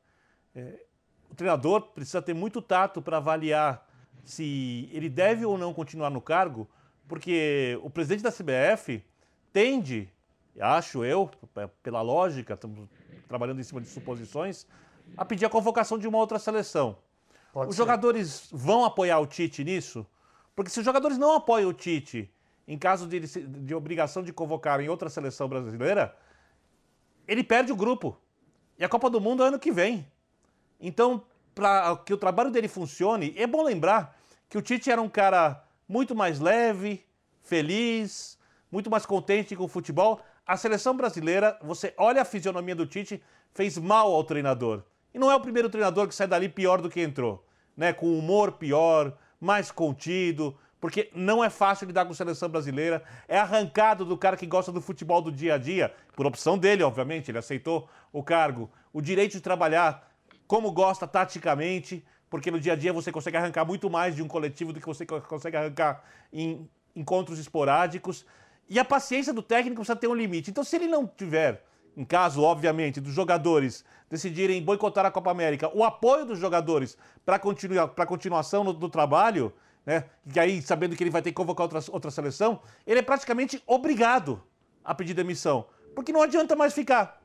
É, 0.54 0.84
o 1.28 1.34
treinador 1.34 1.88
precisa 1.88 2.22
ter 2.22 2.32
muito 2.32 2.62
tato 2.62 3.02
para 3.02 3.16
avaliar 3.16 3.84
se 4.24 4.88
ele 4.92 5.08
deve 5.08 5.44
ou 5.44 5.58
não 5.58 5.74
continuar 5.74 6.10
no 6.10 6.20
cargo, 6.20 6.70
porque 7.08 7.76
o 7.82 7.90
presidente 7.90 8.22
da 8.22 8.30
CBF 8.30 9.04
tende, 9.52 10.08
acho 10.60 11.04
eu, 11.04 11.28
pela 11.82 12.02
lógica, 12.02 12.54
estamos 12.54 12.88
trabalhando 13.32 13.60
em 13.60 13.64
cima 13.64 13.80
de 13.80 13.88
suposições, 13.88 14.66
a 15.16 15.24
pedir 15.24 15.46
a 15.46 15.48
convocação 15.48 15.98
de 15.98 16.06
uma 16.06 16.18
outra 16.18 16.38
seleção. 16.38 16.98
Pode 17.50 17.70
os 17.70 17.76
ser. 17.76 17.82
jogadores 17.82 18.48
vão 18.52 18.84
apoiar 18.84 19.18
o 19.20 19.26
Tite 19.26 19.64
nisso? 19.64 20.06
Porque 20.54 20.70
se 20.70 20.78
os 20.80 20.84
jogadores 20.84 21.16
não 21.16 21.34
apoiam 21.34 21.70
o 21.70 21.72
Tite 21.72 22.30
em 22.68 22.78
caso 22.78 23.08
de, 23.08 23.20
de 23.20 23.74
obrigação 23.74 24.22
de 24.22 24.32
convocar 24.32 24.80
em 24.80 24.88
outra 24.88 25.08
seleção 25.08 25.48
brasileira, 25.48 26.14
ele 27.26 27.42
perde 27.42 27.72
o 27.72 27.76
grupo. 27.76 28.16
E 28.78 28.84
a 28.84 28.88
Copa 28.88 29.08
do 29.08 29.20
Mundo 29.20 29.42
é 29.42 29.48
ano 29.48 29.58
que 29.58 29.72
vem. 29.72 30.06
Então, 30.78 31.24
para 31.54 31.96
que 31.96 32.12
o 32.12 32.18
trabalho 32.18 32.50
dele 32.50 32.68
funcione, 32.68 33.34
é 33.36 33.46
bom 33.46 33.62
lembrar 33.62 34.18
que 34.48 34.58
o 34.58 34.62
Tite 34.62 34.90
era 34.90 35.00
um 35.00 35.08
cara 35.08 35.64
muito 35.88 36.14
mais 36.14 36.38
leve, 36.38 37.04
feliz, 37.42 38.38
muito 38.70 38.90
mais 38.90 39.04
contente 39.04 39.56
com 39.56 39.64
o 39.64 39.68
futebol. 39.68 40.20
A 40.46 40.56
seleção 40.56 40.96
brasileira, 40.96 41.56
você 41.62 41.94
olha 41.96 42.22
a 42.22 42.24
fisionomia 42.24 42.74
do 42.74 42.86
Tite, 42.86 43.22
fez 43.52 43.78
mal 43.78 44.12
ao 44.12 44.24
treinador. 44.24 44.82
E 45.14 45.18
não 45.18 45.30
é 45.30 45.36
o 45.36 45.40
primeiro 45.40 45.70
treinador 45.70 46.08
que 46.08 46.14
sai 46.14 46.26
dali 46.26 46.48
pior 46.48 46.80
do 46.80 46.90
que 46.90 47.00
entrou, 47.00 47.46
né? 47.76 47.92
Com 47.92 48.18
humor 48.18 48.52
pior, 48.52 49.16
mais 49.40 49.70
contido, 49.70 50.58
porque 50.80 51.10
não 51.14 51.44
é 51.44 51.48
fácil 51.48 51.86
lidar 51.86 52.04
com 52.04 52.12
a 52.12 52.14
seleção 52.14 52.48
brasileira. 52.48 53.04
É 53.28 53.38
arrancado 53.38 54.04
do 54.04 54.18
cara 54.18 54.36
que 54.36 54.46
gosta 54.46 54.72
do 54.72 54.80
futebol 54.80 55.22
do 55.22 55.30
dia 55.30 55.54
a 55.54 55.58
dia, 55.58 55.94
por 56.16 56.26
opção 56.26 56.58
dele, 56.58 56.82
obviamente, 56.82 57.30
ele 57.30 57.38
aceitou 57.38 57.88
o 58.12 58.22
cargo, 58.22 58.70
o 58.92 59.00
direito 59.00 59.32
de 59.32 59.40
trabalhar 59.40 60.10
como 60.46 60.72
gosta 60.72 61.06
taticamente, 61.06 62.04
porque 62.28 62.50
no 62.50 62.58
dia 62.58 62.72
a 62.72 62.76
dia 62.76 62.92
você 62.92 63.12
consegue 63.12 63.36
arrancar 63.36 63.64
muito 63.64 63.88
mais 63.88 64.16
de 64.16 64.22
um 64.22 64.28
coletivo 64.28 64.72
do 64.72 64.80
que 64.80 64.86
você 64.86 65.06
consegue 65.06 65.56
arrancar 65.56 66.02
em 66.32 66.68
encontros 66.96 67.38
esporádicos. 67.38 68.26
E 68.72 68.78
a 68.78 68.84
paciência 68.86 69.34
do 69.34 69.42
técnico 69.42 69.82
precisa 69.82 69.94
ter 69.94 70.08
um 70.08 70.14
limite. 70.14 70.50
Então, 70.50 70.64
se 70.64 70.74
ele 70.76 70.86
não 70.86 71.06
tiver, 71.06 71.62
em 71.94 72.06
caso, 72.06 72.40
obviamente, 72.42 73.02
dos 73.02 73.12
jogadores 73.12 73.84
decidirem 74.08 74.62
boicotar 74.62 75.04
a 75.04 75.10
Copa 75.10 75.30
América, 75.30 75.70
o 75.76 75.84
apoio 75.84 76.24
dos 76.24 76.38
jogadores 76.38 76.96
para 77.22 77.38
continua, 77.38 77.92
a 77.94 78.06
continuação 78.06 78.64
do, 78.64 78.72
do 78.72 78.88
trabalho, 78.88 79.52
né? 79.84 80.04
E 80.34 80.40
aí, 80.40 80.62
sabendo 80.62 80.96
que 80.96 81.02
ele 81.02 81.10
vai 81.10 81.20
ter 81.20 81.32
que 81.32 81.34
convocar 81.34 81.64
outra, 81.64 81.80
outra 81.92 82.10
seleção, 82.10 82.60
ele 82.86 83.00
é 83.00 83.02
praticamente 83.02 83.62
obrigado 83.66 84.42
a 84.82 84.94
pedir 84.94 85.12
demissão. 85.12 85.66
Porque 85.94 86.10
não 86.10 86.22
adianta 86.22 86.56
mais 86.56 86.72
ficar. 86.72 87.22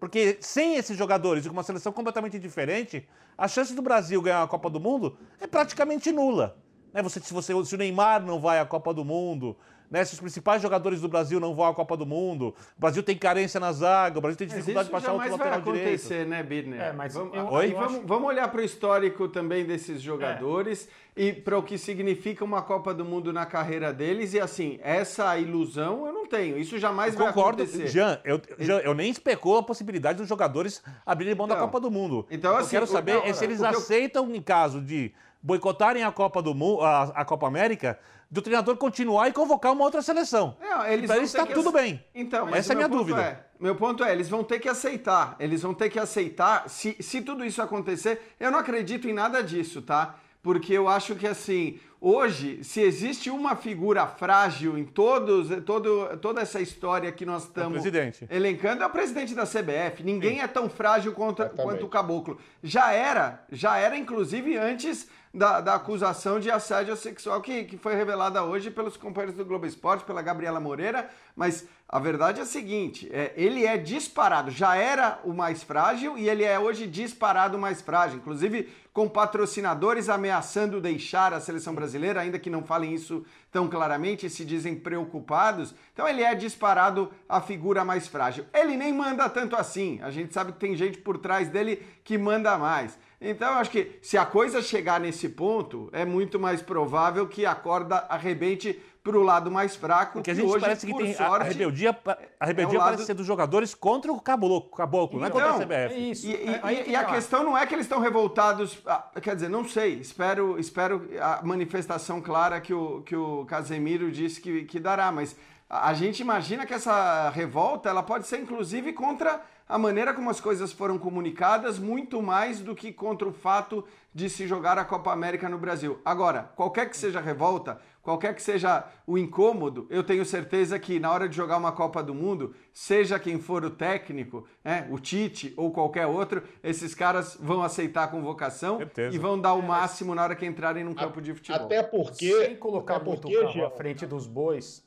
Porque 0.00 0.38
sem 0.40 0.76
esses 0.76 0.96
jogadores 0.96 1.44
e 1.44 1.48
com 1.48 1.52
uma 1.52 1.62
seleção 1.62 1.92
completamente 1.92 2.38
diferente, 2.38 3.06
a 3.36 3.46
chance 3.46 3.74
do 3.74 3.82
Brasil 3.82 4.22
ganhar 4.22 4.42
a 4.42 4.48
Copa 4.48 4.70
do 4.70 4.80
Mundo 4.80 5.18
é 5.38 5.46
praticamente 5.46 6.10
nula. 6.10 6.56
Né? 6.90 7.02
Você, 7.02 7.20
se, 7.20 7.34
você, 7.34 7.52
se 7.66 7.74
o 7.74 7.78
Neymar 7.78 8.24
não 8.24 8.40
vai 8.40 8.58
à 8.58 8.64
Copa 8.64 8.94
do 8.94 9.04
Mundo, 9.04 9.54
né? 9.90 10.04
Se 10.04 10.14
os 10.14 10.20
principais 10.20 10.62
jogadores 10.62 11.00
do 11.00 11.08
Brasil 11.08 11.38
não 11.40 11.54
vão 11.54 11.66
à 11.66 11.74
Copa 11.74 11.96
do 11.96 12.06
Mundo, 12.06 12.54
o 12.76 12.80
Brasil 12.80 13.02
tem 13.02 13.16
carência 13.16 13.60
na 13.60 13.72
zaga, 13.72 14.18
o 14.18 14.20
Brasil 14.20 14.38
tem 14.38 14.46
dificuldade 14.46 14.88
para 14.88 14.98
achar 14.98 15.12
outro 15.12 15.30
lateral 15.30 15.60
direito. 15.60 15.84
vai 15.84 15.94
acontecer, 15.94 16.26
né, 16.26 16.42
Bidner? 16.42 16.80
É, 16.80 16.92
mas 16.92 17.14
vamos, 17.14 17.36
eu, 17.36 17.46
Oi? 17.48 17.72
vamos, 17.72 18.02
vamos 18.04 18.28
olhar 18.28 18.48
para 18.48 18.60
o 18.60 18.64
histórico 18.64 19.28
também 19.28 19.64
desses 19.64 20.00
jogadores 20.00 20.88
é. 21.16 21.22
e 21.22 21.32
para 21.32 21.58
o 21.58 21.62
que 21.62 21.78
significa 21.78 22.44
uma 22.44 22.62
Copa 22.62 22.92
do 22.92 23.04
Mundo 23.04 23.32
na 23.32 23.46
carreira 23.46 23.92
deles. 23.92 24.34
E 24.34 24.40
assim, 24.40 24.78
essa 24.82 25.36
ilusão 25.38 26.06
eu 26.06 26.12
não 26.12 26.26
tenho. 26.26 26.58
Isso 26.58 26.78
jamais 26.78 27.14
eu 27.14 27.18
vai 27.20 27.32
concordo, 27.32 27.62
acontecer. 27.62 27.88
Jean, 27.88 28.20
eu, 28.24 28.40
Jean, 28.58 28.78
eu 28.78 28.94
nem 28.94 29.10
especulo 29.10 29.58
a 29.58 29.62
possibilidade 29.62 30.18
dos 30.18 30.28
jogadores 30.28 30.82
abrirem 31.04 31.34
mão 31.34 31.46
então, 31.46 31.56
da 31.56 31.62
Copa 31.62 31.80
do 31.80 31.90
Mundo. 31.90 32.26
Então, 32.30 32.56
assim, 32.56 32.76
eu 32.76 32.80
quero 32.82 32.86
saber 32.86 33.14
não, 33.14 33.24
é 33.24 33.32
se 33.32 33.44
eles 33.44 33.62
aceitam, 33.62 34.28
eu... 34.28 34.34
em 34.34 34.42
caso 34.42 34.80
de 34.80 35.12
boicotarem 35.42 36.02
a 36.02 36.10
Copa 36.10 36.42
do 36.42 36.54
Mundo, 36.54 36.82
a, 36.82 37.04
a 37.04 37.24
Copa 37.24 37.46
América, 37.46 37.98
do 38.30 38.42
treinador 38.42 38.76
continuar 38.76 39.28
e 39.28 39.32
convocar 39.32 39.72
uma 39.72 39.84
outra 39.84 40.02
seleção. 40.02 40.56
É, 40.60 40.92
eles 40.92 41.06
para 41.10 41.22
está 41.22 41.46
tudo 41.46 41.70
bem. 41.70 42.04
Então, 42.14 42.54
essa 42.54 42.72
é 42.72 42.74
a 42.74 42.76
minha 42.76 42.88
dúvida. 42.88 43.22
É, 43.22 43.46
meu 43.58 43.76
ponto 43.76 44.02
é, 44.02 44.12
eles 44.12 44.28
vão 44.28 44.42
ter 44.42 44.58
que 44.58 44.68
aceitar. 44.68 45.36
Eles 45.38 45.62
vão 45.62 45.72
ter 45.72 45.88
que 45.88 45.98
aceitar. 45.98 46.68
Se, 46.68 46.96
se 47.00 47.22
tudo 47.22 47.44
isso 47.44 47.62
acontecer, 47.62 48.34
eu 48.38 48.50
não 48.50 48.58
acredito 48.58 49.08
em 49.08 49.12
nada 49.12 49.42
disso, 49.42 49.80
tá? 49.80 50.16
Porque 50.42 50.72
eu 50.72 50.88
acho 50.88 51.16
que 51.16 51.26
assim, 51.26 51.80
hoje, 52.00 52.62
se 52.62 52.80
existe 52.80 53.30
uma 53.30 53.56
figura 53.56 54.06
frágil 54.06 54.78
em 54.78 54.84
todos, 54.84 55.48
todo, 55.64 56.16
toda 56.18 56.40
essa 56.40 56.60
história 56.60 57.10
que 57.10 57.26
nós 57.26 57.44
estamos 57.44 57.84
é 57.84 58.12
elencando, 58.30 58.82
é 58.82 58.86
o 58.86 58.90
presidente 58.90 59.34
da 59.34 59.44
CBF. 59.44 60.04
Ninguém 60.04 60.36
Sim. 60.36 60.40
é 60.42 60.46
tão 60.46 60.68
frágil 60.68 61.12
quanto, 61.12 61.44
quanto 61.50 61.86
o 61.86 61.88
Caboclo. 61.88 62.38
Já 62.62 62.92
era, 62.92 63.44
já 63.50 63.76
era, 63.76 63.96
inclusive, 63.96 64.56
antes 64.56 65.08
da, 65.36 65.60
da 65.60 65.74
acusação 65.74 66.40
de 66.40 66.50
assédio 66.50 66.96
sexual 66.96 67.42
que, 67.42 67.64
que 67.64 67.76
foi 67.76 67.94
revelada 67.94 68.42
hoje 68.42 68.70
pelos 68.70 68.96
companheiros 68.96 69.36
do 69.36 69.44
Globo 69.44 69.66
Esporte, 69.66 70.02
pela 70.02 70.22
Gabriela 70.22 70.58
Moreira, 70.58 71.10
mas 71.36 71.68
a 71.86 71.98
verdade 71.98 72.40
é 72.40 72.42
a 72.42 72.46
seguinte: 72.46 73.06
é, 73.12 73.34
ele 73.36 73.66
é 73.66 73.76
disparado, 73.76 74.50
já 74.50 74.76
era 74.76 75.20
o 75.24 75.34
mais 75.34 75.62
frágil 75.62 76.16
e 76.16 76.26
ele 76.26 76.42
é 76.42 76.58
hoje 76.58 76.86
disparado 76.86 77.58
o 77.58 77.60
mais 77.60 77.82
frágil, 77.82 78.16
inclusive 78.16 78.72
com 78.94 79.06
patrocinadores 79.06 80.08
ameaçando 80.08 80.80
deixar 80.80 81.34
a 81.34 81.40
seleção 81.40 81.74
brasileira, 81.74 82.22
ainda 82.22 82.38
que 82.38 82.48
não 82.48 82.62
falem 82.62 82.94
isso 82.94 83.22
tão 83.52 83.68
claramente, 83.68 84.30
se 84.30 84.42
dizem 84.42 84.74
preocupados. 84.74 85.74
Então 85.92 86.08
ele 86.08 86.22
é 86.22 86.34
disparado 86.34 87.12
a 87.28 87.42
figura 87.42 87.84
mais 87.84 88.08
frágil. 88.08 88.46
Ele 88.54 88.74
nem 88.74 88.94
manda 88.94 89.28
tanto 89.28 89.54
assim, 89.54 90.00
a 90.02 90.10
gente 90.10 90.32
sabe 90.32 90.52
que 90.52 90.58
tem 90.58 90.74
gente 90.74 90.96
por 90.96 91.18
trás 91.18 91.50
dele 91.50 91.86
que 92.02 92.16
manda 92.16 92.56
mais. 92.56 92.98
Então, 93.20 93.48
eu 93.48 93.54
acho 93.54 93.70
que 93.70 93.98
se 94.02 94.18
a 94.18 94.26
coisa 94.26 94.60
chegar 94.60 95.00
nesse 95.00 95.28
ponto, 95.28 95.88
é 95.92 96.04
muito 96.04 96.38
mais 96.38 96.60
provável 96.60 97.26
que 97.26 97.46
a 97.46 97.54
corda 97.54 98.06
arrebente 98.08 98.78
para 99.06 99.16
o 99.16 99.22
lado 99.22 99.50
mais 99.50 99.76
fraco. 99.76 100.14
Porque 100.14 100.32
a 100.32 100.34
gente 100.34 100.46
hoje, 100.46 100.60
parece 100.60 100.86
que 100.86 100.94
tem 100.94 101.14
sorte, 101.14 101.46
a 101.46 101.48
rebeldia, 101.48 101.96
a 102.40 102.46
rebeldia 102.46 102.76
é 102.76 102.78
lado... 102.78 102.88
parece 102.88 103.06
ser 103.06 103.14
dos 103.14 103.26
jogadores 103.26 103.72
contra 103.72 104.12
o 104.12 104.20
caboclo, 104.20 104.68
caboclo 104.70 105.20
não 105.20 105.26
é 105.26 105.30
contra 105.30 105.50
a 105.50 105.58
CBF. 105.58 105.94
É 105.94 105.98
isso. 105.98 106.26
E, 106.26 106.32
e, 106.34 106.90
e 106.90 106.96
a 106.96 107.04
questão 107.04 107.44
não 107.44 107.56
é 107.56 107.64
que 107.64 107.74
eles 107.74 107.86
estão 107.86 108.00
revoltados, 108.00 108.78
ah, 108.84 109.08
quer 109.22 109.36
dizer, 109.36 109.48
não 109.48 109.64
sei, 109.64 109.94
espero, 109.94 110.58
espero 110.58 111.08
a 111.20 111.40
manifestação 111.44 112.20
clara 112.20 112.60
que 112.60 112.74
o, 112.74 113.02
que 113.02 113.14
o 113.14 113.44
Casemiro 113.46 114.10
disse 114.10 114.40
que, 114.40 114.64
que 114.64 114.80
dará, 114.80 115.12
mas 115.12 115.36
a 115.70 115.94
gente 115.94 116.20
imagina 116.20 116.66
que 116.66 116.74
essa 116.74 117.30
revolta 117.30 117.88
ela 117.88 118.02
pode 118.02 118.26
ser 118.26 118.40
inclusive 118.40 118.92
contra 118.92 119.40
a 119.68 119.76
maneira 119.76 120.14
como 120.14 120.30
as 120.30 120.40
coisas 120.40 120.72
foram 120.72 120.96
comunicadas, 120.96 121.78
muito 121.78 122.22
mais 122.22 122.60
do 122.60 122.74
que 122.74 122.92
contra 122.92 123.28
o 123.28 123.32
fato 123.32 123.84
de 124.14 124.30
se 124.30 124.46
jogar 124.46 124.78
a 124.78 124.84
Copa 124.84 125.12
América 125.12 125.48
no 125.48 125.58
Brasil. 125.58 126.00
Agora, 126.04 126.44
qualquer 126.54 126.88
que 126.88 126.96
seja 126.96 127.18
a 127.18 127.22
revolta, 127.22 127.80
qualquer 128.00 128.34
que 128.34 128.42
seja 128.42 128.86
o 129.04 129.18
incômodo, 129.18 129.86
eu 129.90 130.04
tenho 130.04 130.24
certeza 130.24 130.78
que 130.78 131.00
na 131.00 131.12
hora 131.12 131.28
de 131.28 131.36
jogar 131.36 131.56
uma 131.56 131.72
Copa 131.72 132.00
do 132.00 132.14
Mundo, 132.14 132.54
seja 132.72 133.18
quem 133.18 133.40
for 133.40 133.64
o 133.64 133.70
técnico, 133.70 134.46
né, 134.62 134.86
o 134.88 135.00
Tite 135.00 135.52
ou 135.56 135.72
qualquer 135.72 136.06
outro, 136.06 136.44
esses 136.62 136.94
caras 136.94 137.36
vão 137.40 137.62
aceitar 137.62 138.04
a 138.04 138.08
convocação 138.08 138.78
certeza. 138.78 139.16
e 139.16 139.18
vão 139.18 139.38
dar 139.38 139.54
o 139.54 139.62
máximo 139.62 140.14
na 140.14 140.22
hora 140.22 140.36
que 140.36 140.46
entrarem 140.46 140.84
num 140.84 140.94
campo 140.94 141.20
de 141.20 141.34
futebol. 141.34 141.66
Até 141.66 141.82
porque. 141.82 142.32
Sem 142.44 142.56
colocar 142.56 143.00
muito 143.00 143.22
porque, 143.22 143.36
carro 143.36 143.66
à 143.66 143.70
frente 143.70 144.06
dos 144.06 144.28
bois. 144.28 144.86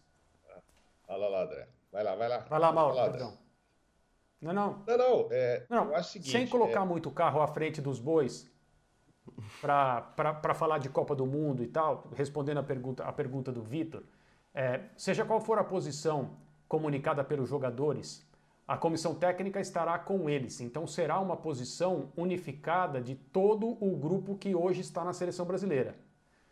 Fala 1.06 1.28
lá, 1.28 1.44
André. 1.44 1.68
Vai 1.92 2.04
lá, 2.04 2.16
vai 2.16 2.30
lá. 2.30 2.38
Vai 2.50 2.60
lá, 2.60 2.72
Mauro, 2.72 2.96
perdão. 2.96 3.49
Não, 4.42 4.54
não. 4.54 4.84
Não, 4.88 4.98
não. 4.98 5.28
É, 5.32 5.66
não, 5.70 5.96
é 5.96 6.02
seguinte, 6.02 6.32
sem 6.32 6.48
colocar 6.48 6.82
é... 6.82 6.86
muito 6.86 7.12
carro 7.12 7.42
à 7.42 7.48
frente 7.48 7.82
dos 7.82 8.00
bois 8.00 8.50
para 9.62 10.54
falar 10.56 10.78
de 10.80 10.90
Copa 10.90 11.16
do 11.16 11.26
Mundo 11.26 11.64
e 11.64 11.68
tal, 11.68 12.10
respondendo 12.16 12.58
a 12.58 12.64
pergunta, 12.64 13.04
a 13.04 13.12
pergunta 13.12 13.52
do 13.52 13.62
Vitor, 13.62 14.04
é, 14.54 14.82
seja 14.98 15.26
qual 15.26 15.40
for 15.40 15.60
a 15.60 15.64
posição 15.64 16.38
comunicada 16.68 17.24
pelos 17.24 17.50
jogadores, 17.50 18.28
a 18.68 18.78
comissão 18.78 19.16
técnica 19.16 19.60
estará 19.60 19.98
com 19.98 20.30
eles. 20.30 20.62
Então 20.62 20.86
será 20.86 21.20
uma 21.20 21.36
posição 21.36 22.12
unificada 22.16 23.02
de 23.02 23.16
todo 23.16 23.68
o 23.84 23.98
grupo 23.98 24.38
que 24.38 24.54
hoje 24.54 24.82
está 24.82 25.04
na 25.04 25.14
seleção 25.14 25.46
brasileira. 25.46 25.96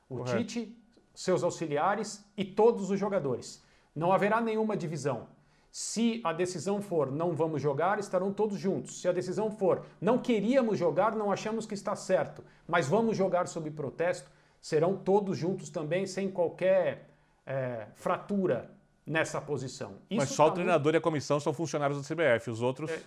O 0.09 0.17
Correto. 0.17 0.37
Tite, 0.37 0.77
seus 1.13 1.43
auxiliares 1.43 2.25
e 2.35 2.43
todos 2.43 2.89
os 2.89 2.99
jogadores. 2.99 3.63
Não 3.95 4.11
haverá 4.11 4.41
nenhuma 4.41 4.75
divisão. 4.75 5.27
Se 5.71 6.21
a 6.23 6.33
decisão 6.33 6.81
for 6.81 7.11
não 7.11 7.33
vamos 7.33 7.61
jogar, 7.61 7.99
estarão 7.99 8.33
todos 8.33 8.57
juntos. 8.57 9.01
Se 9.01 9.07
a 9.07 9.11
decisão 9.11 9.51
for 9.51 9.85
não 10.01 10.17
queríamos 10.17 10.77
jogar, 10.77 11.15
não 11.15 11.31
achamos 11.31 11.65
que 11.65 11.73
está 11.73 11.95
certo, 11.95 12.43
mas 12.67 12.87
vamos 12.87 13.15
jogar 13.15 13.47
sob 13.47 13.69
protesto, 13.71 14.29
serão 14.59 14.95
todos 14.97 15.37
juntos 15.37 15.69
também, 15.69 16.05
sem 16.05 16.29
qualquer 16.29 17.09
é, 17.45 17.87
fratura 17.95 18.71
nessa 19.05 19.39
posição. 19.39 19.93
Isso 20.09 20.19
mas 20.19 20.29
só 20.29 20.45
tá 20.45 20.51
o 20.51 20.53
treinador 20.55 20.83
muito... 20.85 20.95
e 20.95 20.97
a 20.97 21.01
comissão 21.01 21.39
são 21.39 21.53
funcionários 21.53 22.01
da 22.01 22.15
CBF, 22.15 22.49
os 22.49 22.61
outros. 22.61 22.91
É... 22.91 23.01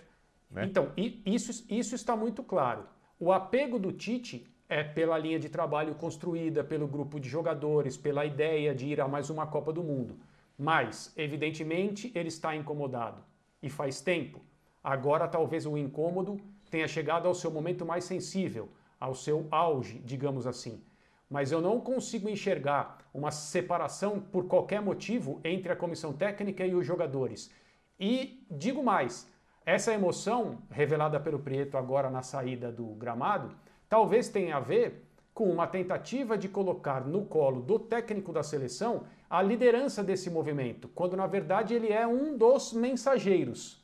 Né? 0.49 0.65
Então, 0.65 0.91
isso, 1.25 1.65
isso 1.69 1.95
está 1.95 2.15
muito 2.15 2.43
claro. 2.43 2.85
O 3.19 3.31
apego 3.31 3.79
do 3.79 3.91
Tite 3.91 4.47
é 4.67 4.83
pela 4.83 5.17
linha 5.17 5.39
de 5.39 5.49
trabalho 5.49 5.95
construída, 5.95 6.63
pelo 6.63 6.87
grupo 6.87 7.19
de 7.19 7.29
jogadores, 7.29 7.97
pela 7.97 8.25
ideia 8.25 8.73
de 8.73 8.87
ir 8.87 8.99
a 8.99 9.07
mais 9.07 9.29
uma 9.29 9.45
Copa 9.45 9.71
do 9.71 9.83
Mundo. 9.83 10.17
Mas, 10.57 11.13
evidentemente, 11.17 12.11
ele 12.15 12.27
está 12.29 12.55
incomodado. 12.55 13.23
E 13.61 13.69
faz 13.69 14.01
tempo. 14.01 14.41
Agora, 14.83 15.27
talvez 15.27 15.65
o 15.65 15.77
incômodo 15.77 16.39
tenha 16.69 16.87
chegado 16.87 17.27
ao 17.27 17.33
seu 17.33 17.51
momento 17.51 17.85
mais 17.85 18.03
sensível, 18.03 18.69
ao 18.99 19.13
seu 19.13 19.47
auge, 19.51 19.99
digamos 19.99 20.47
assim. 20.47 20.83
Mas 21.29 21.51
eu 21.51 21.61
não 21.61 21.79
consigo 21.79 22.27
enxergar 22.29 22.97
uma 23.13 23.31
separação 23.31 24.19
por 24.19 24.47
qualquer 24.47 24.81
motivo 24.81 25.39
entre 25.43 25.71
a 25.71 25.75
comissão 25.75 26.13
técnica 26.13 26.65
e 26.65 26.73
os 26.73 26.85
jogadores. 26.85 27.51
E 27.99 28.45
digo 28.49 28.83
mais, 28.83 29.29
essa 29.65 29.93
emoção 29.93 30.57
revelada 30.71 31.19
pelo 31.19 31.39
Prieto 31.39 31.77
agora 31.77 32.09
na 32.09 32.21
saída 32.21 32.71
do 32.71 32.85
gramado, 32.95 33.55
talvez 33.87 34.27
tenha 34.27 34.57
a 34.57 34.59
ver 34.59 35.07
com 35.33 35.49
uma 35.49 35.67
tentativa 35.67 36.37
de 36.37 36.49
colocar 36.49 37.05
no 37.05 37.25
colo 37.25 37.61
do 37.61 37.77
técnico 37.79 38.33
da 38.33 38.43
seleção 38.43 39.03
a 39.31 39.41
liderança 39.41 40.03
desse 40.03 40.29
movimento, 40.29 40.89
quando 40.89 41.15
na 41.15 41.25
verdade 41.25 41.73
ele 41.73 41.87
é 41.87 42.05
um 42.05 42.37
dos 42.37 42.73
mensageiros. 42.73 43.81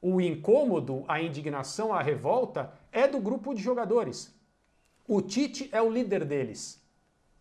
O 0.00 0.22
incômodo, 0.22 1.04
a 1.06 1.20
indignação, 1.20 1.92
a 1.92 2.00
revolta 2.00 2.72
é 2.90 3.06
do 3.06 3.20
grupo 3.20 3.54
de 3.54 3.62
jogadores. 3.62 4.34
O 5.06 5.20
Tite 5.20 5.68
é 5.70 5.82
o 5.82 5.90
líder 5.90 6.24
deles. 6.24 6.82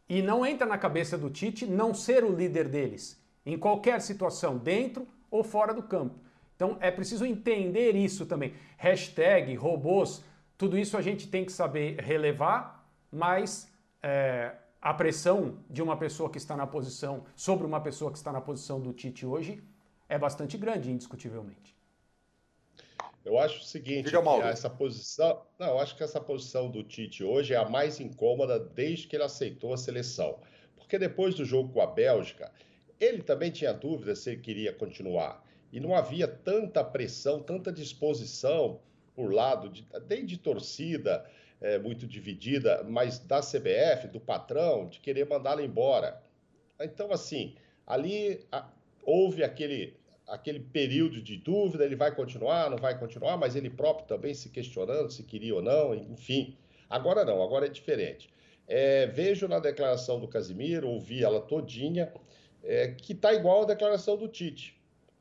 E 0.09 0.21
não 0.21 0.45
entra 0.45 0.67
na 0.67 0.77
cabeça 0.77 1.17
do 1.17 1.29
Tite 1.29 1.65
não 1.65 1.93
ser 1.93 2.25
o 2.25 2.35
líder 2.35 2.67
deles, 2.67 3.17
em 3.45 3.57
qualquer 3.57 4.01
situação, 4.01 4.57
dentro 4.57 5.07
ou 5.31 5.41
fora 5.41 5.73
do 5.73 5.81
campo. 5.81 6.19
Então 6.57 6.75
é 6.81 6.91
preciso 6.91 7.25
entender 7.25 7.95
isso 7.95 8.25
também. 8.25 8.53
Hashtag, 8.75 9.55
robôs, 9.55 10.21
tudo 10.57 10.77
isso 10.77 10.97
a 10.97 11.01
gente 11.01 11.29
tem 11.29 11.45
que 11.45 11.53
saber 11.53 12.01
relevar, 12.01 12.85
mas 13.09 13.71
é, 14.03 14.55
a 14.85 14.93
pressão 14.93 15.57
de 15.67 15.81
uma 15.81 15.97
pessoa 15.97 16.29
que 16.29 16.37
está 16.37 16.55
na 16.55 16.67
posição, 16.67 17.25
sobre 17.35 17.65
uma 17.65 17.81
pessoa 17.81 18.11
que 18.11 18.19
está 18.19 18.31
na 18.31 18.39
posição 18.39 18.79
do 18.79 18.93
Tite 18.93 19.25
hoje, 19.25 19.63
é 20.07 20.15
bastante 20.15 20.59
grande, 20.59 20.91
indiscutivelmente. 20.91 21.75
Eu 23.25 23.39
acho 23.39 23.61
o 23.61 23.63
seguinte, 23.63 24.13
essa 24.43 24.69
posição, 24.69 25.41
não, 25.57 25.69
eu 25.69 25.79
acho 25.79 25.97
que 25.97 26.03
essa 26.03 26.21
posição 26.21 26.69
do 26.69 26.83
Tite 26.83 27.23
hoje 27.23 27.55
é 27.55 27.57
a 27.57 27.67
mais 27.67 27.99
incômoda 27.99 28.59
desde 28.59 29.07
que 29.07 29.15
ele 29.15 29.23
aceitou 29.23 29.73
a 29.73 29.77
seleção. 29.77 30.37
Porque 30.75 30.99
depois 30.99 31.33
do 31.33 31.43
jogo 31.43 31.73
com 31.73 31.81
a 31.81 31.87
Bélgica, 31.87 32.51
ele 32.99 33.23
também 33.23 33.49
tinha 33.49 33.73
dúvida 33.73 34.15
se 34.15 34.33
ele 34.33 34.41
queria 34.41 34.71
continuar. 34.71 35.43
E 35.73 35.79
não 35.79 35.95
havia 35.95 36.27
tanta 36.27 36.83
pressão, 36.83 37.41
tanta 37.41 37.71
disposição 37.73 38.79
por 39.15 39.33
lado 39.33 39.67
de, 39.67 39.83
de 40.27 40.37
torcida, 40.37 41.25
é, 41.61 41.77
muito 41.79 42.05
dividida, 42.07 42.83
mas 42.83 43.19
da 43.19 43.39
CBF, 43.39 44.07
do 44.07 44.19
patrão, 44.19 44.87
de 44.87 44.99
querer 44.99 45.27
mandá-la 45.27 45.63
embora. 45.63 46.21
Então, 46.79 47.11
assim, 47.11 47.55
ali 47.85 48.45
a, 48.51 48.67
houve 49.03 49.43
aquele, 49.43 49.95
aquele 50.27 50.59
período 50.59 51.21
de 51.21 51.37
dúvida: 51.37 51.85
ele 51.85 51.95
vai 51.95 52.13
continuar, 52.13 52.69
não 52.69 52.77
vai 52.77 52.97
continuar, 52.97 53.37
mas 53.37 53.55
ele 53.55 53.69
próprio 53.69 54.07
também 54.07 54.33
se 54.33 54.49
questionando 54.49 55.11
se 55.11 55.23
queria 55.23 55.55
ou 55.55 55.61
não, 55.61 55.93
enfim. 55.93 56.57
Agora 56.89 57.23
não, 57.23 57.41
agora 57.41 57.65
é 57.65 57.69
diferente. 57.69 58.29
É, 58.67 59.07
vejo 59.07 59.47
na 59.47 59.59
declaração 59.59 60.19
do 60.19 60.27
Casimiro, 60.27 60.87
ouvi 60.89 61.23
ela 61.23 61.39
todinha, 61.39 62.11
é, 62.63 62.89
que 62.89 63.13
está 63.13 63.33
igual 63.33 63.61
a 63.61 63.65
declaração 63.65 64.17
do 64.17 64.27
Tite. 64.27 64.75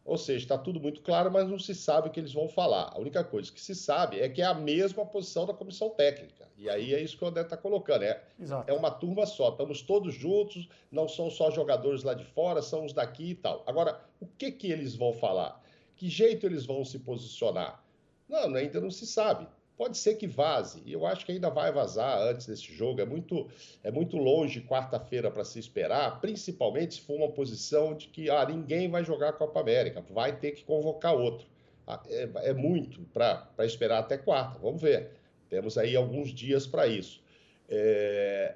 Ou 0.05 0.19
seja, 0.19 0.45
está 0.45 0.59
tudo 0.59 0.79
muito 0.79 1.01
claro, 1.01 1.31
mas 1.31 1.49
não 1.49 1.59
se 1.59 1.75
sabe 1.75 2.09
o 2.09 2.11
que 2.11 2.21
eles 2.21 2.33
vão 2.33 2.47
falar. 2.47 2.93
A 2.93 3.01
única 3.01 3.25
coisa 3.25 3.51
que 3.51 3.61
se 3.61 3.75
sabe 3.75 4.21
é 4.21 4.29
que 4.29 4.43
é 4.43 4.45
a 4.45 4.53
mesma 4.53 5.07
posição 5.07 5.47
da 5.47 5.55
comissão 5.55 5.89
técnica. 5.89 6.47
E 6.59 6.69
aí 6.69 6.93
é 6.93 7.01
isso 7.01 7.17
que 7.17 7.25
o 7.25 7.27
André 7.27 7.43
está 7.43 7.57
colocando. 7.57 8.03
É, 8.03 8.23
é 8.67 8.73
uma 8.75 8.91
turma 8.91 9.25
só, 9.25 9.49
estamos 9.49 9.81
todos 9.81 10.15
juntos, 10.15 10.69
não 10.93 11.09
são 11.09 11.31
só 11.31 11.51
jogadores 11.51 12.03
lá 12.03 12.13
de 12.13 12.25
fora, 12.25 12.61
são 12.61 12.85
os 12.85 12.93
daqui 12.93 13.31
e 13.31 13.35
tal. 13.35 13.63
Agora, 13.67 13.99
o 14.21 14.27
que, 14.27 14.53
que 14.53 14.71
eles 14.71 14.95
vão 14.95 15.13
falar? 15.15 15.63
Que 15.97 16.09
jeito 16.09 16.45
eles 16.45 16.67
vão 16.67 16.85
se 16.85 16.99
posicionar? 16.99 17.83
Não, 18.29 18.55
ainda 18.55 18.81
não 18.81 18.91
se 18.91 19.07
sabe. 19.07 19.47
Pode 19.77 19.99
ser 19.99 20.15
que 20.15 20.27
vaze, 20.27 20.81
e 20.87 20.93
eu 20.93 21.05
acho 21.05 21.27
que 21.27 21.33
ainda 21.33 21.51
vai 21.51 21.73
vazar 21.73 22.17
antes 22.29 22.47
desse 22.47 22.73
jogo. 22.73 23.01
É 23.01 23.05
muito, 23.05 23.49
é 23.83 23.91
muito 23.91 24.17
longe 24.17 24.61
quarta-feira 24.61 25.31
para 25.33 25.45
se 25.45 25.59
esperar, 25.59 26.21
principalmente 26.21 26.95
se 26.95 27.01
for 27.01 27.17
uma 27.17 27.33
posição 27.33 27.95
de 27.95 28.07
que 28.07 28.31
ah, 28.31 28.47
ninguém 28.47 28.89
vai 28.89 29.05
jogar 29.05 29.31
a 29.31 29.33
Copa 29.33 29.61
América, 29.61 30.01
vai 30.11 30.37
ter 30.37 30.53
que 30.53 30.63
convocar 30.63 31.15
outro. 31.15 31.49
Ah, 31.87 32.01
é, 32.07 32.51
é 32.51 32.53
muito 32.53 33.03
para 33.13 33.51
esperar 33.61 33.99
até 33.99 34.17
quarta, 34.17 34.59
vamos 34.61 34.81
ver. 34.81 35.11
Temos 35.51 35.77
aí 35.77 35.97
alguns 35.97 36.31
dias 36.31 36.67
para 36.67 36.87
isso. 36.87 37.21
É... 37.69 38.55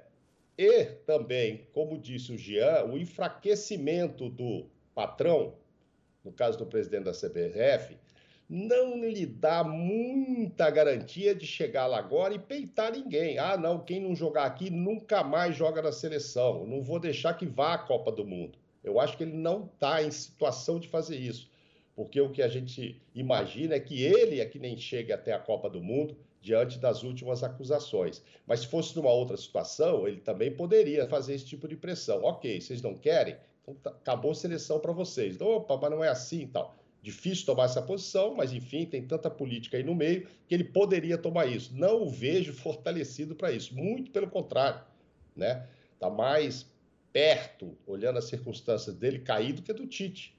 E 0.56 0.84
também, 1.06 1.66
como 1.72 1.98
disse 1.98 2.32
o 2.32 2.38
Jean, 2.38 2.84
o 2.84 2.98
enfraquecimento 2.98 4.28
do 4.28 4.66
patrão, 4.94 5.54
no 6.24 6.32
caso 6.32 6.58
do 6.58 6.66
presidente 6.66 7.04
da 7.04 7.12
CBF, 7.12 7.96
não 8.48 9.04
lhe 9.04 9.26
dá 9.26 9.62
muita 9.62 10.70
garantia 10.70 11.34
de 11.34 11.46
chegar 11.46 11.86
lá 11.86 11.98
agora 11.98 12.32
e 12.32 12.38
peitar 12.38 12.92
ninguém. 12.92 13.38
Ah, 13.38 13.58
não, 13.58 13.78
quem 13.80 14.00
não 14.00 14.16
jogar 14.16 14.46
aqui 14.46 14.70
nunca 14.70 15.22
mais 15.22 15.54
joga 15.54 15.82
na 15.82 15.92
seleção. 15.92 16.66
Não 16.66 16.82
vou 16.82 16.98
deixar 16.98 17.34
que 17.34 17.44
vá 17.44 17.74
à 17.74 17.78
Copa 17.78 18.10
do 18.10 18.24
Mundo. 18.24 18.58
Eu 18.82 18.98
acho 18.98 19.18
que 19.18 19.24
ele 19.24 19.36
não 19.36 19.66
está 19.66 20.02
em 20.02 20.10
situação 20.10 20.80
de 20.80 20.88
fazer 20.88 21.16
isso, 21.16 21.50
porque 21.94 22.18
o 22.20 22.30
que 22.30 22.40
a 22.40 22.48
gente 22.48 23.02
imagina 23.14 23.74
é 23.74 23.80
que 23.80 24.02
ele 24.02 24.40
é 24.40 24.46
que 24.46 24.58
nem 24.58 24.78
chegue 24.78 25.12
até 25.12 25.32
a 25.32 25.38
Copa 25.38 25.68
do 25.68 25.82
Mundo 25.82 26.16
diante 26.40 26.78
das 26.78 27.02
últimas 27.02 27.44
acusações. 27.44 28.22
Mas 28.46 28.60
se 28.60 28.68
fosse 28.68 28.96
numa 28.96 29.10
outra 29.10 29.36
situação, 29.36 30.08
ele 30.08 30.20
também 30.20 30.50
poderia 30.50 31.06
fazer 31.06 31.34
esse 31.34 31.44
tipo 31.44 31.68
de 31.68 31.76
pressão. 31.76 32.22
Ok, 32.22 32.60
vocês 32.60 32.80
não 32.80 32.94
querem? 32.94 33.36
Então 33.60 33.74
tá, 33.74 33.90
acabou 33.90 34.30
a 34.30 34.34
seleção 34.34 34.80
para 34.80 34.92
vocês. 34.92 35.38
Opa, 35.38 35.76
mas 35.76 35.90
não 35.90 36.02
é 36.02 36.08
assim 36.08 36.42
e 36.42 36.46
tal. 36.46 36.77
Difícil 37.00 37.46
tomar 37.46 37.64
essa 37.64 37.80
posição, 37.80 38.34
mas 38.34 38.52
enfim, 38.52 38.84
tem 38.84 39.06
tanta 39.06 39.30
política 39.30 39.76
aí 39.76 39.84
no 39.84 39.94
meio 39.94 40.26
que 40.48 40.54
ele 40.54 40.64
poderia 40.64 41.16
tomar 41.16 41.46
isso. 41.46 41.72
Não 41.74 42.02
o 42.02 42.10
vejo 42.10 42.52
fortalecido 42.52 43.36
para 43.36 43.52
isso, 43.52 43.74
muito 43.74 44.10
pelo 44.10 44.28
contrário, 44.28 44.80
né? 45.34 45.68
Tá 46.00 46.10
mais 46.10 46.66
perto, 47.12 47.76
olhando 47.86 48.18
as 48.18 48.24
circunstâncias 48.24 48.96
dele, 48.96 49.20
caído 49.20 49.62
que 49.62 49.72
do 49.72 49.86
Tite, 49.86 50.36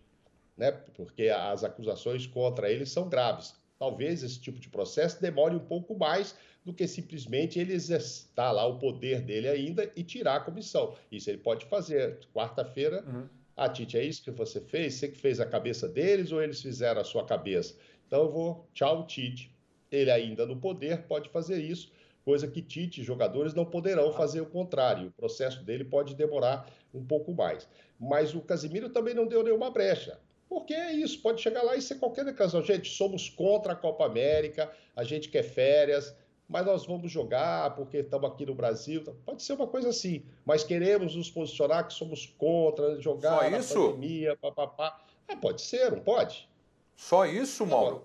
né? 0.57 0.71
Porque 0.71 1.29
as 1.29 1.63
acusações 1.63 2.27
contra 2.27 2.69
ele 2.69 2.85
são 2.85 3.07
graves. 3.07 3.55
Talvez 3.77 4.21
esse 4.21 4.39
tipo 4.39 4.59
de 4.59 4.67
processo 4.67 5.21
demore 5.21 5.55
um 5.55 5.65
pouco 5.65 5.97
mais 5.97 6.35
do 6.65 6.73
que 6.73 6.85
simplesmente 6.85 7.57
ele 7.57 7.71
exercitar 7.71 8.53
lá 8.53 8.65
o 8.65 8.77
poder 8.77 9.21
dele 9.21 9.47
ainda 9.47 9.89
e 9.95 10.03
tirar 10.03 10.35
a 10.35 10.39
comissão. 10.41 10.97
Isso 11.09 11.29
ele 11.29 11.37
pode 11.37 11.65
fazer. 11.65 12.19
Quarta-feira, 12.33 13.01
uhum 13.07 13.38
ah, 13.65 13.69
Tite, 13.69 13.97
é 13.97 14.03
isso 14.03 14.23
que 14.23 14.31
você 14.31 14.61
fez? 14.61 14.93
Você 14.93 15.09
que 15.09 15.17
fez 15.17 15.39
a 15.39 15.45
cabeça 15.45 15.87
deles 15.87 16.31
ou 16.31 16.41
eles 16.41 16.61
fizeram 16.61 17.01
a 17.01 17.03
sua 17.03 17.25
cabeça? 17.25 17.75
Então 18.07 18.21
eu 18.21 18.29
vou, 18.29 18.67
tchau, 18.73 19.05
Tite. 19.05 19.53
Ele 19.91 20.09
ainda 20.09 20.45
no 20.45 20.55
poder 20.55 21.03
pode 21.07 21.29
fazer 21.29 21.61
isso, 21.61 21.91
coisa 22.23 22.47
que 22.47 22.61
Tite, 22.61 23.03
jogadores, 23.03 23.53
não 23.53 23.65
poderão 23.65 24.13
fazer 24.13 24.39
o 24.39 24.45
contrário. 24.45 25.07
O 25.07 25.11
processo 25.11 25.63
dele 25.63 25.83
pode 25.83 26.15
demorar 26.15 26.71
um 26.93 27.03
pouco 27.03 27.33
mais. 27.33 27.67
Mas 27.99 28.33
o 28.33 28.41
Casimiro 28.41 28.89
também 28.89 29.13
não 29.13 29.27
deu 29.27 29.43
nenhuma 29.43 29.69
brecha. 29.69 30.19
Porque 30.47 30.73
é 30.73 30.93
isso, 30.93 31.21
pode 31.21 31.41
chegar 31.41 31.61
lá 31.61 31.75
e 31.75 31.81
ser 31.81 31.95
qualquer 31.95 32.25
declaração. 32.25 32.63
Gente, 32.63 32.89
somos 32.89 33.29
contra 33.29 33.73
a 33.73 33.75
Copa 33.75 34.05
América, 34.05 34.71
a 34.95 35.03
gente 35.03 35.29
quer 35.29 35.43
férias, 35.43 36.15
mas 36.49 36.65
nós 36.65 36.85
vamos 36.85 37.11
jogar 37.11 37.75
porque 37.75 37.97
estamos 37.97 38.29
aqui 38.31 38.45
no 38.45 38.55
Brasil. 38.55 39.03
Pode 39.23 39.43
ser 39.43 39.53
uma 39.53 39.67
coisa 39.67 39.89
assim, 39.89 40.25
mas 40.43 40.63
queremos 40.63 41.15
nos 41.15 41.29
posicionar 41.29 41.87
que 41.87 41.93
somos 41.93 42.25
contra 42.37 42.99
jogar 42.99 43.43
Só 43.43 43.49
na 43.49 43.57
isso? 43.59 43.73
pandemia, 43.75 44.35
papapá. 44.35 44.99
É, 45.27 45.35
pode 45.35 45.61
ser, 45.61 45.91
não 45.91 45.99
pode? 45.99 46.49
Só 46.95 47.25
isso, 47.27 47.65
Mauro? 47.67 48.03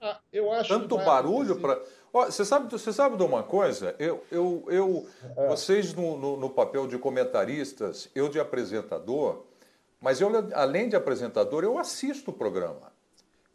Ah, 0.00 0.18
eu 0.32 0.50
acho 0.50 0.68
Tanto 0.70 0.96
barulho 0.96 1.60
para. 1.60 1.80
Você 2.12 2.44
sabe, 2.44 2.70
você 2.70 2.92
sabe 2.92 3.16
de 3.16 3.22
uma 3.22 3.42
coisa? 3.42 3.94
Eu, 3.98 4.24
eu, 4.30 4.64
eu 4.68 5.06
é. 5.36 5.48
vocês 5.48 5.94
no, 5.94 6.18
no, 6.18 6.36
no, 6.36 6.50
papel 6.50 6.86
de 6.86 6.98
comentaristas, 6.98 8.08
eu 8.14 8.28
de 8.28 8.40
apresentador, 8.40 9.44
mas 10.00 10.20
eu 10.20 10.28
além 10.54 10.88
de 10.88 10.96
apresentador, 10.96 11.62
eu 11.62 11.78
assisto 11.78 12.30
o 12.30 12.34
programa. 12.34 12.92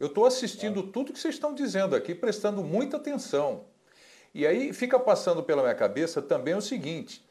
Eu 0.00 0.06
estou 0.06 0.24
assistindo 0.24 0.80
é. 0.80 0.92
tudo 0.92 1.12
que 1.12 1.18
vocês 1.18 1.34
estão 1.34 1.52
dizendo 1.52 1.94
aqui, 1.94 2.14
prestando 2.14 2.62
muita 2.62 2.96
atenção. 2.96 3.64
E 4.34 4.46
aí 4.46 4.72
fica 4.72 4.98
passando 4.98 5.42
pela 5.42 5.62
minha 5.62 5.74
cabeça 5.74 6.20
também 6.22 6.54
o 6.54 6.62
seguinte: 6.62 7.24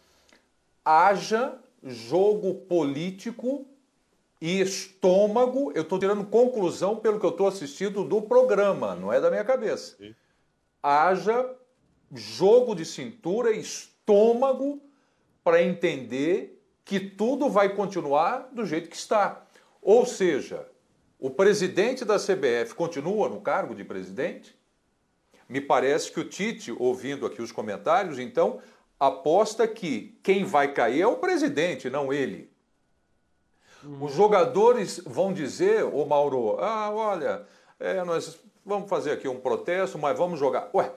haja 0.84 1.58
jogo 1.84 2.56
político 2.56 3.66
e 4.41 4.60
estômago. 4.60 5.72
Eu 5.76 5.84
estou 5.84 6.00
tirando 6.00 6.26
conclusão 6.26 6.95
pelo 6.98 7.20
que 7.20 7.26
eu 7.26 7.32
estou 7.32 7.48
assistindo 7.48 8.04
do 8.04 8.22
programa, 8.22 8.95
não 8.95 9.12
é 9.12 9.20
da 9.20 9.30
minha 9.30 9.43
cabeça. 9.43 9.95
Haja 10.82 11.50
jogo 12.14 12.76
de 12.76 12.86
cintura 12.86 13.52
e 13.52 13.60
estômago 13.60 14.82
para 15.43 15.62
entender 15.62 16.62
que 16.84 17.00
tudo 17.00 17.50
vai 17.50 17.76
continuar 17.76 18.50
do 18.52 18.66
jeito 18.66 18.89
que 18.89 18.95
está. 18.95 19.45
Ou 19.82 20.06
seja, 20.06 20.68
o 21.20 21.30
presidente 21.30 22.06
da 22.06 22.18
CBF 22.18 22.74
continua 22.76 23.28
no 23.28 23.41
cargo 23.41 23.76
de 23.76 23.84
presidente, 23.84 24.57
me 25.48 25.62
parece 25.62 26.12
que 26.12 26.20
o 26.20 26.26
Tite, 26.28 26.74
ouvindo 26.78 27.26
aqui 27.26 27.41
os 27.41 27.52
comentários, 27.52 28.20
então, 28.20 28.60
aposta 29.00 29.68
que 29.68 30.18
quem 30.24 30.43
vai 30.43 30.74
cair 30.74 31.02
é 31.02 31.08
o 31.08 31.18
presidente, 31.18 31.89
não 31.89 32.12
ele. 32.12 32.50
Uhum. 33.84 34.04
Os 34.04 34.14
jogadores 34.14 35.02
vão 35.06 35.32
dizer, 35.32 35.84
ô 35.84 36.06
Mauro, 36.06 36.58
ah, 36.60 36.91
olha, 36.91 37.43
é, 37.80 38.04
nós 38.04 38.39
vamos 38.66 38.89
fazer 38.89 39.12
aqui 39.12 39.28
um 39.28 39.39
protesto, 39.39 39.98
mas 39.98 40.18
vamos 40.18 40.39
jogar. 40.39 40.70
Ué, 40.74 40.91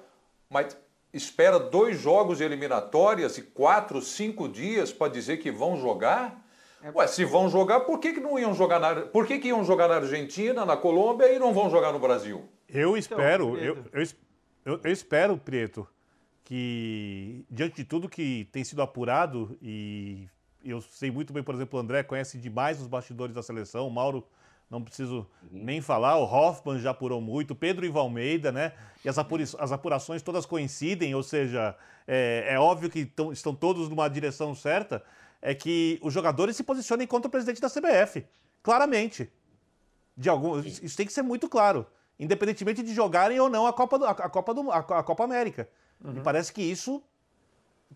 mas 0.48 0.76
espera 1.12 1.59
dois 1.59 1.98
jogos 1.98 2.38
de 2.38 2.44
eliminatórias 2.44 3.38
e 3.38 3.42
quatro, 3.42 4.01
cinco 4.01 4.48
dias 4.48 4.92
para 4.92 5.12
dizer 5.12 5.36
que 5.36 5.51
vão 5.51 5.76
jogar? 5.76 6.44
É... 6.82 6.90
Ué, 6.90 7.07
se 7.07 7.24
vão 7.24 7.48
jogar, 7.48 7.80
por 7.80 7.98
que, 7.98 8.14
que 8.14 8.20
não 8.20 8.38
iam 8.38 8.55
jogar 8.55 8.80
na, 8.80 9.03
por 9.03 9.26
que, 9.26 9.38
que 9.38 9.48
iam 9.48 9.62
jogar 9.64 9.88
na 9.88 9.96
Argentina, 9.96 10.64
na 10.64 10.76
Colômbia 10.76 11.32
e 11.32 11.38
não 11.38 11.53
vão 11.53 11.70
jogar 11.70 11.92
no 11.92 11.98
Brasil? 11.98 12.48
Eu 12.68 12.96
espero, 12.96 13.57
então, 13.57 13.64
eu, 13.64 13.84
eu, 13.92 14.03
eu, 14.64 14.80
eu 14.82 14.92
espero, 14.92 15.36
Prieto, 15.38 15.86
que 16.44 17.44
diante 17.50 17.76
de 17.76 17.84
tudo 17.84 18.08
que 18.08 18.48
tem 18.52 18.64
sido 18.64 18.82
apurado, 18.82 19.56
e 19.62 20.28
eu 20.64 20.80
sei 20.80 21.11
muito 21.11 21.32
bem, 21.32 21.42
por 21.42 21.54
exemplo, 21.54 21.78
o 21.78 21.82
André 21.82 22.02
conhece 22.02 22.38
demais 22.38 22.80
os 22.80 22.86
bastidores 22.86 23.34
da 23.34 23.42
seleção, 23.42 23.86
o 23.86 23.90
Mauro 23.90 24.26
não 24.68 24.82
preciso 24.82 25.26
uhum. 25.42 25.48
nem 25.50 25.80
falar, 25.80 26.16
o 26.16 26.24
Hoffman 26.24 26.78
já 26.78 26.90
apurou 26.90 27.20
muito, 27.20 27.54
Pedro 27.54 27.84
Ivo 27.84 27.98
Almeida, 27.98 28.52
né? 28.52 28.72
E 29.04 29.08
as, 29.08 29.18
apura 29.18 29.42
as 29.42 29.72
apurações 29.72 30.22
todas 30.22 30.46
coincidem, 30.46 31.14
ou 31.14 31.22
seja, 31.22 31.74
é, 32.06 32.46
é 32.50 32.58
óbvio 32.58 32.88
que 32.88 33.04
tão, 33.04 33.32
estão 33.32 33.54
todos 33.54 33.88
numa 33.88 34.08
direção 34.08 34.54
certa, 34.54 35.02
é 35.42 35.54
que 35.54 35.98
os 36.02 36.12
jogadores 36.12 36.54
se 36.54 36.62
posicionem 36.62 37.06
contra 37.06 37.28
o 37.28 37.30
presidente 37.30 37.61
da 37.61 37.68
CBF, 37.68 38.24
claramente. 38.62 39.30
De 40.16 40.28
algum, 40.28 40.61
isso 40.61 40.96
tem 40.96 41.06
que 41.06 41.12
ser 41.12 41.22
muito 41.22 41.48
claro 41.48 41.86
independentemente 42.20 42.82
de 42.82 42.94
jogarem 42.94 43.40
ou 43.40 43.48
não 43.48 43.66
a 43.66 43.72
Copa, 43.72 43.98
do, 43.98 44.04
a, 44.04 44.14
Copa, 44.14 44.52
do, 44.52 44.70
a, 44.70 45.02
Copa 45.02 45.24
América. 45.24 45.68
Uhum. 46.04 46.18
E 46.18 46.20
parece 46.20 46.52
que 46.52 46.62
isso 46.62 47.02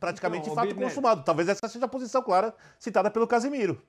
praticamente 0.00 0.48
então, 0.48 0.54
fato 0.54 0.74
consumado. 0.74 1.22
Talvez 1.22 1.48
essa 1.48 1.68
seja 1.68 1.84
a 1.84 1.88
posição 1.88 2.22
clara 2.22 2.54
citada 2.78 3.10
pelo 3.10 3.26
Casimiro. 3.26 3.80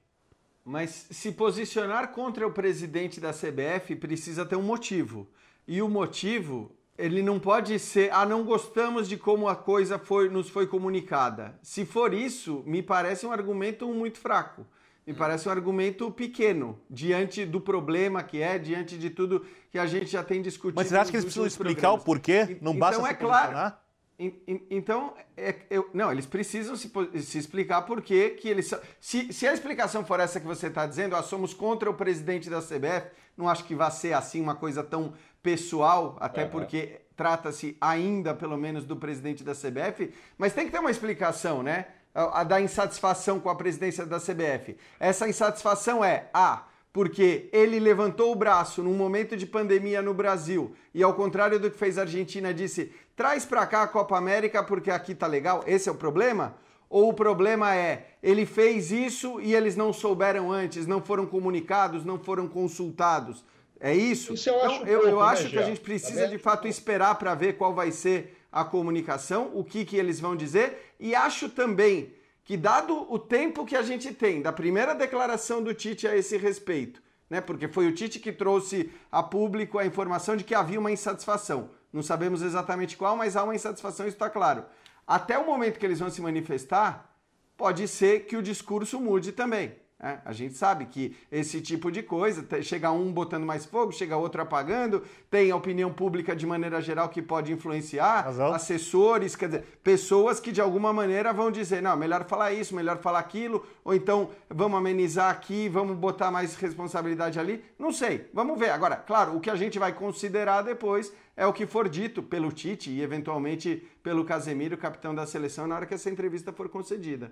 Mas 0.63 1.07
se 1.09 1.31
posicionar 1.31 2.11
contra 2.11 2.45
o 2.45 2.51
presidente 2.51 3.21
da 3.21 3.31
CBF 3.31 3.95
precisa 3.95 4.45
ter 4.45 4.57
um 4.57 4.61
motivo. 4.61 5.27
E 5.65 5.81
o 5.81 5.87
motivo, 5.87 6.75
ele 6.97 7.21
não 7.21 7.39
pode 7.39 7.79
ser, 7.79 8.11
ah, 8.11 8.25
não 8.25 8.43
gostamos 8.43 9.07
de 9.07 9.15
como 9.15 9.47
a 9.47 9.55
coisa 9.55 9.97
foi, 9.97 10.27
nos 10.27 10.49
foi 10.49 10.67
comunicada. 10.67 11.57
Se 11.61 11.85
for 11.85 12.13
isso, 12.13 12.61
me 12.65 12.83
parece 12.83 13.25
um 13.25 13.31
argumento 13.31 13.87
muito 13.87 14.19
fraco. 14.19 14.65
Me 15.05 15.13
parece 15.13 15.47
um 15.47 15.51
argumento 15.51 16.09
pequeno 16.09 16.79
diante 16.89 17.45
do 17.45 17.61
problema 17.61 18.23
que 18.23 18.41
é, 18.41 18.57
diante 18.57 18.97
de 18.97 19.11
tudo 19.11 19.45
que 19.71 19.77
a 19.77 19.85
gente 19.85 20.07
já 20.07 20.23
tem 20.23 20.41
discutido. 20.41 20.75
Mas 20.75 20.87
você 20.87 20.97
acha 20.97 21.11
que 21.11 21.17
eles 21.17 21.25
precisam 21.25 21.45
explicar 21.45 21.89
programas. 21.89 22.01
o 22.01 22.05
porquê? 22.05 22.57
Não 22.59 22.75
basta 22.75 22.99
então, 22.99 23.11
é 23.11 23.13
claro. 23.13 23.75
Então, 24.17 25.13
é, 25.35 25.55
eu, 25.69 25.89
não, 25.93 26.09
eles 26.09 26.25
precisam 26.25 26.75
se, 26.77 26.89
se 27.21 27.37
explicar 27.37 27.81
por 27.81 28.01
que 28.01 28.39
eles 28.45 28.73
se, 28.99 29.31
se 29.33 29.45
a 29.45 29.53
explicação 29.53 30.05
for 30.05 30.19
essa 30.21 30.39
que 30.39 30.47
você 30.47 30.67
está 30.67 30.85
dizendo, 30.85 31.15
ah, 31.15 31.21
somos 31.21 31.53
contra 31.53 31.89
o 31.89 31.93
presidente 31.93 32.49
da 32.49 32.61
CBF, 32.61 33.11
não 33.35 33.49
acho 33.49 33.65
que 33.65 33.75
vai 33.75 33.91
ser 33.91 34.13
assim 34.13 34.39
uma 34.39 34.55
coisa 34.55 34.81
tão 34.81 35.13
pessoal, 35.43 36.15
até 36.19 36.45
porque 36.45 37.01
trata-se 37.15 37.77
ainda, 37.79 38.33
pelo 38.33 38.57
menos, 38.57 38.85
do 38.85 38.95
presidente 38.95 39.43
da 39.43 39.53
CBF, 39.53 40.13
mas 40.37 40.53
tem 40.53 40.65
que 40.65 40.71
ter 40.71 40.79
uma 40.79 40.91
explicação, 40.91 41.61
né? 41.61 41.87
A, 42.15 42.43
da 42.43 42.61
insatisfação 42.61 43.39
com 43.39 43.49
a 43.49 43.55
presidência 43.55 44.05
da 44.05 44.19
CBF. 44.19 44.77
Essa 44.97 45.27
insatisfação 45.27 46.03
é 46.03 46.29
A, 46.33 46.63
porque 46.93 47.49
ele 47.51 47.77
levantou 47.77 48.31
o 48.31 48.35
braço 48.35 48.81
num 48.81 48.93
momento 48.93 49.35
de 49.35 49.45
pandemia 49.45 50.01
no 50.01 50.13
Brasil 50.13 50.73
e 50.93 51.03
ao 51.03 51.13
contrário 51.13 51.59
do 51.59 51.69
que 51.69 51.77
fez 51.77 51.97
a 51.97 52.01
Argentina 52.01 52.53
disse: 52.53 52.91
"Traz 53.17 53.45
para 53.45 53.67
cá 53.67 53.83
a 53.83 53.87
Copa 53.87 54.17
América 54.17 54.63
porque 54.63 54.89
aqui 54.89 55.13
tá 55.13 55.27
legal". 55.27 55.61
Esse 55.67 55.89
é 55.89 55.91
o 55.91 55.95
problema? 55.95 56.55
Ou 56.89 57.09
o 57.09 57.13
problema 57.13 57.75
é, 57.75 58.05
ele 58.23 58.45
fez 58.45 58.91
isso 58.91 59.41
e 59.41 59.53
eles 59.53 59.75
não 59.75 59.91
souberam 59.91 60.51
antes, 60.51 60.87
não 60.87 61.01
foram 61.01 61.25
comunicados, 61.25 62.05
não 62.05 62.17
foram 62.17 62.47
consultados. 62.47 63.43
É 63.79 63.93
isso? 63.93 64.33
isso 64.33 64.49
eu 64.49 64.63
acho, 64.63 64.75
então, 64.75 64.87
eu, 64.87 65.07
eu 65.09 65.19
né, 65.19 65.25
acho 65.25 65.49
que 65.49 65.59
a 65.59 65.63
gente 65.63 65.81
precisa 65.81 66.21
tá 66.21 66.27
de 66.27 66.37
fato 66.37 66.67
esperar 66.67 67.15
para 67.15 67.35
ver 67.35 67.57
qual 67.57 67.73
vai 67.73 67.91
ser 67.91 68.37
a 68.55 68.63
comunicação, 68.63 69.51
o 69.53 69.65
que, 69.65 69.83
que 69.83 69.97
eles 69.97 70.17
vão 70.17 70.33
dizer, 70.33 70.95
e 70.97 71.13
acho 71.13 71.49
também 71.49 72.13
que, 72.41 72.55
dado 72.55 73.05
o 73.11 73.19
tempo 73.19 73.65
que 73.65 73.75
a 73.75 73.81
gente 73.81 74.13
tem 74.13 74.41
da 74.41 74.53
primeira 74.53 74.95
declaração 74.95 75.61
do 75.61 75.73
Tite 75.73 76.07
a 76.07 76.15
esse 76.15 76.37
respeito, 76.37 77.03
né, 77.29 77.41
porque 77.41 77.67
foi 77.67 77.85
o 77.85 77.91
Tite 77.91 78.17
que 78.17 78.31
trouxe 78.31 78.89
a 79.11 79.21
público 79.21 79.77
a 79.77 79.85
informação 79.85 80.37
de 80.37 80.45
que 80.45 80.55
havia 80.55 80.79
uma 80.79 80.89
insatisfação. 80.89 81.69
Não 81.91 82.01
sabemos 82.01 82.41
exatamente 82.41 82.95
qual, 82.95 83.17
mas 83.17 83.35
há 83.35 83.43
uma 83.43 83.53
insatisfação, 83.53 84.07
isso 84.07 84.15
está 84.15 84.29
claro. 84.29 84.63
Até 85.05 85.37
o 85.37 85.45
momento 85.45 85.77
que 85.77 85.85
eles 85.85 85.99
vão 85.99 86.09
se 86.09 86.21
manifestar, 86.21 87.13
pode 87.57 87.85
ser 87.89 88.21
que 88.21 88.37
o 88.37 88.41
discurso 88.41 89.01
mude 89.01 89.33
também. 89.33 89.75
É, 89.97 90.19
a 90.25 90.33
gente 90.33 90.55
sabe 90.55 90.87
que 90.87 91.15
esse 91.31 91.61
tipo 91.61 91.89
de 91.89 92.03
coisa, 92.03 92.45
chega 92.61 92.91
um 92.91 93.13
botando 93.13 93.45
mais 93.45 93.65
fogo, 93.65 93.93
chega 93.93 94.17
outro 94.17 94.41
apagando, 94.41 95.01
tem 95.31 95.49
a 95.51 95.55
opinião 95.55 95.91
pública 95.91 96.35
de 96.35 96.45
maneira 96.45 96.81
geral 96.81 97.07
que 97.07 97.21
pode 97.21 97.53
influenciar, 97.53 98.25
Razão. 98.25 98.53
assessores, 98.53 99.37
quer 99.37 99.45
dizer, 99.45 99.79
pessoas 99.81 100.37
que 100.41 100.51
de 100.51 100.59
alguma 100.59 100.91
maneira 100.91 101.31
vão 101.31 101.49
dizer, 101.49 101.81
não, 101.81 101.95
melhor 101.95 102.25
falar 102.25 102.51
isso, 102.51 102.75
melhor 102.75 102.97
falar 102.97 103.19
aquilo, 103.19 103.65
ou 103.85 103.95
então 103.95 104.31
vamos 104.49 104.77
amenizar 104.77 105.31
aqui, 105.31 105.69
vamos 105.69 105.95
botar 105.95 106.29
mais 106.29 106.55
responsabilidade 106.55 107.39
ali, 107.39 107.63
não 107.79 107.93
sei, 107.93 108.29
vamos 108.33 108.59
ver. 108.59 108.71
Agora, 108.71 108.97
claro, 108.97 109.37
o 109.37 109.39
que 109.39 109.49
a 109.49 109.55
gente 109.55 109.79
vai 109.79 109.93
considerar 109.93 110.61
depois 110.61 111.13
é 111.37 111.47
o 111.47 111.53
que 111.53 111.65
for 111.65 111.87
dito 111.87 112.21
pelo 112.21 112.51
Tite 112.51 112.91
e 112.91 113.01
eventualmente 113.01 113.87
pelo 114.03 114.25
Casemiro, 114.25 114.77
capitão 114.77 115.15
da 115.15 115.25
seleção, 115.25 115.65
na 115.65 115.77
hora 115.77 115.85
que 115.85 115.93
essa 115.93 116.09
entrevista 116.09 116.51
for 116.51 116.67
concedida. 116.67 117.31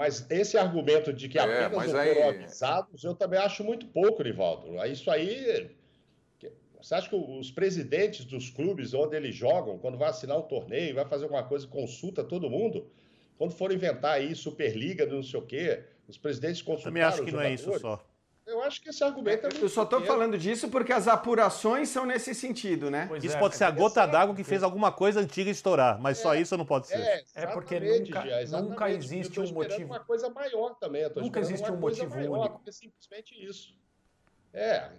Mas 0.00 0.26
esse 0.30 0.56
argumento 0.56 1.12
de 1.12 1.28
que 1.28 1.38
é, 1.38 1.42
apenas 1.42 1.72
não 1.72 1.80
foram 1.82 2.00
aí... 2.00 2.22
avisados, 2.22 3.04
eu 3.04 3.14
também 3.14 3.38
acho 3.38 3.62
muito 3.62 3.86
pouco, 3.88 4.22
Rivaldo. 4.22 4.82
Isso 4.86 5.10
aí. 5.10 5.76
Você 6.80 6.94
acha 6.94 7.06
que 7.06 7.14
os 7.14 7.50
presidentes 7.50 8.24
dos 8.24 8.48
clubes 8.48 8.94
onde 8.94 9.14
eles 9.14 9.34
jogam, 9.34 9.76
quando 9.76 9.98
vai 9.98 10.08
assinar 10.08 10.38
um 10.38 10.42
torneio, 10.42 10.94
vai 10.94 11.04
fazer 11.04 11.24
alguma 11.24 11.42
coisa, 11.42 11.66
consulta 11.66 12.24
todo 12.24 12.48
mundo? 12.48 12.90
Quando 13.36 13.52
for 13.52 13.70
inventar 13.70 14.12
aí 14.12 14.34
Superliga, 14.34 15.04
não 15.04 15.22
sei 15.22 15.38
o 15.38 15.42
quê, 15.42 15.84
os 16.08 16.16
presidentes 16.16 16.62
consultaram. 16.62 16.96
Eu 16.96 17.02
também 17.02 17.02
acho 17.02 17.22
que 17.22 17.32
não 17.32 17.42
é 17.42 17.52
isso 17.52 17.78
só. 17.78 18.02
Eu 18.50 18.60
acho 18.62 18.82
que 18.82 18.88
esse 18.88 19.04
argumento 19.04 19.46
é 19.46 19.50
Eu 19.62 19.68
só 19.68 19.84
estou 19.84 20.00
falando 20.02 20.36
disso 20.36 20.68
porque 20.68 20.92
as 20.92 21.06
apurações 21.06 21.88
são 21.88 22.04
nesse 22.04 22.34
sentido, 22.34 22.90
né? 22.90 23.06
Pois 23.06 23.22
isso 23.22 23.36
é, 23.36 23.38
pode 23.38 23.56
ser 23.56 23.62
a 23.62 23.70
gota 23.70 24.04
d'água 24.04 24.34
que 24.34 24.42
fez 24.42 24.64
alguma 24.64 24.90
coisa 24.90 25.20
antiga 25.20 25.48
estourar, 25.48 26.00
mas 26.00 26.18
é, 26.18 26.22
só 26.22 26.34
isso 26.34 26.56
não 26.56 26.66
pode 26.66 26.88
ser. 26.88 26.98
É, 26.98 27.24
é 27.36 27.46
porque 27.46 27.78
nunca, 27.78 28.44
já, 28.44 28.60
nunca 28.60 28.90
existe 28.90 29.38
um 29.38 29.52
motivo. 29.52 29.84
uma 29.84 30.00
coisa 30.00 30.28
maior 30.30 30.74
também. 30.74 31.08
nunca 31.14 31.38
existe 31.38 31.70
um 31.70 31.76
motivo 31.76 32.12
maior, 32.16 32.40
único. 32.40 32.62
É 32.66 32.72
simplesmente 32.72 33.34
isso. 33.40 33.72
É, 34.52 34.90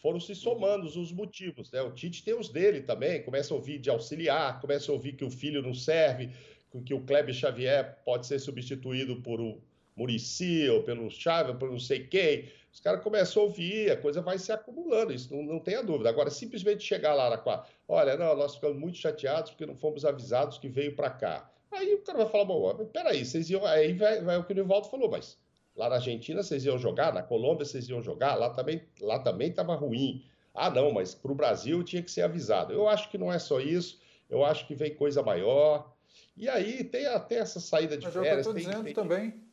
foram 0.00 0.20
se 0.20 0.34
somando 0.36 0.86
os 0.86 1.12
motivos. 1.12 1.70
Né? 1.72 1.82
O 1.82 1.90
Tite 1.90 2.24
tem 2.24 2.34
os 2.34 2.48
dele 2.48 2.80
também. 2.80 3.24
Começa 3.24 3.52
a 3.52 3.56
ouvir 3.56 3.80
de 3.80 3.90
auxiliar, 3.90 4.60
começa 4.60 4.90
a 4.90 4.94
ouvir 4.94 5.14
que 5.14 5.24
o 5.24 5.30
filho 5.30 5.60
não 5.60 5.74
serve, 5.74 6.30
que 6.84 6.94
o 6.94 7.00
Kleber 7.00 7.34
Xavier 7.34 7.98
pode 8.04 8.26
ser 8.26 8.38
substituído 8.38 9.20
por 9.20 9.40
o 9.40 9.60
Murici 10.00 10.68
ou 10.68 10.82
pelo 10.82 11.10
Chave, 11.10 11.50
ou 11.50 11.56
por 11.56 11.70
não 11.70 11.78
sei 11.78 12.06
quem 12.06 12.48
os 12.72 12.80
caras 12.80 13.02
começam 13.02 13.42
a 13.42 13.46
ouvir, 13.46 13.90
a 13.90 13.96
coisa 13.96 14.22
vai 14.22 14.38
se 14.38 14.52
acumulando, 14.52 15.12
isso 15.12 15.34
não, 15.34 15.42
não 15.42 15.58
tenha 15.58 15.82
dúvida. 15.82 16.08
Agora, 16.08 16.30
simplesmente 16.30 16.84
chegar 16.84 17.14
lá 17.14 17.28
na 17.28 17.64
olha, 17.88 18.16
não, 18.16 18.36
nós 18.36 18.54
ficamos 18.54 18.78
muito 18.78 18.96
chateados 18.96 19.50
porque 19.50 19.66
não 19.66 19.74
fomos 19.74 20.04
avisados 20.04 20.56
que 20.56 20.68
veio 20.68 20.94
para 20.94 21.10
cá. 21.10 21.50
Aí 21.72 21.94
o 21.94 22.02
cara 22.02 22.18
vai 22.18 22.28
falar, 22.28 22.44
bom, 22.44 22.84
peraí, 22.86 23.24
vocês 23.24 23.50
iam. 23.50 23.64
Aí 23.66 23.92
vai, 23.92 24.22
vai 24.22 24.38
o 24.38 24.44
que 24.44 24.52
o 24.52 24.56
Nivaldo 24.56 24.88
falou, 24.88 25.10
mas 25.10 25.36
lá 25.76 25.88
na 25.88 25.96
Argentina 25.96 26.42
vocês 26.42 26.64
iam 26.64 26.78
jogar, 26.78 27.12
na 27.12 27.22
Colômbia 27.22 27.64
vocês 27.64 27.88
iam 27.88 28.02
jogar, 28.02 28.34
lá 28.34 28.50
também 28.50 28.82
lá 29.00 29.18
também 29.18 29.50
estava 29.50 29.74
ruim. 29.74 30.24
Ah, 30.54 30.70
não, 30.70 30.92
mas 30.92 31.14
para 31.14 31.30
o 31.30 31.34
Brasil 31.34 31.82
tinha 31.84 32.02
que 32.02 32.10
ser 32.10 32.22
avisado. 32.22 32.72
Eu 32.72 32.88
acho 32.88 33.08
que 33.08 33.18
não 33.18 33.32
é 33.32 33.38
só 33.38 33.60
isso, 33.60 34.00
eu 34.28 34.44
acho 34.44 34.66
que 34.66 34.74
vem 34.74 34.94
coisa 34.94 35.22
maior. 35.22 35.92
E 36.36 36.48
aí 36.48 36.84
tem 36.84 37.06
até 37.06 37.36
essa 37.36 37.60
saída 37.60 37.96
de 37.96 38.04
mas 38.04 38.14
férias. 38.14 38.46
É 38.46 38.50
o 38.50 38.52
que 38.52 38.60
eu 38.60 38.64
dizendo 38.64 38.84
tem, 38.84 38.94
também. 38.94 39.49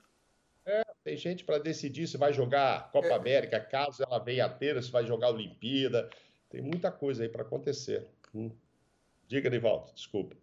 Tem 1.07 1.15
gente 1.15 1.45
para 1.45 1.57
decidir 1.57 2.05
se 2.05 2.17
vai 2.17 2.33
jogar 2.33 2.91
Copa 2.91 3.07
é. 3.07 3.13
América, 3.13 3.61
caso 3.61 4.03
ela 4.03 4.19
venha 4.19 4.45
a 4.45 4.49
ter, 4.49 4.83
se 4.83 4.91
vai 4.91 5.05
jogar 5.05 5.29
Olimpíada. 5.29 6.09
Tem 6.49 6.61
muita 6.61 6.91
coisa 6.91 7.23
aí 7.23 7.29
para 7.29 7.43
acontecer. 7.43 8.05
Hum. 8.35 8.51
Diga, 9.25 9.49
Nivaldo, 9.49 9.89
desculpa. 9.95 10.35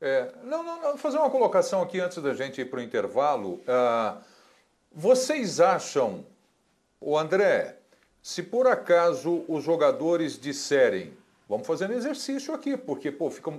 É, 0.00 0.32
não, 0.44 0.62
não, 0.62 0.80
não, 0.80 0.90
vou 0.90 0.98
fazer 0.98 1.18
uma 1.18 1.28
colocação 1.28 1.82
aqui 1.82 1.98
antes 1.98 2.22
da 2.22 2.34
gente 2.34 2.60
ir 2.60 2.66
para 2.66 2.78
o 2.78 2.82
intervalo. 2.82 3.54
Uh, 3.54 4.22
vocês 4.92 5.58
acham, 5.58 6.24
o 7.00 7.18
André, 7.18 7.80
se 8.22 8.44
por 8.44 8.68
acaso 8.68 9.44
os 9.48 9.64
jogadores 9.64 10.38
disserem, 10.38 11.18
vamos 11.48 11.66
fazer 11.66 11.90
um 11.90 11.94
exercício 11.94 12.54
aqui, 12.54 12.76
porque 12.76 13.10
pô, 13.10 13.28
fica 13.28 13.50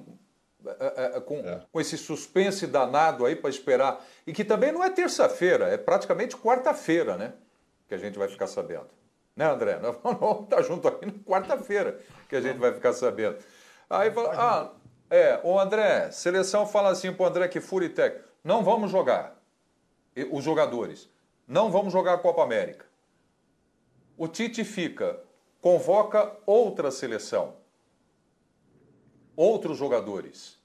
com, 1.26 1.38
é. 1.38 1.62
com 1.72 1.80
esse 1.80 1.97
suspense 1.97 2.68
danado 2.68 3.26
aí 3.26 3.36
para 3.36 3.49
esperar. 3.49 4.03
E 4.26 4.34
que 4.34 4.43
também 4.43 4.72
não 4.72 4.84
é 4.84 4.89
terça-feira, 4.89 5.68
é 5.68 5.78
praticamente 5.78 6.36
quarta-feira, 6.36 7.16
né? 7.16 7.34
Que 7.88 7.95
a 7.95 7.97
gente 7.97 8.18
vai 8.18 8.28
ficar 8.28 8.47
sabendo. 8.47 8.89
Né, 9.36 9.45
André? 9.45 9.80
Nós 9.80 9.97
vamos 10.03 10.43
estar 10.43 10.62
junto 10.64 10.88
aqui 10.88 11.05
na 11.05 11.14
quarta-feira 11.24 11.99
que 12.28 12.36
a 12.36 12.41
gente 12.41 12.58
vai 12.58 12.74
ficar 12.74 12.93
sabendo. 12.93 13.38
Aí 13.89 14.12
fala, 14.12 14.34
ah, 14.36 14.72
é, 15.10 15.39
o 15.43 15.58
André, 15.60 16.12
seleção 16.12 16.66
fala 16.66 16.89
assim 16.89 17.14
para 17.14 17.24
o 17.24 17.28
André 17.28 17.47
que 17.47 17.62
Furitec, 17.62 18.20
não 18.43 18.64
vamos 18.64 18.91
jogar. 18.91 19.38
Os 20.32 20.43
jogadores, 20.43 21.08
não 21.47 21.70
vamos 21.70 21.93
jogar 21.93 22.16
a 22.16 22.18
Copa 22.18 22.41
América. 22.43 22.86
O 24.18 24.28
Tite 24.28 24.64
fica, 24.64 25.20
convoca 25.62 26.36
outra 26.45 26.89
seleção 26.89 27.55
outros 29.38 29.77
jogadores. 29.77 30.57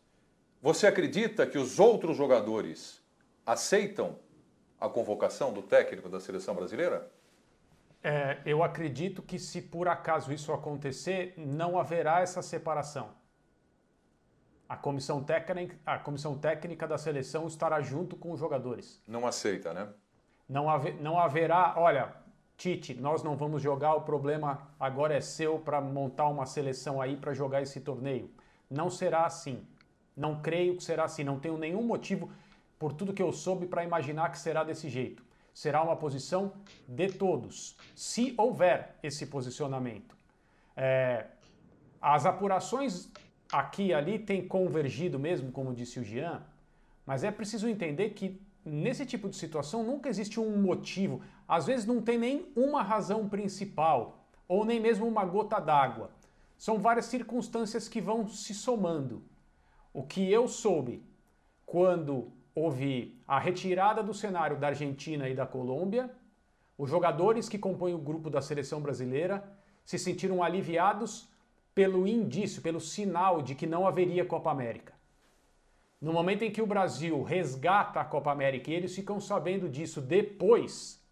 Você 0.62 0.86
acredita 0.86 1.46
que 1.46 1.58
os 1.58 1.78
outros 1.78 2.16
jogadores 2.16 3.02
aceitam 3.44 4.16
a 4.80 4.88
convocação 4.88 5.52
do 5.52 5.60
técnico 5.60 6.08
da 6.08 6.18
seleção 6.18 6.54
brasileira? 6.54 7.12
É, 8.02 8.40
eu 8.46 8.64
acredito 8.64 9.22
que 9.22 9.38
se 9.38 9.60
por 9.60 9.86
acaso 9.86 10.32
isso 10.32 10.52
acontecer, 10.52 11.34
não 11.36 11.78
haverá 11.78 12.20
essa 12.20 12.40
separação. 12.42 13.10
A 14.68 14.76
comissão 14.76 15.22
técnica, 15.22 15.78
a 15.84 15.98
comissão 15.98 16.38
técnica 16.38 16.88
da 16.88 16.96
seleção 16.96 17.46
estará 17.46 17.80
junto 17.82 18.16
com 18.16 18.32
os 18.32 18.40
jogadores. 18.40 19.02
Não 19.06 19.26
aceita, 19.26 19.74
né? 19.74 19.88
Não, 20.48 20.68
haver, 20.68 21.00
não 21.00 21.18
haverá, 21.18 21.74
olha, 21.76 22.14
Tite, 22.56 22.94
nós 22.94 23.22
não 23.22 23.36
vamos 23.36 23.60
jogar, 23.60 23.94
o 23.94 24.02
problema 24.02 24.68
agora 24.80 25.14
é 25.14 25.20
seu 25.20 25.58
para 25.58 25.80
montar 25.80 26.28
uma 26.28 26.46
seleção 26.46 27.00
aí 27.00 27.16
para 27.16 27.34
jogar 27.34 27.60
esse 27.60 27.80
torneio. 27.80 28.30
Não 28.72 28.88
será 28.88 29.26
assim. 29.26 29.62
Não 30.16 30.40
creio 30.40 30.76
que 30.76 30.82
será 30.82 31.04
assim. 31.04 31.22
Não 31.22 31.38
tenho 31.38 31.58
nenhum 31.58 31.82
motivo, 31.82 32.30
por 32.78 32.92
tudo 32.92 33.12
que 33.12 33.22
eu 33.22 33.32
soube, 33.32 33.66
para 33.66 33.84
imaginar 33.84 34.30
que 34.30 34.38
será 34.38 34.64
desse 34.64 34.88
jeito. 34.88 35.22
Será 35.52 35.82
uma 35.82 35.94
posição 35.94 36.52
de 36.88 37.08
todos, 37.08 37.76
se 37.94 38.34
houver 38.38 38.96
esse 39.02 39.26
posicionamento. 39.26 40.16
É, 40.74 41.26
as 42.00 42.24
apurações 42.24 43.10
aqui 43.52 43.88
e 43.88 43.94
ali 43.94 44.18
têm 44.18 44.48
convergido 44.48 45.18
mesmo, 45.18 45.52
como 45.52 45.74
disse 45.74 46.00
o 46.00 46.04
Jean, 46.04 46.42
mas 47.04 47.22
é 47.22 47.30
preciso 47.30 47.68
entender 47.68 48.10
que 48.10 48.40
nesse 48.64 49.04
tipo 49.04 49.28
de 49.28 49.36
situação 49.36 49.84
nunca 49.84 50.08
existe 50.08 50.40
um 50.40 50.56
motivo, 50.62 51.20
às 51.46 51.66
vezes 51.66 51.84
não 51.84 52.00
tem 52.00 52.16
nem 52.16 52.50
uma 52.56 52.82
razão 52.82 53.28
principal, 53.28 54.24
ou 54.48 54.64
nem 54.64 54.80
mesmo 54.80 55.06
uma 55.06 55.24
gota 55.24 55.60
d'água. 55.60 56.10
São 56.64 56.78
várias 56.78 57.06
circunstâncias 57.06 57.88
que 57.88 58.00
vão 58.00 58.28
se 58.28 58.54
somando. 58.54 59.24
O 59.92 60.04
que 60.04 60.30
eu 60.30 60.46
soube 60.46 61.02
quando 61.66 62.30
houve 62.54 63.20
a 63.26 63.36
retirada 63.36 64.00
do 64.00 64.14
cenário 64.14 64.56
da 64.56 64.68
Argentina 64.68 65.28
e 65.28 65.34
da 65.34 65.44
Colômbia, 65.44 66.08
os 66.78 66.88
jogadores 66.88 67.48
que 67.48 67.58
compõem 67.58 67.94
o 67.94 67.98
grupo 67.98 68.30
da 68.30 68.40
seleção 68.40 68.80
brasileira 68.80 69.42
se 69.84 69.98
sentiram 69.98 70.40
aliviados 70.40 71.28
pelo 71.74 72.06
indício, 72.06 72.62
pelo 72.62 72.78
sinal 72.80 73.42
de 73.42 73.56
que 73.56 73.66
não 73.66 73.84
haveria 73.84 74.24
Copa 74.24 74.52
América. 74.52 74.94
No 76.00 76.12
momento 76.12 76.44
em 76.44 76.52
que 76.52 76.62
o 76.62 76.66
Brasil 76.74 77.24
resgata 77.24 77.98
a 77.98 78.04
Copa 78.04 78.30
América 78.30 78.70
e 78.70 78.74
eles 78.74 78.94
ficam 78.94 79.20
sabendo 79.20 79.68
disso 79.68 80.00
depois, 80.00 81.04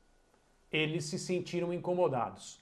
eles 0.70 1.06
se 1.06 1.18
sentiram 1.18 1.74
incomodados. 1.74 2.59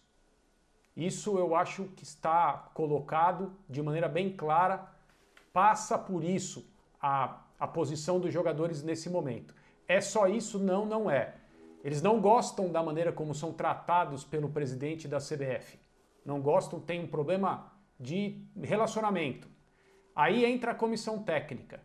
Isso 0.99 1.38
eu 1.38 1.55
acho 1.55 1.84
que 1.94 2.03
está 2.03 2.70
colocado 2.74 3.53
de 3.68 3.80
maneira 3.80 4.09
bem 4.09 4.32
clara, 4.32 4.84
passa 5.53 5.96
por 5.96 6.24
isso 6.24 6.68
a, 7.01 7.38
a 7.57 7.68
posição 7.68 8.18
dos 8.18 8.34
jogadores 8.34 8.82
nesse 8.82 9.09
momento. 9.09 9.55
É 9.86 10.01
só 10.01 10.26
isso? 10.26 10.59
Não, 10.59 10.84
não 10.84 11.09
é. 11.09 11.36
Eles 11.84 12.03
não 12.03 12.20
gostam 12.20 12.72
da 12.72 12.82
maneira 12.82 13.12
como 13.12 13.32
são 13.32 13.53
tratados 13.53 14.24
pelo 14.24 14.49
presidente 14.49 15.07
da 15.07 15.18
CBF. 15.18 15.78
Não 16.26 16.40
gostam, 16.40 16.80
tem 16.80 17.05
um 17.05 17.07
problema 17.07 17.70
de 17.99 18.42
relacionamento. 18.61 19.46
Aí 20.16 20.44
entra 20.44 20.72
a 20.72 20.74
comissão 20.74 21.22
técnica. 21.22 21.80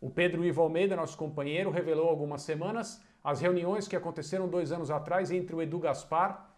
O 0.00 0.08
Pedro 0.08 0.44
Ivo 0.44 0.62
Almeida, 0.62 0.94
nosso 0.94 1.18
companheiro, 1.18 1.68
revelou 1.68 2.08
algumas 2.08 2.42
semanas 2.42 3.02
as 3.24 3.40
reuniões 3.40 3.88
que 3.88 3.96
aconteceram 3.96 4.48
dois 4.48 4.70
anos 4.70 4.88
atrás 4.88 5.32
entre 5.32 5.56
o 5.56 5.60
Edu 5.60 5.80
Gaspar 5.80 6.51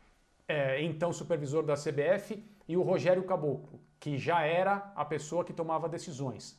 é, 0.46 0.82
então 0.82 1.12
supervisor 1.12 1.64
da 1.64 1.74
CBF, 1.74 2.44
e 2.68 2.76
o 2.76 2.82
Rogério 2.82 3.24
Caboclo, 3.24 3.80
que 4.00 4.16
já 4.16 4.42
era 4.42 4.92
a 4.96 5.04
pessoa 5.04 5.44
que 5.44 5.52
tomava 5.52 5.88
decisões. 5.88 6.58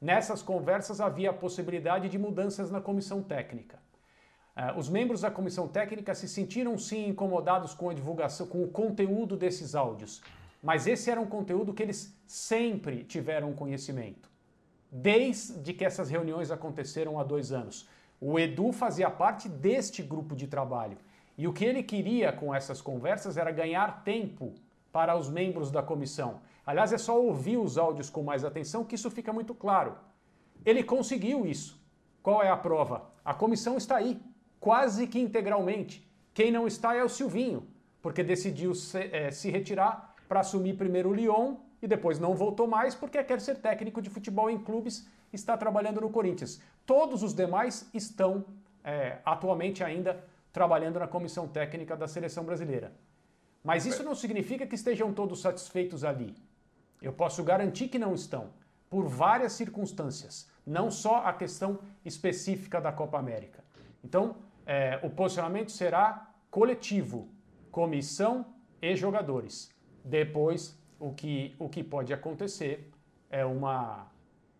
Nessas 0.00 0.42
conversas 0.42 1.00
havia 1.00 1.30
a 1.30 1.34
possibilidade 1.34 2.08
de 2.08 2.18
mudanças 2.18 2.70
na 2.70 2.80
comissão 2.80 3.22
técnica. 3.22 3.78
É, 4.54 4.72
os 4.76 4.88
membros 4.88 5.20
da 5.20 5.30
comissão 5.30 5.66
técnica 5.66 6.14
se 6.14 6.28
sentiram 6.28 6.76
sim 6.76 7.08
incomodados 7.08 7.74
com 7.74 7.88
a 7.88 7.94
divulgação, 7.94 8.46
com 8.46 8.62
o 8.62 8.68
conteúdo 8.68 9.36
desses 9.36 9.74
áudios, 9.74 10.20
mas 10.62 10.86
esse 10.86 11.10
era 11.10 11.20
um 11.20 11.26
conteúdo 11.26 11.72
que 11.72 11.82
eles 11.82 12.14
sempre 12.26 13.02
tiveram 13.04 13.52
conhecimento, 13.52 14.30
desde 14.90 15.72
que 15.72 15.84
essas 15.84 16.10
reuniões 16.10 16.50
aconteceram 16.50 17.18
há 17.18 17.24
dois 17.24 17.50
anos. 17.50 17.88
O 18.20 18.38
Edu 18.38 18.72
fazia 18.72 19.10
parte 19.10 19.48
deste 19.48 20.02
grupo 20.02 20.36
de 20.36 20.46
trabalho. 20.46 20.98
E 21.42 21.48
o 21.48 21.52
que 21.52 21.64
ele 21.64 21.82
queria 21.82 22.30
com 22.30 22.54
essas 22.54 22.80
conversas 22.80 23.36
era 23.36 23.50
ganhar 23.50 24.04
tempo 24.04 24.54
para 24.92 25.16
os 25.16 25.28
membros 25.28 25.72
da 25.72 25.82
comissão. 25.82 26.40
Aliás, 26.64 26.92
é 26.92 26.98
só 26.98 27.20
ouvir 27.20 27.56
os 27.56 27.76
áudios 27.76 28.08
com 28.08 28.22
mais 28.22 28.44
atenção 28.44 28.84
que 28.84 28.94
isso 28.94 29.10
fica 29.10 29.32
muito 29.32 29.52
claro. 29.52 29.96
Ele 30.64 30.84
conseguiu 30.84 31.44
isso. 31.44 31.82
Qual 32.22 32.40
é 32.44 32.48
a 32.48 32.56
prova? 32.56 33.10
A 33.24 33.34
comissão 33.34 33.76
está 33.76 33.96
aí, 33.96 34.22
quase 34.60 35.08
que 35.08 35.18
integralmente. 35.18 36.08
Quem 36.32 36.52
não 36.52 36.64
está 36.64 36.94
é 36.94 37.02
o 37.02 37.08
Silvinho, 37.08 37.66
porque 38.00 38.22
decidiu 38.22 38.72
se, 38.72 39.00
é, 39.10 39.32
se 39.32 39.50
retirar 39.50 40.14
para 40.28 40.38
assumir 40.38 40.76
primeiro 40.76 41.08
o 41.08 41.12
Lyon 41.12 41.56
e 41.82 41.88
depois 41.88 42.20
não 42.20 42.36
voltou 42.36 42.68
mais 42.68 42.94
porque 42.94 43.20
quer 43.24 43.40
ser 43.40 43.56
técnico 43.56 44.00
de 44.00 44.08
futebol 44.08 44.48
em 44.48 44.60
clubes, 44.60 45.08
está 45.32 45.56
trabalhando 45.56 46.00
no 46.00 46.08
Corinthians. 46.08 46.62
Todos 46.86 47.20
os 47.24 47.34
demais 47.34 47.90
estão 47.92 48.44
é, 48.84 49.18
atualmente 49.24 49.82
ainda 49.82 50.22
trabalhando 50.52 50.98
na 50.98 51.08
comissão 51.08 51.48
técnica 51.48 51.96
da 51.96 52.06
seleção 52.06 52.44
brasileira. 52.44 52.92
Mas 53.64 53.86
isso 53.86 54.02
não 54.02 54.14
significa 54.14 54.66
que 54.66 54.74
estejam 54.74 55.12
todos 55.12 55.40
satisfeitos 55.40 56.04
ali. 56.04 56.34
Eu 57.00 57.12
posso 57.12 57.42
garantir 57.42 57.88
que 57.88 57.98
não 57.98 58.14
estão, 58.14 58.50
por 58.90 59.06
várias 59.06 59.52
circunstâncias, 59.52 60.48
não 60.66 60.90
só 60.90 61.24
a 61.24 61.32
questão 61.32 61.78
específica 62.04 62.80
da 62.80 62.92
Copa 62.92 63.18
América. 63.18 63.64
Então, 64.04 64.36
é, 64.66 65.00
o 65.02 65.10
posicionamento 65.10 65.72
será 65.72 66.30
coletivo, 66.50 67.28
comissão 67.70 68.46
e 68.80 68.94
jogadores. 68.94 69.70
Depois, 70.04 70.78
o 70.98 71.12
que, 71.12 71.54
o 71.58 71.68
que 71.68 71.82
pode 71.82 72.12
acontecer 72.12 72.92
é 73.30 73.44
uma. 73.44 74.06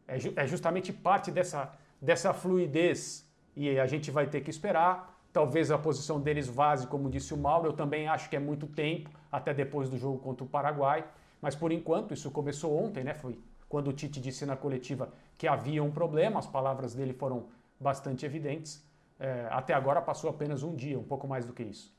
É, 0.09 0.17
é 0.37 0.47
justamente 0.47 0.93
parte 0.93 1.31
dessa, 1.31 1.73
dessa 2.01 2.33
fluidez 2.33 3.31
e 3.55 3.79
a 3.79 3.87
gente 3.87 4.11
vai 4.11 4.27
ter 4.27 4.41
que 4.41 4.51
esperar. 4.51 5.12
Talvez 5.33 5.71
a 5.71 5.79
posição 5.79 6.21
deles 6.21 6.47
vaze, 6.47 6.87
como 6.87 7.09
disse 7.09 7.33
o 7.33 7.37
Mauro. 7.37 7.69
Eu 7.69 7.73
também 7.73 8.07
acho 8.07 8.29
que 8.29 8.37
é 8.37 8.39
muito 8.39 8.67
tempo, 8.67 9.11
até 9.31 9.55
depois 9.55 9.89
do 9.89 9.97
jogo 9.97 10.19
contra 10.19 10.45
o 10.45 10.49
Paraguai. 10.49 11.05
Mas 11.41 11.55
por 11.55 11.73
enquanto, 11.73 12.13
isso 12.13 12.31
começou 12.31 12.77
ontem, 12.77 13.03
né? 13.03 13.15
Foi 13.15 13.39
quando 13.69 13.89
o 13.89 13.93
Tite 13.93 14.21
disse 14.21 14.45
na 14.45 14.57
coletiva 14.57 15.11
que 15.39 15.49
havia 15.49 15.83
um 15.83 15.91
problema, 15.91 16.39
as 16.39 16.47
palavras 16.47 16.95
dele 16.95 17.15
foram 17.15 17.47
bastante 17.81 18.27
evidentes. 18.27 18.85
É, 19.19 19.47
até 19.51 19.73
agora 19.73 20.03
passou 20.03 20.29
apenas 20.29 20.63
um 20.63 20.75
dia, 20.75 20.99
um 20.99 21.05
pouco 21.05 21.27
mais 21.27 21.47
do 21.47 21.53
que 21.53 21.63
isso. 21.63 21.91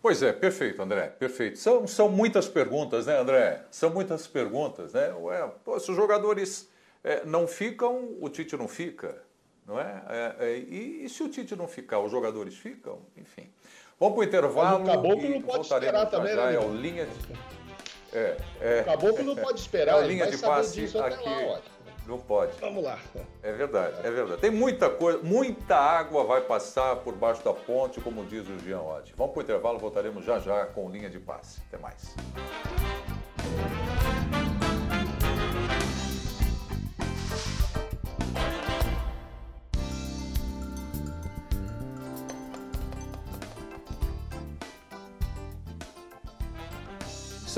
Pois 0.00 0.22
é, 0.22 0.32
perfeito, 0.32 0.80
André, 0.80 1.08
perfeito. 1.08 1.58
São, 1.58 1.86
são 1.86 2.08
muitas 2.08 2.48
perguntas, 2.48 3.06
né, 3.06 3.18
André? 3.18 3.66
São 3.70 3.90
muitas 3.90 4.26
perguntas, 4.26 4.94
né? 4.94 5.12
Ué, 5.12 5.46
pô, 5.64 5.78
se 5.78 5.90
os 5.90 5.96
jogadores 5.96 6.70
é, 7.02 7.24
não 7.24 7.46
ficam, 7.46 8.16
o 8.20 8.28
Tite 8.28 8.56
não 8.56 8.68
fica, 8.68 9.20
não 9.68 9.78
é? 9.78 10.02
é, 10.08 10.36
é 10.40 10.56
e, 10.56 11.04
e, 11.04 11.08
se 11.10 11.22
o 11.22 11.28
Tite 11.28 11.54
não 11.54 11.68
ficar, 11.68 12.00
os 12.00 12.10
jogadores 12.10 12.56
ficam? 12.56 13.00
Enfim. 13.14 13.50
Vamos 14.00 14.14
para 14.14 14.20
o 14.20 14.24
intervalo. 14.24 14.78
Mas 14.80 14.88
o 14.88 14.90
caboclo 14.92 15.28
não 15.28 15.42
pode 15.42 15.66
esperar 15.66 16.06
também, 16.06 16.34
né? 16.34 16.54
É 16.54 16.58
o 16.58 16.74
linha 16.74 17.04
de... 17.04 17.12
É, 18.10 18.36
é, 18.62 18.80
o 18.80 18.84
caboclo 18.86 19.22
não 19.22 19.36
pode 19.36 19.60
esperar, 19.60 19.98
é 19.98 20.04
a 20.04 20.06
linha 20.06 20.30
de 20.30 20.38
passe 20.38 20.80
aqui. 20.96 20.96
Lá, 20.96 21.60
não 22.06 22.18
pode. 22.18 22.58
Vamos 22.58 22.82
lá. 22.82 22.98
É 23.42 23.52
verdade, 23.52 23.96
é 24.02 24.10
verdade. 24.10 24.40
Tem 24.40 24.50
muita 24.50 24.88
coisa, 24.88 25.18
muita 25.22 25.76
água 25.76 26.24
vai 26.24 26.40
passar 26.40 26.96
por 26.96 27.14
baixo 27.14 27.44
da 27.44 27.52
ponte, 27.52 28.00
como 28.00 28.24
diz 28.24 28.48
o 28.48 28.58
Jean 28.60 28.80
Otti. 28.80 29.12
Vamos 29.14 29.34
para 29.34 29.40
o 29.40 29.42
intervalo, 29.42 29.78
voltaremos 29.78 30.24
já 30.24 30.38
já 30.38 30.64
com 30.64 30.88
linha 30.88 31.10
de 31.10 31.18
passe. 31.18 31.60
Até 31.68 31.76
mais. 31.76 32.14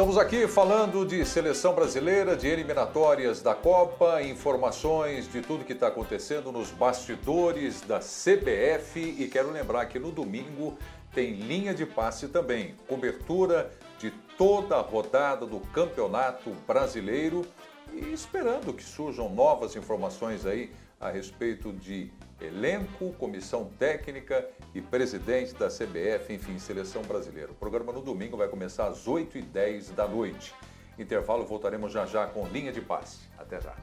Estamos 0.00 0.16
aqui 0.16 0.48
falando 0.48 1.04
de 1.04 1.26
seleção 1.26 1.74
brasileira, 1.74 2.34
de 2.34 2.48
eliminatórias 2.48 3.42
da 3.42 3.54
Copa, 3.54 4.22
informações 4.22 5.30
de 5.30 5.42
tudo 5.42 5.62
que 5.62 5.74
está 5.74 5.88
acontecendo 5.88 6.50
nos 6.50 6.70
bastidores 6.70 7.82
da 7.82 7.98
CBF. 7.98 8.98
E 8.98 9.28
quero 9.30 9.50
lembrar 9.50 9.84
que 9.84 9.98
no 9.98 10.10
domingo 10.10 10.78
tem 11.12 11.34
linha 11.34 11.74
de 11.74 11.84
passe 11.84 12.28
também, 12.28 12.74
cobertura 12.88 13.70
de 13.98 14.10
toda 14.38 14.76
a 14.76 14.80
rodada 14.80 15.44
do 15.44 15.60
Campeonato 15.60 16.48
Brasileiro 16.66 17.44
e 17.92 18.10
esperando 18.10 18.72
que 18.72 18.82
surjam 18.82 19.28
novas 19.28 19.76
informações 19.76 20.46
aí 20.46 20.72
a 20.98 21.10
respeito 21.10 21.74
de 21.74 22.10
elenco, 22.40 23.12
comissão 23.14 23.70
técnica 23.78 24.48
e 24.74 24.80
presidente 24.80 25.54
da 25.54 25.68
CBF, 25.68 26.32
enfim, 26.32 26.58
seleção 26.58 27.02
brasileira. 27.02 27.52
O 27.52 27.54
programa 27.54 27.92
no 27.92 28.00
domingo 28.00 28.36
vai 28.36 28.48
começar 28.48 28.86
às 28.86 29.06
8h10 29.06 29.94
da 29.94 30.06
noite. 30.06 30.54
Intervalo, 30.98 31.44
voltaremos 31.46 31.92
já 31.92 32.06
já 32.06 32.26
com 32.26 32.46
linha 32.48 32.72
de 32.72 32.80
passe. 32.80 33.20
Até 33.38 33.60
já. 33.60 33.74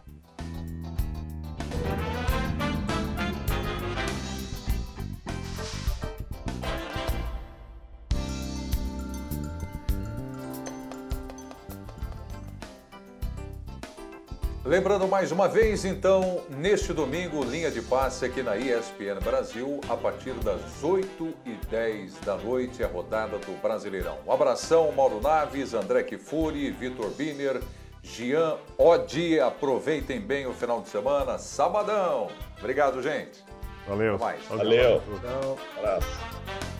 Lembrando 14.67 15.07
mais 15.07 15.31
uma 15.31 15.47
vez, 15.47 15.85
então, 15.85 16.41
neste 16.49 16.91
domingo, 16.91 17.41
linha 17.41 17.71
de 17.71 17.81
passe 17.81 18.25
aqui 18.25 18.43
na 18.43 18.57
ESPN 18.57 19.17
Brasil, 19.23 19.79
a 19.87 19.95
partir 19.95 20.33
das 20.43 20.59
8h10 20.83 22.11
da 22.25 22.35
noite, 22.35 22.83
a 22.83 22.87
rodada 22.87 23.37
do 23.37 23.61
Brasileirão. 23.61 24.17
Um 24.27 24.31
abração, 24.33 24.91
Mauro 24.91 25.21
Naves, 25.21 25.73
André 25.73 26.03
Kifuri, 26.03 26.69
Vitor 26.69 27.09
Biner, 27.11 27.61
Gian 28.03 28.57
Odi. 28.77 29.39
Aproveitem 29.39 30.19
bem 30.19 30.45
o 30.47 30.53
final 30.53 30.81
de 30.81 30.89
semana, 30.89 31.37
sabadão. 31.37 32.27
Obrigado, 32.59 33.01
gente. 33.01 33.41
Valeu. 33.87 34.17
Valeu. 34.17 34.41
Valeu. 34.49 35.57
Um 35.77 35.79
abraço. 35.79 36.76